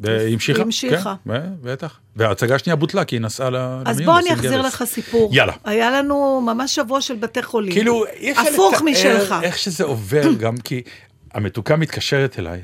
והיא 0.00 0.32
המשיכה. 0.32 0.58
היא 0.58 0.64
המשיכה. 0.64 1.14
כן, 1.24 1.40
בטח. 1.62 1.98
וההצגה 2.16 2.54
השנייה 2.54 2.76
בוטלה 2.76 3.04
כי 3.04 3.16
היא 3.16 3.20
נסעה 3.20 3.50
למיון. 3.50 3.86
אז 3.86 4.00
בוא 4.00 4.18
אני 4.18 4.32
אחזיר. 4.32 4.62
לך 4.62 4.84
סיפור. 4.84 5.30
יאללה. 5.34 5.52
היה 5.64 5.90
לנו 5.90 6.40
ממש 6.46 6.74
שבוע 6.74 7.00
של 7.00 7.16
בתי 7.16 7.42
חולים. 7.42 7.72
כאילו, 7.72 8.04
אי 8.06 8.32
אפשר 8.32 8.42
לתאר. 8.42 9.42
איך 9.42 9.58
שזה 9.58 9.84
עובר, 9.84 10.32
גם 10.32 10.56
כי 10.56 10.82
המתוקה 11.34 11.76
מתקשרת 11.76 12.38
אליי. 12.38 12.60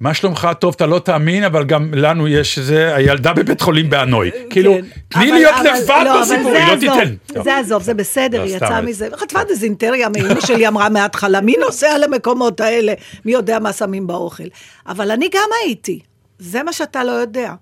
מה 0.00 0.14
שלומך? 0.14 0.48
טוב, 0.60 0.74
אתה 0.76 0.86
לא 0.86 0.98
תאמין, 0.98 1.44
אבל 1.44 1.64
גם 1.64 1.94
לנו 1.94 2.28
יש 2.28 2.58
זה, 2.58 2.94
הילדה 2.94 3.32
בבית 3.32 3.60
חולים 3.60 3.90
באנוי. 3.90 4.30
כאילו, 4.50 4.74
כן. 4.74 4.80
תני 5.08 5.24
אבל- 5.30 5.32
להיות 5.34 5.54
לבד 5.64 6.02
לא, 6.04 6.20
בסיפור, 6.20 6.52
היא 6.52 6.74
לא 6.74 6.80
תיתן. 6.80 7.14
זה 7.44 7.56
עזוב, 7.58 7.82
זה 7.82 7.94
בסדר, 7.94 8.38
לא, 8.38 8.44
היא 8.44 8.56
יצאה 8.56 8.80
מזה. 8.80 9.08
חטפה 9.16 9.44
דזינטריה, 9.48 10.08
מאמא 10.08 10.40
שלי 10.40 10.68
אמרה 10.68 10.88
מההתחלה, 10.88 11.40
מי 11.40 11.54
נוסע 11.66 11.98
למקומות 11.98 12.60
האלה? 12.60 12.94
מי 13.24 13.32
יודע 13.32 13.58
מה 13.58 13.72
שמים 13.72 14.06
באוכל? 14.06 14.44
אבל 14.86 15.10
אני 15.10 15.28
גם 15.34 15.48
הייתי, 15.64 16.00
זה 16.38 16.62
מה 16.62 16.72
שאתה 16.72 17.04
לא 17.04 17.12
יודע. 17.12 17.54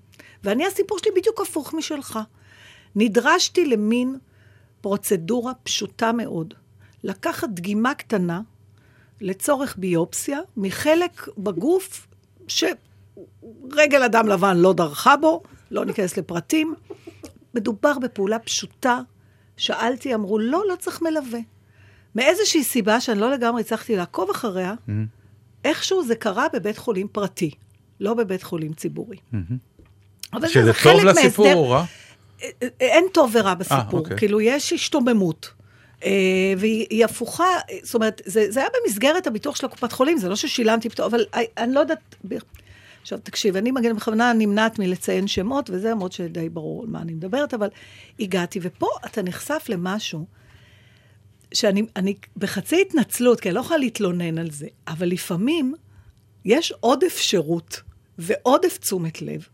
ואני, 0.45 0.66
הסיפור 0.66 0.99
שלי 0.99 1.11
בדיוק 1.16 1.41
הפוך 1.41 1.74
משלך. 1.74 2.18
נדרשתי 2.97 3.64
למין 3.66 4.16
פרוצדורה 4.80 5.53
פשוטה 5.62 6.12
מאוד. 6.12 6.55
לקחת 7.05 7.49
דגימה 7.49 7.95
קטנה 7.95 8.41
לצורך 9.20 9.74
ביופסיה 9.78 10.39
מחלק 10.57 11.28
בגוף 11.39 12.07
שרגל 12.49 14.03
אדם 14.05 14.28
לבן 14.28 14.57
לא 14.57 14.72
דרכה 14.72 15.16
בו, 15.16 15.43
לא 15.70 15.84
ניכנס 15.84 16.16
לפרטים. 16.16 16.74
מדובר 17.55 17.99
בפעולה 17.99 18.38
פשוטה. 18.38 18.99
שאלתי, 19.57 20.14
אמרו, 20.14 20.38
לא, 20.38 20.62
לא 20.68 20.76
צריך 20.76 21.03
מלווה. 21.03 21.38
מאיזושהי 22.14 22.64
סיבה 22.64 23.01
שאני 23.01 23.20
לא 23.20 23.30
לגמרי 23.30 23.61
הצלחתי 23.61 23.97
לעקוב 23.97 24.30
אחריה, 24.30 24.74
איכשהו 25.64 26.05
זה 26.05 26.14
קרה 26.14 26.47
בבית 26.53 26.78
חולים 26.78 27.09
פרטי, 27.12 27.51
לא 28.01 28.14
בבית 28.14 28.43
חולים 28.43 28.72
ציבורי. 28.72 29.16
אבל 30.32 30.40
זה- 30.40 30.49
שזה 30.49 30.64
זה 30.64 30.72
טוב 30.82 31.05
לסיפור 31.05 31.55
או 31.55 31.70
רע? 31.70 31.84
אין 32.80 33.05
טוב 33.12 33.30
ורע 33.34 33.55
בסיפור, 33.55 34.01
אוקיי. 34.01 34.16
כאילו 34.18 34.40
יש 34.40 34.72
השתוממות. 34.72 35.51
אה, 36.05 36.11
והיא 36.59 36.87
היא 36.91 37.05
הפוכה, 37.05 37.45
זאת 37.83 37.95
אומרת, 37.95 38.23
זה, 38.25 38.51
זה 38.51 38.61
היה 38.61 38.69
במסגרת 38.83 39.27
הביטוח 39.27 39.57
של 39.57 39.67
הקופת 39.67 39.93
חולים, 39.93 40.19
זה 40.19 40.29
לא 40.29 40.37
ששילמתי 40.37 40.89
פתאום, 40.89 41.09
אבל 41.09 41.25
אני, 41.35 41.47
אני 41.59 41.75
לא 41.75 41.81
יודעת... 41.81 42.17
עכשיו, 43.03 43.19
תקשיב, 43.23 43.57
אני 43.57 43.71
מגן 43.71 43.97
בכוונה 43.97 44.33
נמנעת 44.33 44.79
מלציין 44.79 45.27
שמות, 45.27 45.71
וזה 45.71 45.91
למרות 45.91 46.13
שדי 46.13 46.49
ברור 46.49 46.83
על 46.83 46.89
מה 46.89 47.03
אני 47.03 47.13
מדברת, 47.13 47.55
אבל 47.55 47.69
הגעתי, 48.21 48.59
ופה 48.63 48.89
אתה 49.07 49.23
נחשף 49.23 49.67
למשהו 49.69 50.27
שאני 51.55 51.83
אני 51.97 52.15
בחצי 52.37 52.81
התנצלות, 52.81 53.41
כי 53.41 53.49
אני 53.49 53.55
לא 53.55 53.61
יכולה 53.61 53.79
להתלונן 53.79 54.39
על 54.39 54.51
זה, 54.51 54.67
אבל 54.89 55.09
לפעמים 55.09 55.75
יש 56.45 56.73
עודף 56.81 57.17
שירות 57.17 57.81
ועודף 58.19 58.79
תשומת 58.79 59.23
לב. 59.23 59.49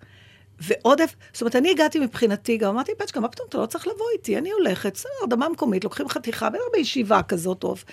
ועודף, 0.61 1.15
זאת 1.33 1.43
אומרת, 1.43 1.57
אני 1.57 1.71
הגעתי 1.71 1.99
מבחינתי, 1.99 2.57
גם 2.57 2.71
אמרתי, 2.71 2.93
פצ'קה, 2.99 3.21
מה 3.21 3.29
פתאום, 3.29 3.49
אתה 3.49 3.59
לא 3.59 3.67
צריך 3.67 3.87
לבוא 3.87 4.07
איתי, 4.13 4.39
אני 4.39 4.51
הולכת, 4.51 4.93
בסדר, 4.95 5.11
הרדמה 5.21 5.49
מקומית, 5.49 5.85
לוקחים 5.85 6.09
חתיכה, 6.09 6.51
בטח 6.51 6.63
בישיבה 6.73 7.23
כזאת 7.23 7.59
טוב, 7.59 7.85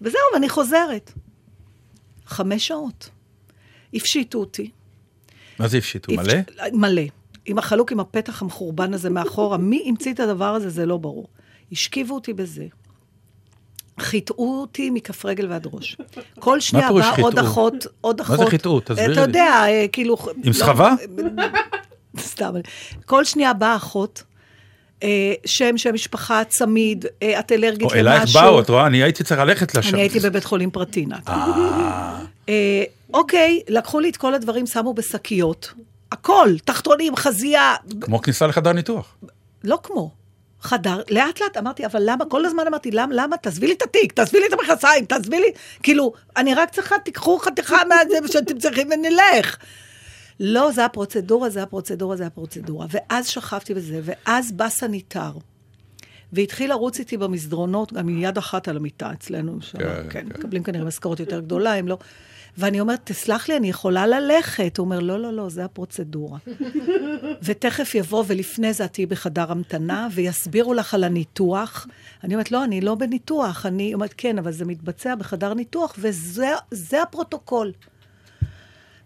וזהו, 0.00 0.20
ואני 0.34 0.48
חוזרת. 0.48 1.12
חמש 2.26 2.66
שעות. 2.66 3.10
הפשיטו 3.94 4.38
אותי. 4.38 4.70
מה 5.58 5.68
זה 5.68 5.78
הפשיטו? 5.78 6.12
מלא? 6.12 6.34
מלא. 6.72 7.02
עם 7.46 7.58
החלוק, 7.58 7.92
עם 7.92 8.00
הפתח 8.00 8.42
המחורבן 8.42 8.94
הזה 8.94 9.10
מאחורה. 9.10 9.56
מי 9.56 9.84
המציא 9.86 10.12
את 10.12 10.20
הדבר 10.20 10.54
הזה, 10.54 10.70
זה 10.70 10.86
לא 10.86 10.96
ברור. 10.96 11.28
השכיבו 11.72 12.14
אותי 12.14 12.32
בזה. 12.32 12.66
חיטאו 14.00 14.60
אותי 14.60 14.90
מכף 14.90 15.24
רגל 15.24 15.46
ועד 15.50 15.66
ראש. 15.72 15.96
כל 16.38 16.60
שנייה 16.60 16.92
באה 16.92 17.16
עוד? 17.22 17.38
אחות, 17.38 17.86
עוד 18.00 18.16
מה 18.20 18.26
אחות. 18.26 18.38
זה 18.38 18.46
חיטאו? 18.46 18.80
תסבירי 18.80 19.06
לי. 19.08 19.12
אתה 19.12 19.20
יודע, 19.20 19.64
אה, 19.66 19.86
כאילו... 19.92 20.16
עם 20.44 20.52
סחבה? 20.52 20.94
סתם. 22.30 22.52
כל 23.06 23.24
שנייה 23.24 23.52
באה 23.52 23.76
אחות, 23.76 24.22
אה, 25.02 25.34
שם, 25.46 25.78
שם 25.78 25.94
משפחה, 25.94 26.44
צמיד, 26.44 27.06
אה, 27.22 27.38
את 27.38 27.52
אלרגית 27.52 27.82
או 27.82 27.86
למשהו. 27.86 28.00
אלייך 28.00 28.32
באו, 28.34 28.60
את 28.60 28.68
רואה? 28.68 28.86
אני 28.86 29.02
הייתי 29.02 29.24
צריך 29.24 29.40
ללכת 29.40 29.74
לשם. 29.74 29.94
אני 29.94 30.02
הייתי 30.02 30.20
בבית 30.20 30.44
חולים 30.44 30.70
פרטי, 30.70 31.06
נתן. 31.06 31.32
אה, 32.48 32.84
אוקיי, 33.14 33.62
לקחו 33.68 34.00
לי 34.00 34.08
את 34.10 34.16
כל 34.16 34.34
הדברים, 34.34 34.66
שמו 34.66 34.94
בשקיות. 34.94 35.72
הכל, 36.12 36.48
תחתונים, 36.64 37.16
חזייה, 37.16 37.74
כמו 38.00 38.22
כניסה 38.22 38.46
לחדר 38.46 38.72
ניתוח. 38.72 39.14
לא 39.64 39.78
כמו. 39.82 40.10
חדר, 40.62 41.02
לאט 41.10 41.40
לאט 41.40 41.56
אמרתי, 41.56 41.86
אבל 41.86 42.02
למה, 42.04 42.24
כל 42.24 42.44
הזמן 42.44 42.66
אמרתי, 42.66 42.90
למה, 42.90 43.14
למה, 43.14 43.36
תעזבי 43.36 43.66
לי 43.66 43.72
את 43.72 43.82
התיק, 43.82 44.12
תעזבי 44.12 44.38
לי 44.40 44.46
את 44.46 44.52
המכנסיים, 44.52 45.04
תעזבי 45.04 45.40
לי, 45.40 45.52
כאילו, 45.82 46.12
אני 46.36 46.54
רק 46.54 46.70
צריכה, 46.70 46.98
תיקחו 46.98 47.38
חתיכה 47.38 47.78
שאתם 48.26 48.58
צריכים 48.58 48.88
ונלך. 48.90 49.56
לא, 50.40 50.72
זה 50.72 50.84
הפרוצדורה, 50.84 51.50
זה 51.50 51.62
הפרוצדורה, 51.62 52.16
זה 52.16 52.26
הפרוצדורה. 52.26 52.86
ואז 52.90 53.26
שכבתי 53.26 53.74
בזה, 53.74 54.00
ואז 54.04 54.52
בא 54.52 54.68
סניטר, 54.68 55.32
והתחיל 56.32 56.70
לרוץ 56.70 56.98
איתי 56.98 57.16
במסדרונות, 57.16 57.92
גם 57.92 58.08
עם 58.08 58.22
יד 58.22 58.38
אחת 58.38 58.68
על 58.68 58.76
המיטה 58.76 59.12
אצלנו, 59.12 59.62
שם, 59.62 59.78
כן, 59.78 59.84
כן, 59.84 60.08
כן. 60.10 60.28
כן, 60.28 60.38
מקבלים 60.38 60.62
כנראה 60.62 60.84
משכורת 60.84 61.20
יותר 61.20 61.40
גדולה, 61.40 61.74
הם 61.74 61.88
לא... 61.88 61.98
ואני 62.58 62.80
אומרת, 62.80 63.00
תסלח 63.04 63.48
לי, 63.48 63.56
אני 63.56 63.68
יכולה 63.68 64.06
ללכת. 64.06 64.78
הוא 64.78 64.84
אומר, 64.84 65.00
לא, 65.00 65.20
לא, 65.20 65.32
לא, 65.32 65.48
זה 65.48 65.64
הפרוצדורה. 65.64 66.38
ותכף 67.44 67.94
יבוא, 67.94 68.24
ולפני 68.26 68.72
זה 68.72 68.84
את 68.84 68.92
תהיי 68.92 69.06
בחדר 69.06 69.52
המתנה, 69.52 70.08
ויסבירו 70.14 70.74
לך 70.74 70.94
על 70.94 71.04
הניתוח. 71.04 71.86
אני 72.24 72.34
אומרת, 72.34 72.52
לא, 72.52 72.64
אני 72.64 72.80
לא 72.80 72.94
בניתוח. 72.94 73.66
אני 73.66 73.94
אומרת, 73.94 74.14
כן, 74.16 74.38
אבל 74.38 74.52
זה 74.52 74.64
מתבצע 74.64 75.14
בחדר 75.14 75.54
ניתוח, 75.54 75.94
וזה 75.98 76.50
זה 76.70 77.02
הפרוטוקול. 77.02 77.72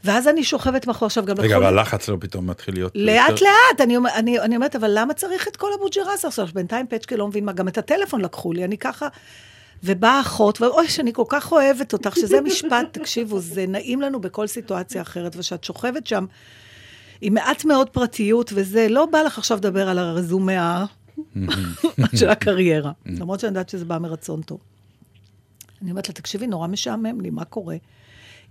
ואז 0.05 0.29
אני 0.29 0.45
שוכבת 0.45 0.87
מאחור 0.87 1.07
עכשיו 1.07 1.25
גם 1.25 1.35
רגע, 1.39 1.43
לקחו 1.49 1.61
לי- 1.61 1.69
אבל 1.69 1.79
הלחץ 1.79 2.09
לאט 2.09 2.17
פתאום 2.21 2.47
מתחיל 2.51 2.75
להיות... 2.75 2.93
לאט 2.95 3.31
יותר- 3.31 3.45
לאט, 3.45 3.81
אני, 3.81 3.97
אני, 4.15 4.41
אני 4.41 4.57
אומרת, 4.57 4.77
אבל 4.77 4.91
למה 4.95 5.15
צריך 5.15 5.49
את 5.49 5.57
כל 5.57 5.69
אבו-ג'רס 5.79 6.25
עכשיו? 6.25 6.49
בינתיים 6.55 6.87
פצ'קה 6.87 7.17
לא 7.17 7.29
מבין 7.29 7.45
מה, 7.45 7.53
גם 7.53 7.69
את 7.69 7.79
הטלפון 7.79 8.21
לקחו 8.21 8.53
לי, 8.53 8.65
אני 8.65 8.79
ככה... 8.79 9.09
ובאה 9.85 10.21
אחות, 10.21 10.61
ואוי, 10.61 10.89
אני 10.89 11.13
כל 11.13 11.25
כך 11.29 11.53
אוהבת 11.53 11.93
אותך, 11.93 12.17
שזה 12.17 12.41
משפט, 12.41 12.87
תקשיבו, 12.99 13.41
זה 13.41 13.67
נעים 13.69 14.01
לנו 14.01 14.21
בכל 14.21 14.47
סיטואציה 14.47 15.03
אחרת, 15.03 15.37
כשאת 15.37 15.65
שוכבת 15.65 16.07
שם 16.07 16.27
עם 17.21 17.35
מעט 17.35 17.65
מאוד 17.65 17.91
פרטיות, 17.91 18.53
וזה, 18.55 18.87
לא 18.91 19.07
בא 19.07 19.23
לך 19.23 19.39
עכשיו 19.39 19.57
לדבר 19.57 19.89
על 19.89 19.99
הרזומה 19.99 20.85
של 22.19 22.29
הקריירה, 22.29 22.93
למרות 23.21 23.41
שאני 23.41 23.49
יודעת 23.51 23.69
שזה 23.69 23.85
בא 23.85 23.99
מרצון 23.99 24.43
טוב. 24.43 24.59
אני 25.83 25.91
אומרת 25.91 26.09
לה, 26.09 26.15
תקשיבי, 26.15 26.47
נורא 26.47 26.67
משעמם 26.69 27.21
לי, 27.21 27.31
מה 27.31 27.45
קורה? 27.45 27.77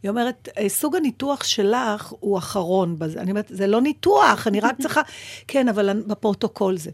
היא 0.06 0.10
אומרת, 0.10 0.49
"אה, 0.58 0.70
סוג 0.70 0.95
הניתוח 0.95 1.43
שלך 1.43 2.14
הוא 2.20 2.38
אחרון 2.38 2.99
בזה. 2.99 3.22
אני 3.22 3.32
אומרת, 3.32 3.45
זה 3.49 3.68
לא 3.68 3.82
ניתוח, 3.82 4.47
אני 4.47 4.60
רק 4.60 4.76
צריכה... 4.82 5.01
כן, 5.47 5.68
אבל 5.68 6.03
בפרוטוקול 6.08 6.78
זה. 6.78 6.91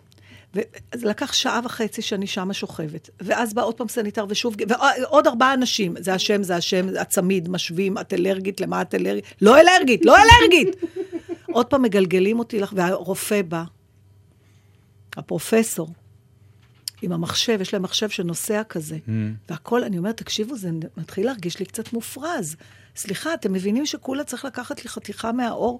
וזה 0.53 1.07
לקח 1.07 1.34
שעה 1.34 1.59
וחצי 1.66 2.01
שאני 2.01 2.28
שמה 2.28 2.53
שוכבת. 2.53 3.09
ואז 3.22 3.53
בא 3.53 3.64
עוד 3.64 3.76
פעם 3.76 3.88
סניטר 3.88 4.26
ושוב, 4.30 4.55
ועוד 4.68 5.28
ארבעה 5.28 5.53
אנשים. 5.53 5.95
זה 5.99 6.14
השם, 6.14 6.43
זה 6.43 6.55
השם, 6.55 6.88
הצמיד, 6.99 7.49
משווים, 7.49 7.97
את 7.97 8.14
אלרגית, 8.14 8.62
למה 8.62 8.82
את 8.82 8.95
אלרגית? 8.95 9.26
לא 9.41 9.57
אלרגית, 9.59 10.05
לא 10.05 10.16
אלרגית! 10.18 10.76
עוד 11.55 11.66
פעם 11.66 11.82
מגלגלים 11.82 12.39
אותי 12.39 12.59
לך, 12.59 12.74
והרופא 12.76 13.41
בא, 13.41 13.64
הפרופסור, 15.18 15.88
עם 17.01 17.12
המחשב, 17.12 17.62
יש 17.62 17.74
להם 17.74 17.84
מחשב 17.84 18.09
שנוסע 18.09 18.64
כזה. 18.64 18.95
Mm. 18.95 19.12
והכל, 19.49 19.84
אני 19.84 19.97
אומרת, 19.97 20.18
תקשיבו, 20.18 20.57
זה 20.57 20.70
מתחיל 20.97 21.26
להרגיש 21.26 21.59
לי 21.59 21.66
קצת 21.66 21.93
מופרז. 21.93 22.55
סליחה, 22.95 23.33
אתם 23.33 23.53
מבינים 23.53 23.85
שכולה 23.85 24.23
צריך 24.23 24.45
לקחת 24.45 24.83
לי 24.83 24.89
חתיכה 24.89 25.31
מהאור? 25.31 25.79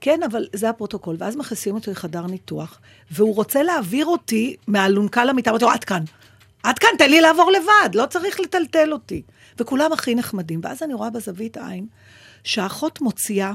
כן, 0.00 0.22
אבל 0.22 0.46
זה 0.52 0.68
הפרוטוקול. 0.68 1.16
ואז 1.18 1.36
מכניסים 1.36 1.74
אותו 1.74 1.90
לחדר 1.90 2.26
ניתוח, 2.26 2.80
והוא 3.10 3.34
רוצה 3.34 3.62
להעביר 3.62 4.06
אותי 4.06 4.56
מהאלונקה 4.66 5.24
למיטה, 5.24 5.50
אמרתי 5.50 5.64
לו, 5.64 5.70
עד 5.70 5.84
כאן. 5.84 6.02
עד 6.62 6.78
כאן, 6.78 6.90
תן 6.98 7.10
לי 7.10 7.20
לעבור 7.20 7.52
לבד, 7.52 7.94
לא 7.94 8.06
צריך 8.06 8.40
לטלטל 8.40 8.92
אותי. 8.92 9.22
וכולם 9.58 9.92
הכי 9.92 10.14
נחמדים. 10.14 10.60
ואז 10.62 10.82
אני 10.82 10.94
רואה 10.94 11.10
בזווית 11.10 11.56
עין 11.56 11.86
שהאחות 12.44 13.00
מוציאה 13.00 13.52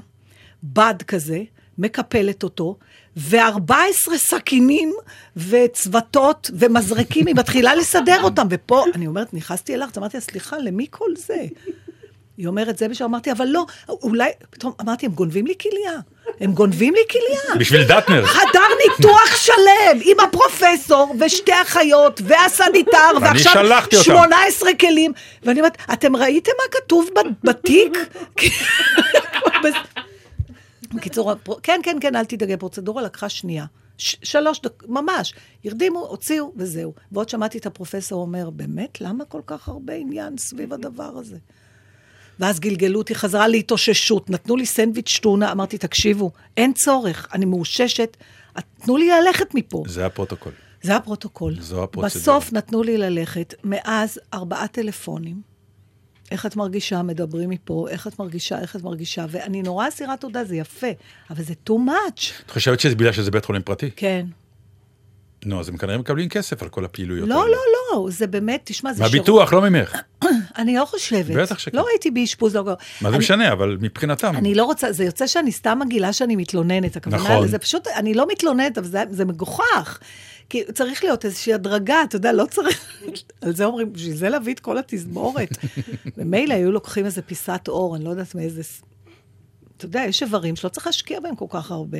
בד 0.63 0.95
כזה, 1.07 1.43
מקפלת 1.77 2.43
אותו, 2.43 2.77
ו-14 3.17 4.17
סכינים 4.17 4.93
וצוותות 5.37 6.51
ומזרקים, 6.53 7.27
היא 7.27 7.35
מתחילה 7.35 7.75
לסדר 7.75 8.21
אותם. 8.23 8.47
ופה, 8.49 8.83
אני 8.95 9.07
אומרת, 9.07 9.33
נכנסתי 9.33 9.75
אליך, 9.75 9.89
אז 9.91 9.97
אמרתי 9.97 10.17
לה, 10.17 10.21
סליחה, 10.21 10.57
למי 10.57 10.87
כל 10.89 11.09
זה? 11.17 11.45
היא 12.37 12.47
אומרת, 12.47 12.77
זה 12.77 12.87
בשביל, 12.87 13.07
אמרתי, 13.07 13.31
אבל 13.31 13.45
לא, 13.47 13.65
אולי, 13.89 14.29
פתאום 14.49 14.73
אמרתי, 14.81 15.05
הם 15.05 15.11
גונבים 15.11 15.47
לי 15.47 15.53
כליה. 15.61 15.99
הם 16.39 16.53
גונבים 16.53 16.93
לי 16.93 17.01
כליה. 17.11 17.55
בשביל 17.59 17.83
דטנר. 17.83 18.25
חדר 18.25 18.59
ניתוח 18.89 19.35
שלם, 19.35 19.99
עם 20.01 20.17
הפרופסור, 20.19 21.15
ושתי 21.19 21.51
אחיות, 21.61 22.21
והסניטר, 22.25 22.97
ועכשיו 23.21 23.53
שלחתי 23.53 23.95
אותם. 23.95 24.05
18 24.05 24.69
כלים. 24.79 25.11
ואני 25.43 25.59
אומרת, 25.59 25.77
אתם 25.93 26.15
ראיתם 26.15 26.51
מה 26.57 26.79
כתוב 26.81 27.09
בתיק? 27.43 27.97
בקיצור, 30.93 31.33
כן, 31.63 31.79
כן, 31.83 31.97
כן, 32.01 32.15
אל 32.15 32.25
תדאגי, 32.25 32.53
הפרוצדורה 32.53 33.01
לקחה 33.01 33.29
שנייה. 33.29 33.65
ש- 33.97 34.15
שלוש 34.23 34.61
דקות, 34.61 34.89
ממש. 34.89 35.33
הרדימו, 35.65 35.99
הוציאו, 35.99 36.51
וזהו. 36.55 36.93
ועוד 37.11 37.29
שמעתי 37.29 37.57
את 37.57 37.65
הפרופסור 37.65 38.21
אומר, 38.21 38.49
באמת, 38.49 39.01
למה 39.01 39.25
כל 39.25 39.41
כך 39.47 39.67
הרבה 39.67 39.93
עניין 39.93 40.37
סביב 40.37 40.73
הדבר 40.73 41.11
הזה? 41.17 41.37
ואז 42.39 42.59
גלגלו 42.59 42.99
אותי 42.99 43.15
חזרה 43.15 43.47
להתאוששות, 43.47 44.29
נתנו 44.29 44.55
לי 44.55 44.65
סנדוויץ' 44.65 45.19
טונה, 45.21 45.51
אמרתי, 45.51 45.77
תקשיבו, 45.77 46.31
אין 46.57 46.73
צורך, 46.73 47.27
אני 47.33 47.45
מאוששת, 47.45 48.17
תנו 48.83 48.97
לי 48.97 49.09
ללכת 49.09 49.53
מפה. 49.53 49.83
זה 49.87 50.05
הפרוטוקול. 50.05 50.51
זה 50.81 50.95
הפרוטוקול. 50.95 51.55
זו 51.59 51.83
הפרוצדורה. 51.83 52.21
בסוף 52.21 52.53
נתנו 52.53 52.83
לי 52.83 52.97
ללכת, 52.97 53.53
מאז 53.63 54.19
ארבעה 54.33 54.67
טלפונים. 54.67 55.41
איך 56.31 56.45
את 56.45 56.55
מרגישה, 56.55 57.01
מדברים 57.01 57.49
מפה, 57.49 57.85
איך 57.89 58.07
את 58.07 58.19
מרגישה, 58.19 58.59
איך 58.59 58.75
את 58.75 58.83
מרגישה, 58.83 59.25
ואני 59.29 59.61
נורא 59.61 59.87
אסירת 59.87 60.21
תודה, 60.21 60.43
זה 60.43 60.55
יפה, 60.55 60.87
אבל 61.29 61.43
זה 61.43 61.53
too 61.69 61.73
much. 61.73 62.43
את 62.45 62.51
חושבת 62.51 62.79
שזה 62.79 62.95
בגלל 62.95 63.11
שזה 63.11 63.31
בית 63.31 63.45
חולים 63.45 63.61
פרטי? 63.61 63.89
כן. 63.95 64.25
נו, 65.45 65.59
אז 65.59 65.69
הם 65.69 65.77
כנראה 65.77 65.97
מקבלים 65.97 66.29
כסף 66.29 66.63
על 66.63 66.69
כל 66.69 66.85
הפעילויות 66.85 67.29
לא, 67.29 67.35
האלה. 67.35 67.51
לא, 67.51 67.57
לא, 67.93 68.07
זה 68.11 68.27
באמת, 68.27 68.61
תשמע, 68.63 68.93
זה 68.93 69.03
מהביטוח, 69.03 69.53
לא 69.53 69.61
ממך. 69.61 70.01
אני 70.57 70.75
לא 70.75 70.85
חושבת. 70.85 71.35
בטח 71.35 71.59
שכן. 71.59 71.77
לא 71.77 71.85
הייתי 71.91 72.11
באשפוז, 72.11 72.55
לא... 72.55 72.63
מה 73.01 73.11
זה 73.11 73.17
משנה, 73.17 73.51
אבל 73.51 73.77
מבחינתם. 73.81 74.35
אני 74.35 74.55
לא 74.55 74.63
רוצה, 74.63 74.91
זה 74.91 75.03
יוצא 75.03 75.27
שאני 75.27 75.51
סתם 75.51 75.79
מגעילה 75.85 76.13
שאני 76.13 76.35
מתלוננת, 76.35 76.95
הכוונה, 76.95 77.23
נכון. 77.23 77.47
זה 77.47 77.57
פשוט, 77.57 77.87
אני 77.87 78.13
לא 78.13 78.27
מתלוננת, 78.31 78.77
אבל 78.77 78.87
זה, 78.87 79.03
זה 79.09 79.25
מגוחך. 79.25 79.99
כי 80.49 80.63
צריך 80.73 81.03
להיות 81.03 81.25
איזושהי 81.25 81.53
הדרגה, 81.53 82.03
אתה 82.03 82.15
יודע, 82.15 82.31
לא 82.31 82.45
צריך, 82.45 83.01
על 83.41 83.55
זה 83.55 83.65
אומרים, 83.65 83.93
בשביל 83.93 84.15
זה 84.15 84.29
להביא 84.29 84.53
את 84.53 84.59
כל 84.59 84.77
התזמורת. 84.77 85.49
ומילא 86.17 86.53
היו 86.53 86.71
לוקחים 86.71 87.05
איזה 87.05 87.21
פיסת 87.21 87.61
אור, 87.67 87.95
אני 87.95 88.03
לא 88.03 88.09
יודעת 88.09 88.35
מאיזה... 88.35 88.61
אתה 89.77 89.85
יודע, 89.85 90.03
יש 90.07 90.23
איברים 90.23 90.55
שלא 90.55 90.69
צריך 90.69 90.87
להשקיע 90.87 91.19
בהם 91.19 91.35
כל 91.35 91.45
כך 91.49 91.71
הרבה. 91.71 91.97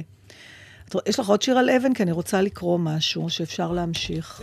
יש 1.05 1.19
לך 1.19 1.27
עוד 1.29 1.41
שיר 1.41 1.57
על 1.57 1.69
אבן? 1.69 1.93
כי 1.93 2.03
אני 2.03 2.11
רוצה 2.11 2.41
לקרוא 2.41 2.79
משהו 2.79 3.29
שאפשר 3.29 3.71
להמשיך. 3.71 4.41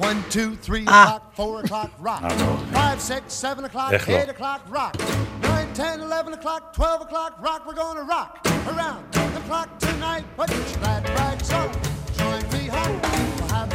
One, 0.00 0.04
two, 0.30 0.36
three 0.68 0.84
Ah. 0.86 0.90
o'clock, 0.90 1.22
four 1.36 1.54
o'clock, 1.64 1.90
rock. 2.08 2.20
Five, 2.74 3.00
six, 3.00 3.22
seven 3.44 3.64
o'clock, 3.64 3.92
לא? 3.92 4.16
eight 4.16 4.28
o'clock, 4.36 4.60
rock. 4.78 4.92
Nine, 5.42 5.68
ten, 5.82 5.96
eleven 6.08 6.32
o'clock, 6.38 6.62
twelve 6.78 7.00
o'clock, 7.06 7.32
rock. 7.48 7.60
We're 7.66 7.80
gonna 7.84 8.06
rock 8.16 8.30
around 8.72 9.00
the 9.36 9.42
clock 9.48 9.68
tonight. 9.86 10.24
Put 10.38 10.48
your 10.56 10.66
glad 10.82 11.02
rags 11.18 11.50
on. 11.60 11.68
Join 12.20 12.42
me 12.54 12.62
hot. 12.76 12.92
We'll 13.38 13.50
have 13.56 13.70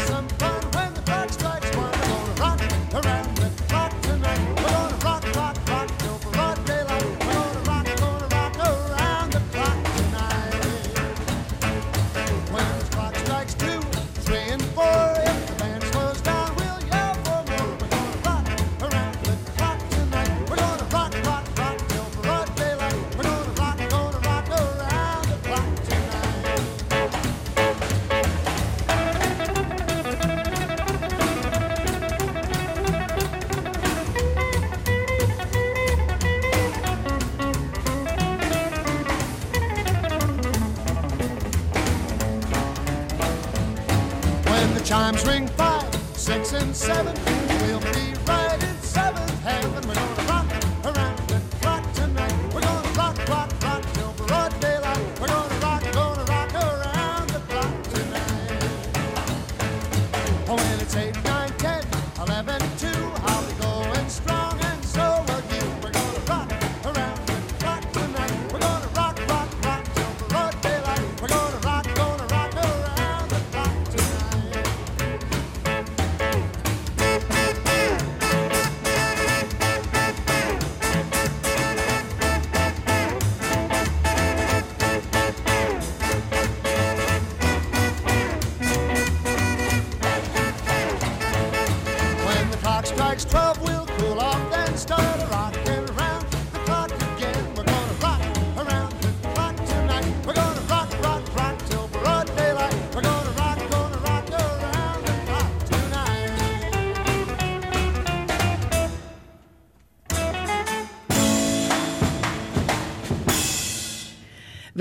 seven, 46.74 47.21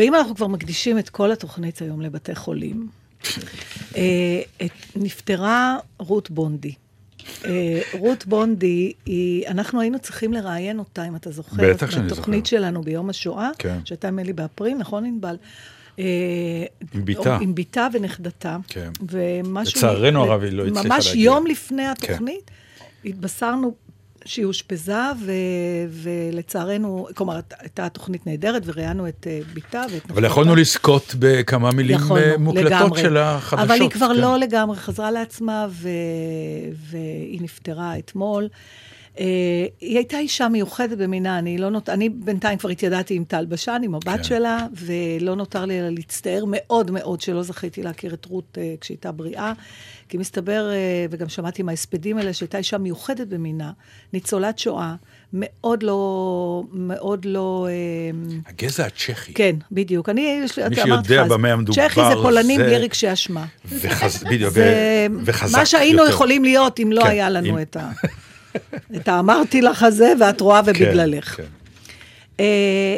ואם 0.01 0.15
אנחנו 0.15 0.35
כבר 0.35 0.47
מקדישים 0.47 0.99
את 0.99 1.09
כל 1.09 1.33
התוכנית 1.33 1.83
היום 1.83 2.01
לבתי 2.01 2.35
חולים, 2.35 2.89
אה, 3.97 4.01
את- 4.65 4.97
נפטרה 4.97 5.77
רות 5.99 6.31
בונדי. 6.31 6.75
אה, 7.45 7.81
רות 7.99 8.27
בונדי, 8.27 8.93
היא, 9.07 9.49
אנחנו 9.49 9.81
היינו 9.81 9.99
צריכים 9.99 10.33
לראיין 10.33 10.79
אותה, 10.79 11.05
אם 11.09 11.17
אתה 11.17 11.31
זוכר, 11.31 11.57
בטח 11.71 11.91
שאני 11.91 12.07
בתוכנית 12.07 12.47
זוכר. 12.47 12.57
שלנו 12.57 12.83
ביום 12.83 13.11
השואה, 13.11 13.51
כן. 13.59 13.79
שהייתה 13.85 14.09
נדמה 14.11 14.23
לי 14.23 14.33
באפריל, 14.33 14.77
נכון 14.79 15.05
ענבל? 15.05 15.37
אה, 15.99 16.05
עם 16.95 17.05
בתה. 17.05 17.39
עם 17.41 17.55
בתה 17.55 17.89
ונכדתה. 17.93 18.57
כן. 18.69 18.91
ומשהו... 19.11 19.79
לצערנו 19.79 20.23
הרב, 20.25 20.43
היא 20.43 20.53
לא 20.53 20.67
הצליחה 20.67 20.89
ממש 20.89 21.07
להגיע. 21.07 21.23
יום 21.25 21.47
לפני 21.47 21.87
התוכנית, 21.87 22.51
התבשרנו 23.05 23.75
שהיא 24.25 24.45
אושפזה, 24.45 25.03
ו... 25.21 25.33
ולצערנו, 25.91 27.07
כלומר, 27.15 27.41
הייתה 27.59 27.89
תוכנית 27.89 28.27
נהדרת, 28.27 28.63
וראיינו 28.65 29.09
את 29.09 29.27
אה, 29.31 29.41
בתה 29.55 29.83
ואת 29.83 29.95
נכדתה. 29.95 30.13
אבל 30.13 30.25
יכולנו 30.25 30.57
לזכות 30.57 31.15
בכמה 31.19 31.71
מילים 31.73 31.97
יכולנו, 31.97 32.27
אה, 32.27 32.39
מוקלטות 32.39 32.71
לגמרי. 32.71 33.01
של 33.01 33.17
החדשות. 33.17 33.71
אבל 33.71 33.81
היא 33.81 33.91
כבר 33.91 34.15
כן. 34.15 34.21
לא 34.21 34.39
לגמרי 34.39 34.77
חזרה 34.77 35.11
לעצמה, 35.11 35.67
ו... 35.71 35.89
והיא 36.91 37.43
נפטרה 37.43 37.99
אתמול. 37.99 38.49
אה, 39.19 39.25
היא 39.81 39.97
הייתה 39.97 40.19
אישה 40.19 40.49
מיוחדת 40.49 40.99
במינה, 40.99 41.39
אני 41.39 41.59
לא 41.59 41.71
נות... 41.71 41.89
אני 41.89 42.09
בינתיים 42.09 42.59
כבר 42.59 42.69
התיידעתי 42.69 43.15
עם 43.15 43.25
טל 43.25 43.45
בשן, 43.49 43.81
עם 43.85 43.95
הבת 43.95 44.07
כן. 44.17 44.23
שלה, 44.25 44.67
ולא 44.77 45.35
נותר 45.37 45.65
לי 45.65 45.81
אלא 45.81 45.89
להצטער 45.89 46.45
מאוד 46.47 46.91
מאוד 46.91 47.21
שלא 47.21 47.43
זכיתי 47.43 47.83
להכיר 47.83 48.15
את 48.15 48.25
רות 48.25 48.59
אה, 48.61 48.75
כשהייתה 48.81 49.13
בריאה, 49.13 49.53
כי 50.09 50.17
מסתבר, 50.19 50.71
אה, 50.73 50.77
וגם 51.11 51.29
שמעתי 51.29 51.63
מההספדים 51.63 52.19
האלה, 52.19 52.33
שהייתה 52.33 52.59
אישה 52.59 52.79
מיוחדת 52.79 53.27
במינה, 53.27 53.71
ניצולת 54.13 54.59
שואה, 54.59 54.95
מאוד 55.33 55.83
לא... 55.83 56.63
מאוד 56.73 57.25
לא... 57.25 57.69
אה, 57.71 58.41
הגזע 58.47 58.87
הצ'כי. 58.87 59.33
כן, 59.35 59.57
בדיוק. 59.73 60.09
אני, 60.09 60.41
יש 60.45 60.59
לי, 60.59 60.69
מי 60.69 60.77
שיודע 60.77 61.25
במה 61.25 61.53
המדובר, 61.53 61.89
צ'כי 61.89 62.01
זה 62.11 62.15
פולנים 62.23 62.61
זה- 62.61 62.67
בלי 62.67 62.79
רגשי 62.79 63.13
אשמה. 63.13 63.47
וחז... 63.69 64.25
בדיוק, 64.25 64.53
זה 64.53 65.07
וחזק 65.25 65.59
מה 65.59 65.67
שהיינו 65.67 65.99
יותר. 65.99 66.11
יכולים 66.11 66.45
להיות 66.45 66.81
אם 66.81 66.93
לא 66.93 67.03
כן, 67.03 67.09
היה 67.11 67.31
לנו 67.31 67.49
אם- 67.59 67.63
את 67.63 67.77
ה... 67.77 67.91
את 68.97 69.09
האמרתי 69.09 69.63
לך 69.63 69.83
הזה, 69.83 70.13
ואת 70.21 70.41
רואה 70.41 70.61
ובגללך. 70.67 71.37
כן, 71.37 71.43
כן. 71.43 71.49
אה, 72.41 72.97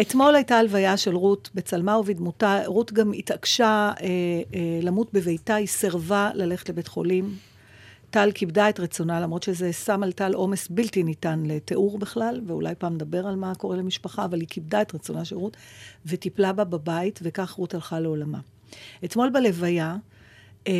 אתמול 0.00 0.34
הייתה 0.34 0.58
הלוויה 0.58 0.96
של 0.96 1.16
רות 1.16 1.50
בצלמה 1.54 1.98
ובדמותה. 1.98 2.60
רות 2.66 2.92
גם 2.92 3.12
התעקשה 3.12 3.92
אה, 4.00 4.06
אה, 4.54 4.78
למות 4.82 5.12
בביתה, 5.12 5.54
היא 5.54 5.66
סירבה 5.66 6.30
ללכת 6.34 6.68
לבית 6.68 6.88
חולים. 6.88 7.36
טל 8.10 8.30
כיבדה 8.34 8.68
את 8.68 8.80
רצונה, 8.80 9.20
למרות 9.20 9.42
שזה 9.42 9.72
שם 9.72 10.02
על 10.02 10.12
טל 10.12 10.34
עומס 10.34 10.68
בלתי 10.68 11.02
ניתן 11.02 11.42
לתיאור 11.46 11.98
בכלל, 11.98 12.40
ואולי 12.46 12.74
פעם 12.78 12.94
נדבר 12.94 13.26
על 13.26 13.36
מה 13.36 13.54
קורה 13.54 13.76
למשפחה, 13.76 14.24
אבל 14.24 14.40
היא 14.40 14.48
כיבדה 14.48 14.82
את 14.82 14.94
רצונה 14.94 15.24
של 15.24 15.36
רות, 15.36 15.56
וטיפלה 16.06 16.52
בה 16.52 16.64
בבית, 16.64 17.20
וכך 17.22 17.50
רות 17.50 17.74
הלכה 17.74 18.00
לעולמה. 18.00 18.38
אתמול 19.04 19.30
בלוויה 19.30 19.96
אה, 20.66 20.72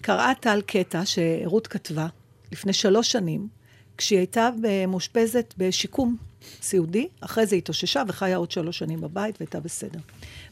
קראה 0.00 0.32
טל 0.40 0.60
קטע 0.66 1.02
שרות 1.04 1.66
כתבה 1.66 2.06
לפני 2.52 2.72
שלוש 2.72 3.12
שנים, 3.12 3.48
כשהיא 3.96 4.18
הייתה 4.18 4.48
מאושפזת 4.88 5.54
בשיקום 5.58 6.16
סיעודי, 6.62 7.08
אחרי 7.20 7.46
זה 7.46 7.54
היא 7.54 7.62
התאוששה 7.62 8.02
וחיה 8.08 8.36
עוד 8.36 8.50
שלוש 8.50 8.78
שנים 8.78 9.00
בבית 9.00 9.36
והייתה 9.40 9.60
בסדר. 9.60 9.98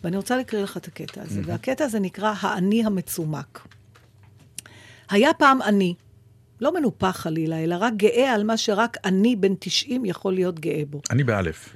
ואני 0.05 0.16
רוצה 0.16 0.36
להקריא 0.36 0.62
לך 0.62 0.76
את 0.76 0.88
הקטע 0.88 1.22
הזה, 1.22 1.40
והקטע 1.44 1.84
הזה 1.84 2.01
נקרא 2.01 2.34
האני 2.40 2.84
המצומק. 2.84 3.68
היה 5.11 5.34
פעם 5.34 5.62
אני, 5.62 5.94
לא 6.61 6.74
מנופח 6.74 7.16
חלילה, 7.16 7.64
אלא 7.64 7.76
רק 7.80 7.92
גאה 7.96 8.34
על 8.34 8.44
מה 8.44 8.57
שרק 8.57 8.96
אני 9.05 9.36
בן 9.36 9.55
90 9.59 10.05
יכול 10.05 10.34
להיות 10.34 10.61
גאה 10.61 10.82
בו. 10.90 11.01
אני 11.11 11.24
באלף. 11.24 11.68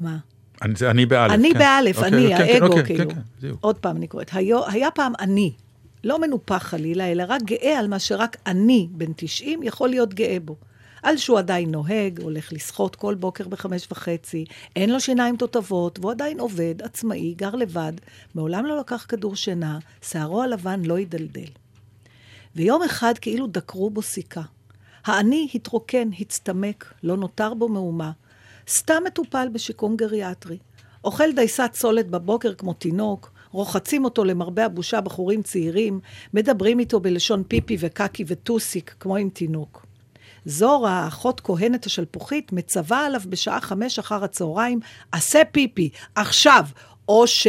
מה? 0.00 0.18
אני, 0.62 0.74
זה 0.76 0.90
אני 0.90 1.06
באלף. 1.06 1.32
אני 1.32 1.52
כן. 1.52 1.58
באלף, 1.58 1.96
אוקיי, 1.96 2.12
אני, 2.12 2.28
כן, 2.28 2.46
כן, 2.46 2.52
האגו, 2.52 2.66
אוקיי, 2.66 2.84
כאילו. 2.84 3.10
כן, 3.10 3.20
כן. 3.40 3.48
עוד 3.60 3.78
פעם 3.78 3.96
אני 3.96 4.06
קוראת. 4.06 4.30
היה, 4.32 4.56
היה 4.66 4.90
פעם 4.90 5.12
אני, 5.20 5.52
לא 6.04 6.20
מנופח 6.20 6.62
חלילה, 6.62 7.12
אלא 7.12 7.24
רק 7.28 7.42
גאה 7.42 7.78
על 7.78 7.88
מה 7.88 7.98
שרק 7.98 8.36
אני, 8.46 8.88
בן 8.90 9.12
90, 9.16 9.62
יכול 9.62 9.88
להיות 9.88 10.14
גאה 10.14 10.36
בו. 10.44 10.56
על 11.02 11.16
שהוא 11.16 11.38
עדיין 11.38 11.70
נוהג, 11.70 12.20
הולך 12.20 12.52
לשחות 12.52 12.96
כל 12.96 13.14
בוקר 13.14 13.48
בחמש 13.48 13.86
וחצי, 13.90 14.44
אין 14.76 14.90
לו 14.90 15.00
שיניים 15.00 15.36
תותבות, 15.36 15.98
והוא 15.98 16.10
עדיין 16.10 16.40
עובד, 16.40 16.82
עצמאי, 16.82 17.34
גר 17.34 17.54
לבד, 17.54 17.92
מעולם 18.34 18.66
לא 18.66 18.80
לקח 18.80 19.06
כדור 19.08 19.36
שינה, 19.36 19.78
שערו 20.02 20.42
הלבן 20.42 20.84
לא 20.84 20.96
הידלדל. 20.96 21.48
ויום 22.56 22.82
אחד 22.82 23.14
כאילו 23.20 23.46
דקרו 23.46 23.90
בו 23.90 24.02
סיכה. 24.02 24.42
האני 25.04 25.48
התרוקן, 25.54 26.08
הצטמק, 26.20 26.94
לא 27.02 27.16
נותר 27.16 27.54
בו 27.54 27.68
מהומה. 27.68 28.10
סתם 28.68 29.02
מטופל 29.06 29.48
בשיקום 29.52 29.96
גריאטרי. 29.96 30.58
אוכל 31.04 31.32
דייסת 31.32 31.70
סולת 31.74 32.08
בבוקר 32.08 32.54
כמו 32.54 32.72
תינוק, 32.72 33.32
רוחצים 33.52 34.04
אותו 34.04 34.24
למרבה 34.24 34.64
הבושה 34.64 35.00
בחורים 35.00 35.42
צעירים, 35.42 36.00
מדברים 36.34 36.78
איתו 36.78 37.00
בלשון 37.00 37.42
פיפי 37.48 37.76
וקקי 37.80 38.24
וטוסיק, 38.26 38.94
כמו 39.00 39.16
עם 39.16 39.28
תינוק. 39.28 39.86
זורה, 40.44 40.92
האחות 40.92 41.40
כהנת 41.40 41.86
השלפוחית, 41.86 42.52
מצווה 42.52 43.06
עליו 43.06 43.20
בשעה 43.28 43.60
חמש 43.60 43.98
אחר 43.98 44.24
הצהריים, 44.24 44.80
עשה 45.12 45.42
פיפי, 45.52 45.90
עכשיו, 46.14 46.64
או 47.08 47.26
ש... 47.26 47.46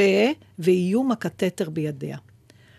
ואיום 0.59 1.11
הקתטר 1.11 1.69
בידיה. 1.69 2.17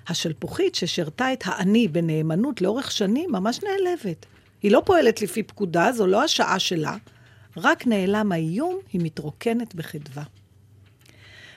השלפוחית 0.08 0.74
ששירתה 0.74 1.32
את 1.32 1.42
האני 1.44 1.88
בנאמנות 1.88 2.60
לאורך 2.60 2.90
שנים 2.90 3.32
ממש 3.32 3.60
נעלבת. 3.62 4.26
היא 4.62 4.70
לא 4.70 4.82
פועלת 4.86 5.22
לפי 5.22 5.42
פקודה, 5.42 5.92
זו 5.92 6.06
לא 6.06 6.22
השעה 6.22 6.58
שלה, 6.58 6.96
רק 7.56 7.86
נעלם 7.86 8.32
האיום, 8.32 8.78
היא 8.92 9.00
מתרוקנת 9.04 9.74
בחדווה. 9.74 10.22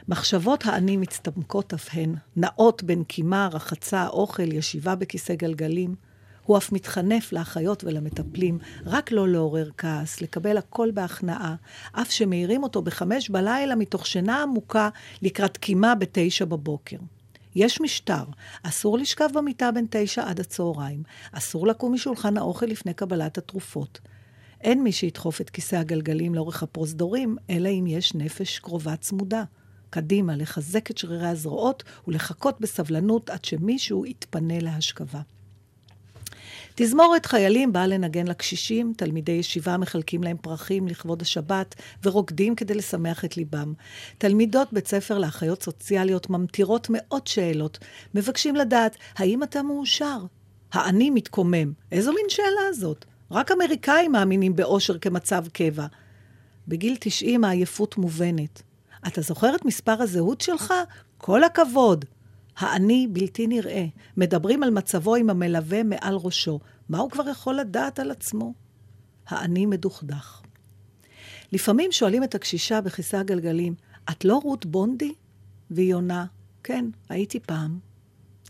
מחשבות 0.08 0.66
האני 0.66 0.97
מצטמקות 0.97 1.74
אף 1.74 1.89
הן, 1.93 2.16
נעות 2.36 2.84
בין 2.84 3.03
קימה, 3.03 3.49
רחצה, 3.51 4.08
אוכל, 4.08 4.51
ישיבה 4.53 4.95
בכיסא 4.95 5.36
גלגלים. 5.36 5.95
הוא 6.43 6.58
אף 6.58 6.72
מתחנף 6.72 7.34
לאחיות 7.34 7.84
ולמטפלים, 7.84 8.58
רק 8.86 9.12
לא 9.12 9.28
לעורר 9.28 9.70
כעס, 9.78 10.22
לקבל 10.22 10.58
הכל 10.58 10.91
בהכנעה, 10.91 11.56
אף 11.91 12.12
שמעירים 12.12 12.64
אותו 12.64 12.82
בחמש 12.82 13.30
בלילה 13.30 13.76
מתוך 13.76 14.06
שינה 14.06 14.43
עמוקה 14.43 14.89
לקראת 15.22 15.58
קימה 15.58 15.95
בתשע 15.95 16.45
בבוקר. 16.45 16.97
יש 17.56 17.82
משטר, 17.82 18.24
אסור 18.64 18.97
לשכב 18.97 19.30
במיטה 19.34 19.72
בין 19.72 19.86
תשע 19.89 20.30
עד 20.30 20.39
הצהריים, 20.39 21.03
אסור 21.32 21.68
לקום 21.68 21.93
משולחן 21.93 22.38
האוכל 22.38 22.66
לפני 22.66 22.93
קבלת 22.93 23.38
התרופות. 23.38 23.99
אין 24.62 24.84
מי 24.84 24.91
שידחוף 24.91 25.41
את 25.41 25.49
כיסא 25.49 25.76
הגלגלים 25.76 26.36
לאורך 26.36 26.64
הפרוזדורים, 26.64 27.38
אלא 27.49 27.70
אם 27.70 27.88
יש 27.88 28.16
נפש 28.16 28.60
קרובה 28.60 28.95
צמודה. 28.95 29.43
קדימה, 29.96 30.36
לחזק 30.36 30.91
את 30.91 30.98
שרירי 30.98 31.28
הזרועות 31.28 31.84
ולחכות 32.08 32.62
בסבלנות 32.62 33.30
עד 33.30 33.46
שמישהו 33.46 34.06
יתפנה 34.06 34.60
להשכבה. 34.60 35.22
תזמורת 36.76 37.26
חיילים 37.26 37.74
באה 37.74 37.88
לנגן 37.88 38.28
לקשישים, 38.28 38.93
תלמידי 38.98 39.32
ישיבה 39.32 39.78
מחלקים 39.78 40.24
להם 40.24 40.38
פרחים 40.38 40.88
לכבוד 40.88 41.22
השבת 41.22 41.76
ורוקדים 42.04 42.56
כדי 42.56 42.74
לשמח 42.74 43.26
את 43.26 43.38
ליבם. 43.38 43.74
תלמידות 44.18 44.74
בית 44.74 44.88
ספר 44.88 45.18
לאחיות 45.18 45.64
סוציאליות 45.64 46.30
ממטירות 46.30 46.88
מאות 46.89 47.28
שאלות, 47.28 47.78
מבקשים 48.16 48.56
לדעת, 48.56 48.98
האם 49.18 49.43
אתה 49.43 49.64
מאושר? 49.64 50.18
האני 50.74 51.10
מתקומם. 51.10 51.74
איזו 51.91 52.14
מין 52.14 52.26
שאלה 52.30 52.74
זאת? 52.74 53.06
רק 53.32 53.52
אמריקאים 53.52 54.12
מאמינים 54.12 54.56
באושר 54.56 54.98
כמצב 54.98 55.46
קבע. 55.54 55.86
בגיל 56.68 56.96
90 57.00 57.43
העייפות 57.43 57.98
מובנת. 57.98 58.62
אתה 59.08 59.22
זוכר 59.22 59.56
את 59.56 59.66
מספר 59.66 60.01
הזהות 60.01 60.41
שלך? 60.41 60.74
כל 61.18 61.43
הכבוד. 61.43 62.06
האני 62.58 63.08
בלתי 63.12 63.47
נראה. 63.47 63.86
מדברים 64.18 64.64
על 64.64 64.70
מצבו 64.70 65.16
עם 65.16 65.30
המלווה 65.30 65.84
מעל 65.84 66.16
ראשו. 66.16 66.60
מה 66.89 66.97
הוא 66.97 67.12
כבר 67.12 67.30
יכול 67.30 67.56
לדעת 67.56 67.99
על 67.99 68.12
עצמו? 68.12 68.53
האני 69.28 69.66
מדוכדך. 69.66 70.41
לפעמים 71.51 71.91
שואלים 71.91 72.24
את 72.24 72.36
הקשישה 72.36 72.82
בכיסא 72.82 73.16
הגלגלים, 73.18 73.76
את 74.12 74.26
לא 74.26 74.39
רות 74.43 74.66
בונדי? 74.66 75.14
והיא 75.72 75.95
עונה, 75.95 76.26
כן, 76.64 76.86
הייתי 77.10 77.39
פעם. 77.39 77.80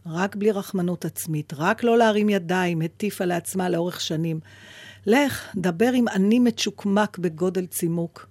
רק 0.06 0.36
בלי 0.36 0.52
רחמנות 0.52 1.06
עצמית, 1.06 1.54
רק 1.58 1.84
לא 1.84 1.98
להרים 1.98 2.30
ידיים, 2.30 2.82
הטיפה 2.82 3.26
לעצמה 3.26 3.70
לאורך 3.70 4.02
שנים. 4.02 4.40
לך, 5.06 5.56
דבר 5.56 5.92
עם 5.94 6.08
אני 6.08 6.40
מצ'וקמק 6.40 7.18
בגודל 7.18 7.66
צימוק. 7.66 8.28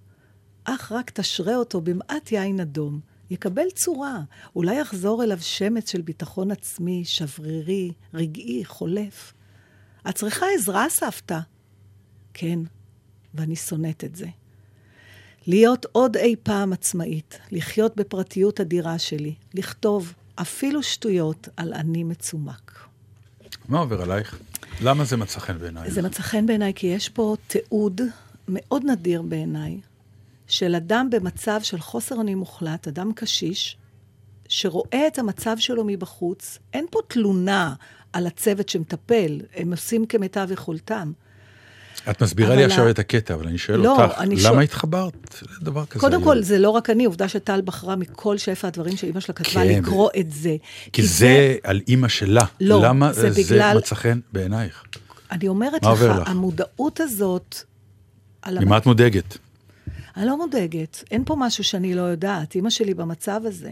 אך 0.64 0.92
רק 0.92 1.10
תשרה 1.10 1.56
אותו 1.56 1.80
במעט 1.80 2.32
יין 2.32 2.60
אדום. 2.60 3.00
יקבל 3.30 3.70
צורה, 3.74 4.20
אולי 4.56 4.80
יחזור 4.80 5.24
אליו 5.24 5.40
שמץ 5.40 5.90
של 5.90 6.00
ביטחון 6.00 6.50
עצמי, 6.50 7.04
שברירי, 7.04 7.92
רגעי, 8.14 8.64
חולף. 8.64 9.32
את 10.08 10.14
צריכה 10.14 10.46
עזרה, 10.54 10.86
סבתא? 10.88 11.38
כן, 12.34 12.58
ואני 13.34 13.56
שונאת 13.56 14.04
את 14.04 14.16
זה. 14.16 14.26
להיות 15.46 15.86
עוד 15.92 16.16
אי 16.16 16.36
פעם 16.42 16.72
עצמאית, 16.72 17.38
לחיות 17.50 17.96
בפרטיות 17.96 18.60
אדירה 18.60 18.98
שלי, 18.98 19.34
לכתוב 19.54 20.12
אפילו 20.34 20.82
שטויות 20.82 21.48
על 21.56 21.74
אני 21.74 22.04
מצומק. 22.04 22.88
מה 23.68 23.78
עובר 23.78 24.02
עלייך? 24.02 24.38
למה 24.80 25.04
זה 25.04 25.16
מצא 25.16 25.40
חן 25.40 25.58
בעינייך? 25.58 25.92
זה 25.92 26.02
מצא 26.02 26.22
חן 26.22 26.46
בעיניי 26.46 26.72
כי 26.74 26.86
יש 26.86 27.08
פה 27.08 27.36
תיעוד 27.46 28.00
מאוד 28.48 28.84
נדיר 28.84 29.22
בעיניי, 29.22 29.80
של 30.46 30.74
אדם 30.74 31.08
במצב 31.12 31.60
של 31.62 31.78
חוסר 31.80 32.14
אונים 32.14 32.38
מוחלט, 32.38 32.88
אדם 32.88 33.12
קשיש, 33.14 33.76
שרואה 34.48 35.06
את 35.06 35.18
המצב 35.18 35.56
שלו 35.58 35.84
מבחוץ. 35.86 36.58
אין 36.72 36.86
פה 36.90 36.98
תלונה 37.08 37.74
על 38.12 38.26
הצוות 38.26 38.68
שמטפל, 38.68 39.40
הם 39.56 39.70
עושים 39.70 40.06
כמיטב 40.06 40.48
יכולתם. 40.50 41.12
את 42.10 42.22
מסבירה 42.22 42.54
לי 42.56 42.62
ה- 42.62 42.66
עכשיו 42.66 42.90
את 42.90 42.98
הקטע, 42.98 43.34
אבל 43.34 43.46
אני 43.48 43.58
שואל 43.58 43.80
לא, 43.80 44.02
אותך, 44.02 44.18
אני 44.18 44.34
למה 44.34 44.42
שואל- 44.42 44.62
התחברת 44.62 45.12
לדבר 45.60 45.86
כזה? 45.86 46.00
קודם 46.00 46.12
היום? 46.12 46.24
כל, 46.24 46.42
זה 46.42 46.58
לא 46.58 46.70
רק 46.70 46.90
אני, 46.90 47.04
עובדה 47.04 47.28
שטל 47.28 47.60
בחרה 47.64 47.96
מכל 47.96 48.38
שפע 48.38 48.68
הדברים 48.68 48.96
שאימא 48.96 49.20
שלה 49.20 49.34
כתבה 49.34 49.52
כן. 49.52 49.68
לקרוא 49.82 50.10
את 50.20 50.30
זה. 50.30 50.56
כי 50.92 51.02
זה 51.02 51.56
על 51.62 51.80
אימא 51.88 52.08
שלה. 52.08 52.44
לא, 52.60 52.80
למה 52.84 53.12
זה 53.12 53.30
זה 53.30 53.42
בגלל- 53.42 53.76
מצא 53.78 53.94
חן 53.94 54.20
בעינייך? 54.32 54.84
אני 55.30 55.48
אומרת 55.48 55.82
לך, 55.84 56.00
לך? 56.02 56.28
המודעות 56.28 57.00
הזאת... 57.00 57.56
ממה 58.50 58.76
את 58.78 58.86
מודאגת? 58.86 59.38
אני 60.16 60.26
לא 60.26 60.36
מודאגת, 60.38 61.04
אין 61.10 61.22
פה 61.26 61.36
משהו 61.38 61.64
שאני 61.64 61.94
לא 61.94 62.02
יודעת. 62.02 62.54
אימא 62.54 62.70
שלי 62.70 62.94
במצב 62.94 63.40
הזה. 63.44 63.70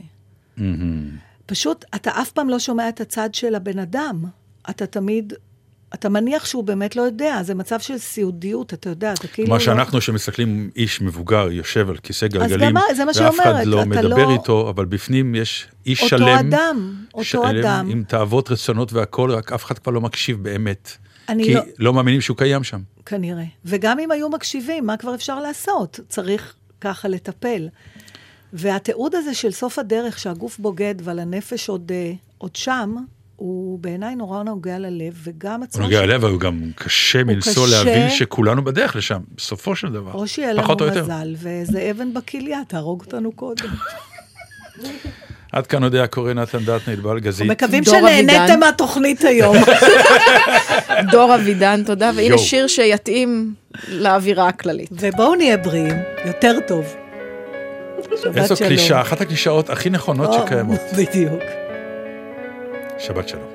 פשוט, 1.47 1.85
אתה 1.95 2.11
אף 2.23 2.31
פעם 2.31 2.49
לא 2.49 2.59
שומע 2.59 2.89
את 2.89 3.01
הצד 3.01 3.35
של 3.35 3.55
הבן 3.55 3.79
אדם. 3.79 4.25
אתה 4.71 4.87
תמיד, 4.87 5.33
אתה 5.95 6.09
מניח 6.09 6.45
שהוא 6.45 6.65
באמת 6.65 6.97
לא 6.97 7.03
יודע, 7.03 7.43
זה 7.43 7.55
מצב 7.55 7.81
של 7.81 7.99
סיעודיות, 7.99 8.75
אתה 8.75 8.89
יודע, 8.91 9.13
אתה 9.13 9.29
כאילו 9.29 9.49
מה 9.49 9.55
לא... 9.55 9.61
שאנחנו 9.61 10.01
שמסתכלים 10.01 10.71
איש 10.77 11.01
מבוגר 11.01 11.49
יושב 11.51 11.91
על 11.91 11.97
כיסא 11.97 12.27
גלגלים, 12.27 12.69
גם 12.69 12.75
מה- 12.75 12.81
זה 12.97 13.05
מה 13.05 13.15
שהיא 13.15 13.27
ואף 13.27 13.41
אחד 13.41 13.67
לא 13.67 13.81
אתה 13.81 13.89
מדבר 13.89 14.25
לא- 14.27 14.33
איתו, 14.33 14.71
אבל 14.71 14.85
בפנים 14.85 15.35
יש 15.35 15.69
איש 15.87 16.03
אותו 16.03 16.09
שלם, 16.19 16.29
אדם, 16.29 16.95
אותו 17.15 17.25
שלם 17.25 17.45
אדם. 17.45 17.89
עם 17.91 18.05
תאוות 18.09 18.51
רצונות 18.51 18.93
והכול, 18.93 19.31
רק 19.33 19.53
אף 19.53 19.65
אחד 19.65 19.79
כבר 19.79 19.93
לא 19.93 20.01
מקשיב 20.01 20.43
באמת. 20.43 20.97
אני 21.29 21.45
כי 21.45 21.55
לא- 21.55 21.63
לא 21.79 21.93
מאמינים 21.93 22.21
שהוא 22.21 22.37
קיים 22.37 22.65
שם. 22.65 22.81
כנראה. 23.07 23.45
וגם 23.65 23.99
אם 23.99 24.11
היו 24.11 24.29
מקשיבים, 24.29 24.87
מה 24.87 24.97
כבר 24.97 25.15
אפשר 25.15 25.41
לעשות? 25.41 26.01
צריך 26.09 26.55
ככה 26.81 27.09
לטפל. 27.09 27.69
והתיעוד 28.53 29.15
הזה 29.15 29.35
של 29.35 29.51
סוף 29.51 29.79
הדרך, 29.79 30.19
שהגוף 30.19 30.59
בוגד 30.59 30.95
אבל 31.01 31.19
הנפש 31.19 31.69
עוד, 31.69 31.93
אה, 31.95 32.13
עוד 32.39 32.57
שם, 32.57 32.97
הוא 33.37 33.79
בעיניי 33.79 34.15
נורא 34.17 34.43
נוגע 34.43 34.79
ללב, 34.79 35.15
וגם 35.25 35.57
הוא 35.61 35.65
עצמו... 35.65 35.83
נוגע 35.83 36.03
ללב, 36.07 36.25
אבל 36.25 36.31
הוא 36.33 36.41
גם 36.41 36.71
קשה 36.75 37.25
מנשוא 37.25 37.67
קשה. 37.67 37.85
להבין 37.85 38.11
שכולנו 38.11 38.65
בדרך 38.65 38.97
לשם, 38.97 39.21
בסופו 39.37 39.77
של 39.77 39.93
דבר. 39.93 40.13
או 40.13 40.29
שיהיה 40.29 40.53
לנו. 40.53 40.77
מזל, 41.03 41.35
ואיזה 41.39 41.91
אבן 41.91 42.15
בכליה, 42.15 42.61
תהרוג 42.69 43.01
אותנו 43.01 43.33
קודם. 43.33 43.69
עד 45.53 45.67
כאן 45.67 45.83
יודע 45.83 46.07
קורא 46.07 46.33
נתן 46.33 46.59
דטנר, 46.59 46.97
בעל 47.03 47.21
גזית. 47.21 47.51
מקווים 47.51 47.85
שנהניתם. 47.85 48.61
מהתוכנית 48.61 49.25
היום. 49.25 49.57
דור 51.13 51.35
אבידן, 51.35 51.83
תודה, 51.87 52.11
והנה. 52.17 52.39
שיר 52.39 52.67
שיתאים 52.67 53.55
לאווירה 53.89 54.49
הכללית. 54.49 54.91
ובואו 54.93 55.35
נהיה 55.35 55.57
בריאים, 55.57 55.95
יותר 56.27 56.59
טוב. 56.67 56.95
איזו. 58.37 58.55
קלישה, 58.57 59.01
אחת 59.01 59.21
הקלישאות 59.21 59.71
הכי 59.71 59.91
נכונות 59.91 60.33
שקיימות. 60.33 60.81
בדיוק. 60.99 61.43
שבת 62.99 63.29
שלום. 63.29 63.51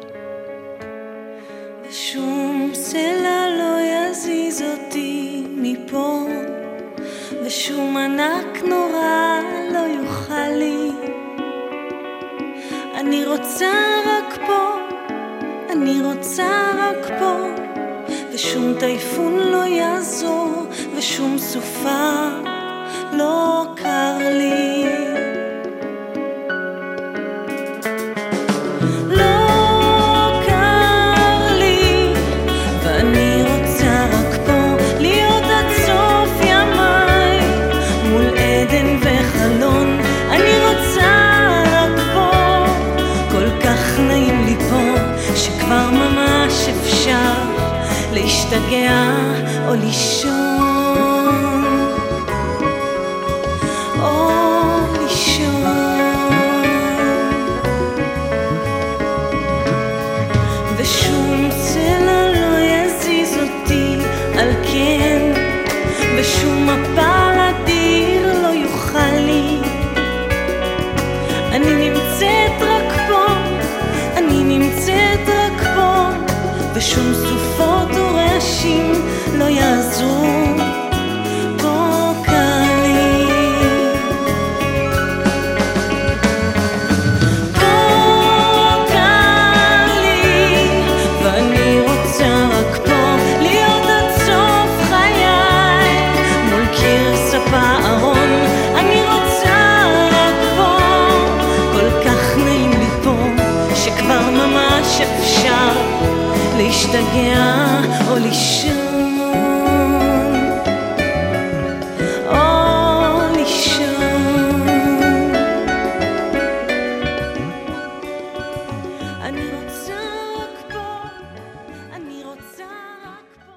ושום 1.89 2.71
סלע 2.73 3.45
לא 3.57 3.77
יזיז 3.81 4.61
אותי 4.61 5.43
מפה, 5.55 6.27
ושום 7.45 7.97
ענק 7.97 8.63
נורא 8.63 9.39
לא 9.73 9.79
יוכל 9.79 10.49
לי. 10.57 11.06
אני 13.07 13.25
רוצה 13.25 13.71
רק 14.05 14.39
פה, 14.47 14.79
אני 15.69 16.01
רוצה 16.01 16.71
רק 16.77 17.19
פה, 17.19 17.47
ושום 18.33 18.73
טייפון 18.79 19.39
לא 19.39 19.65
יעזור, 19.65 20.67
ושום 20.95 21.37
סופה 21.37 22.26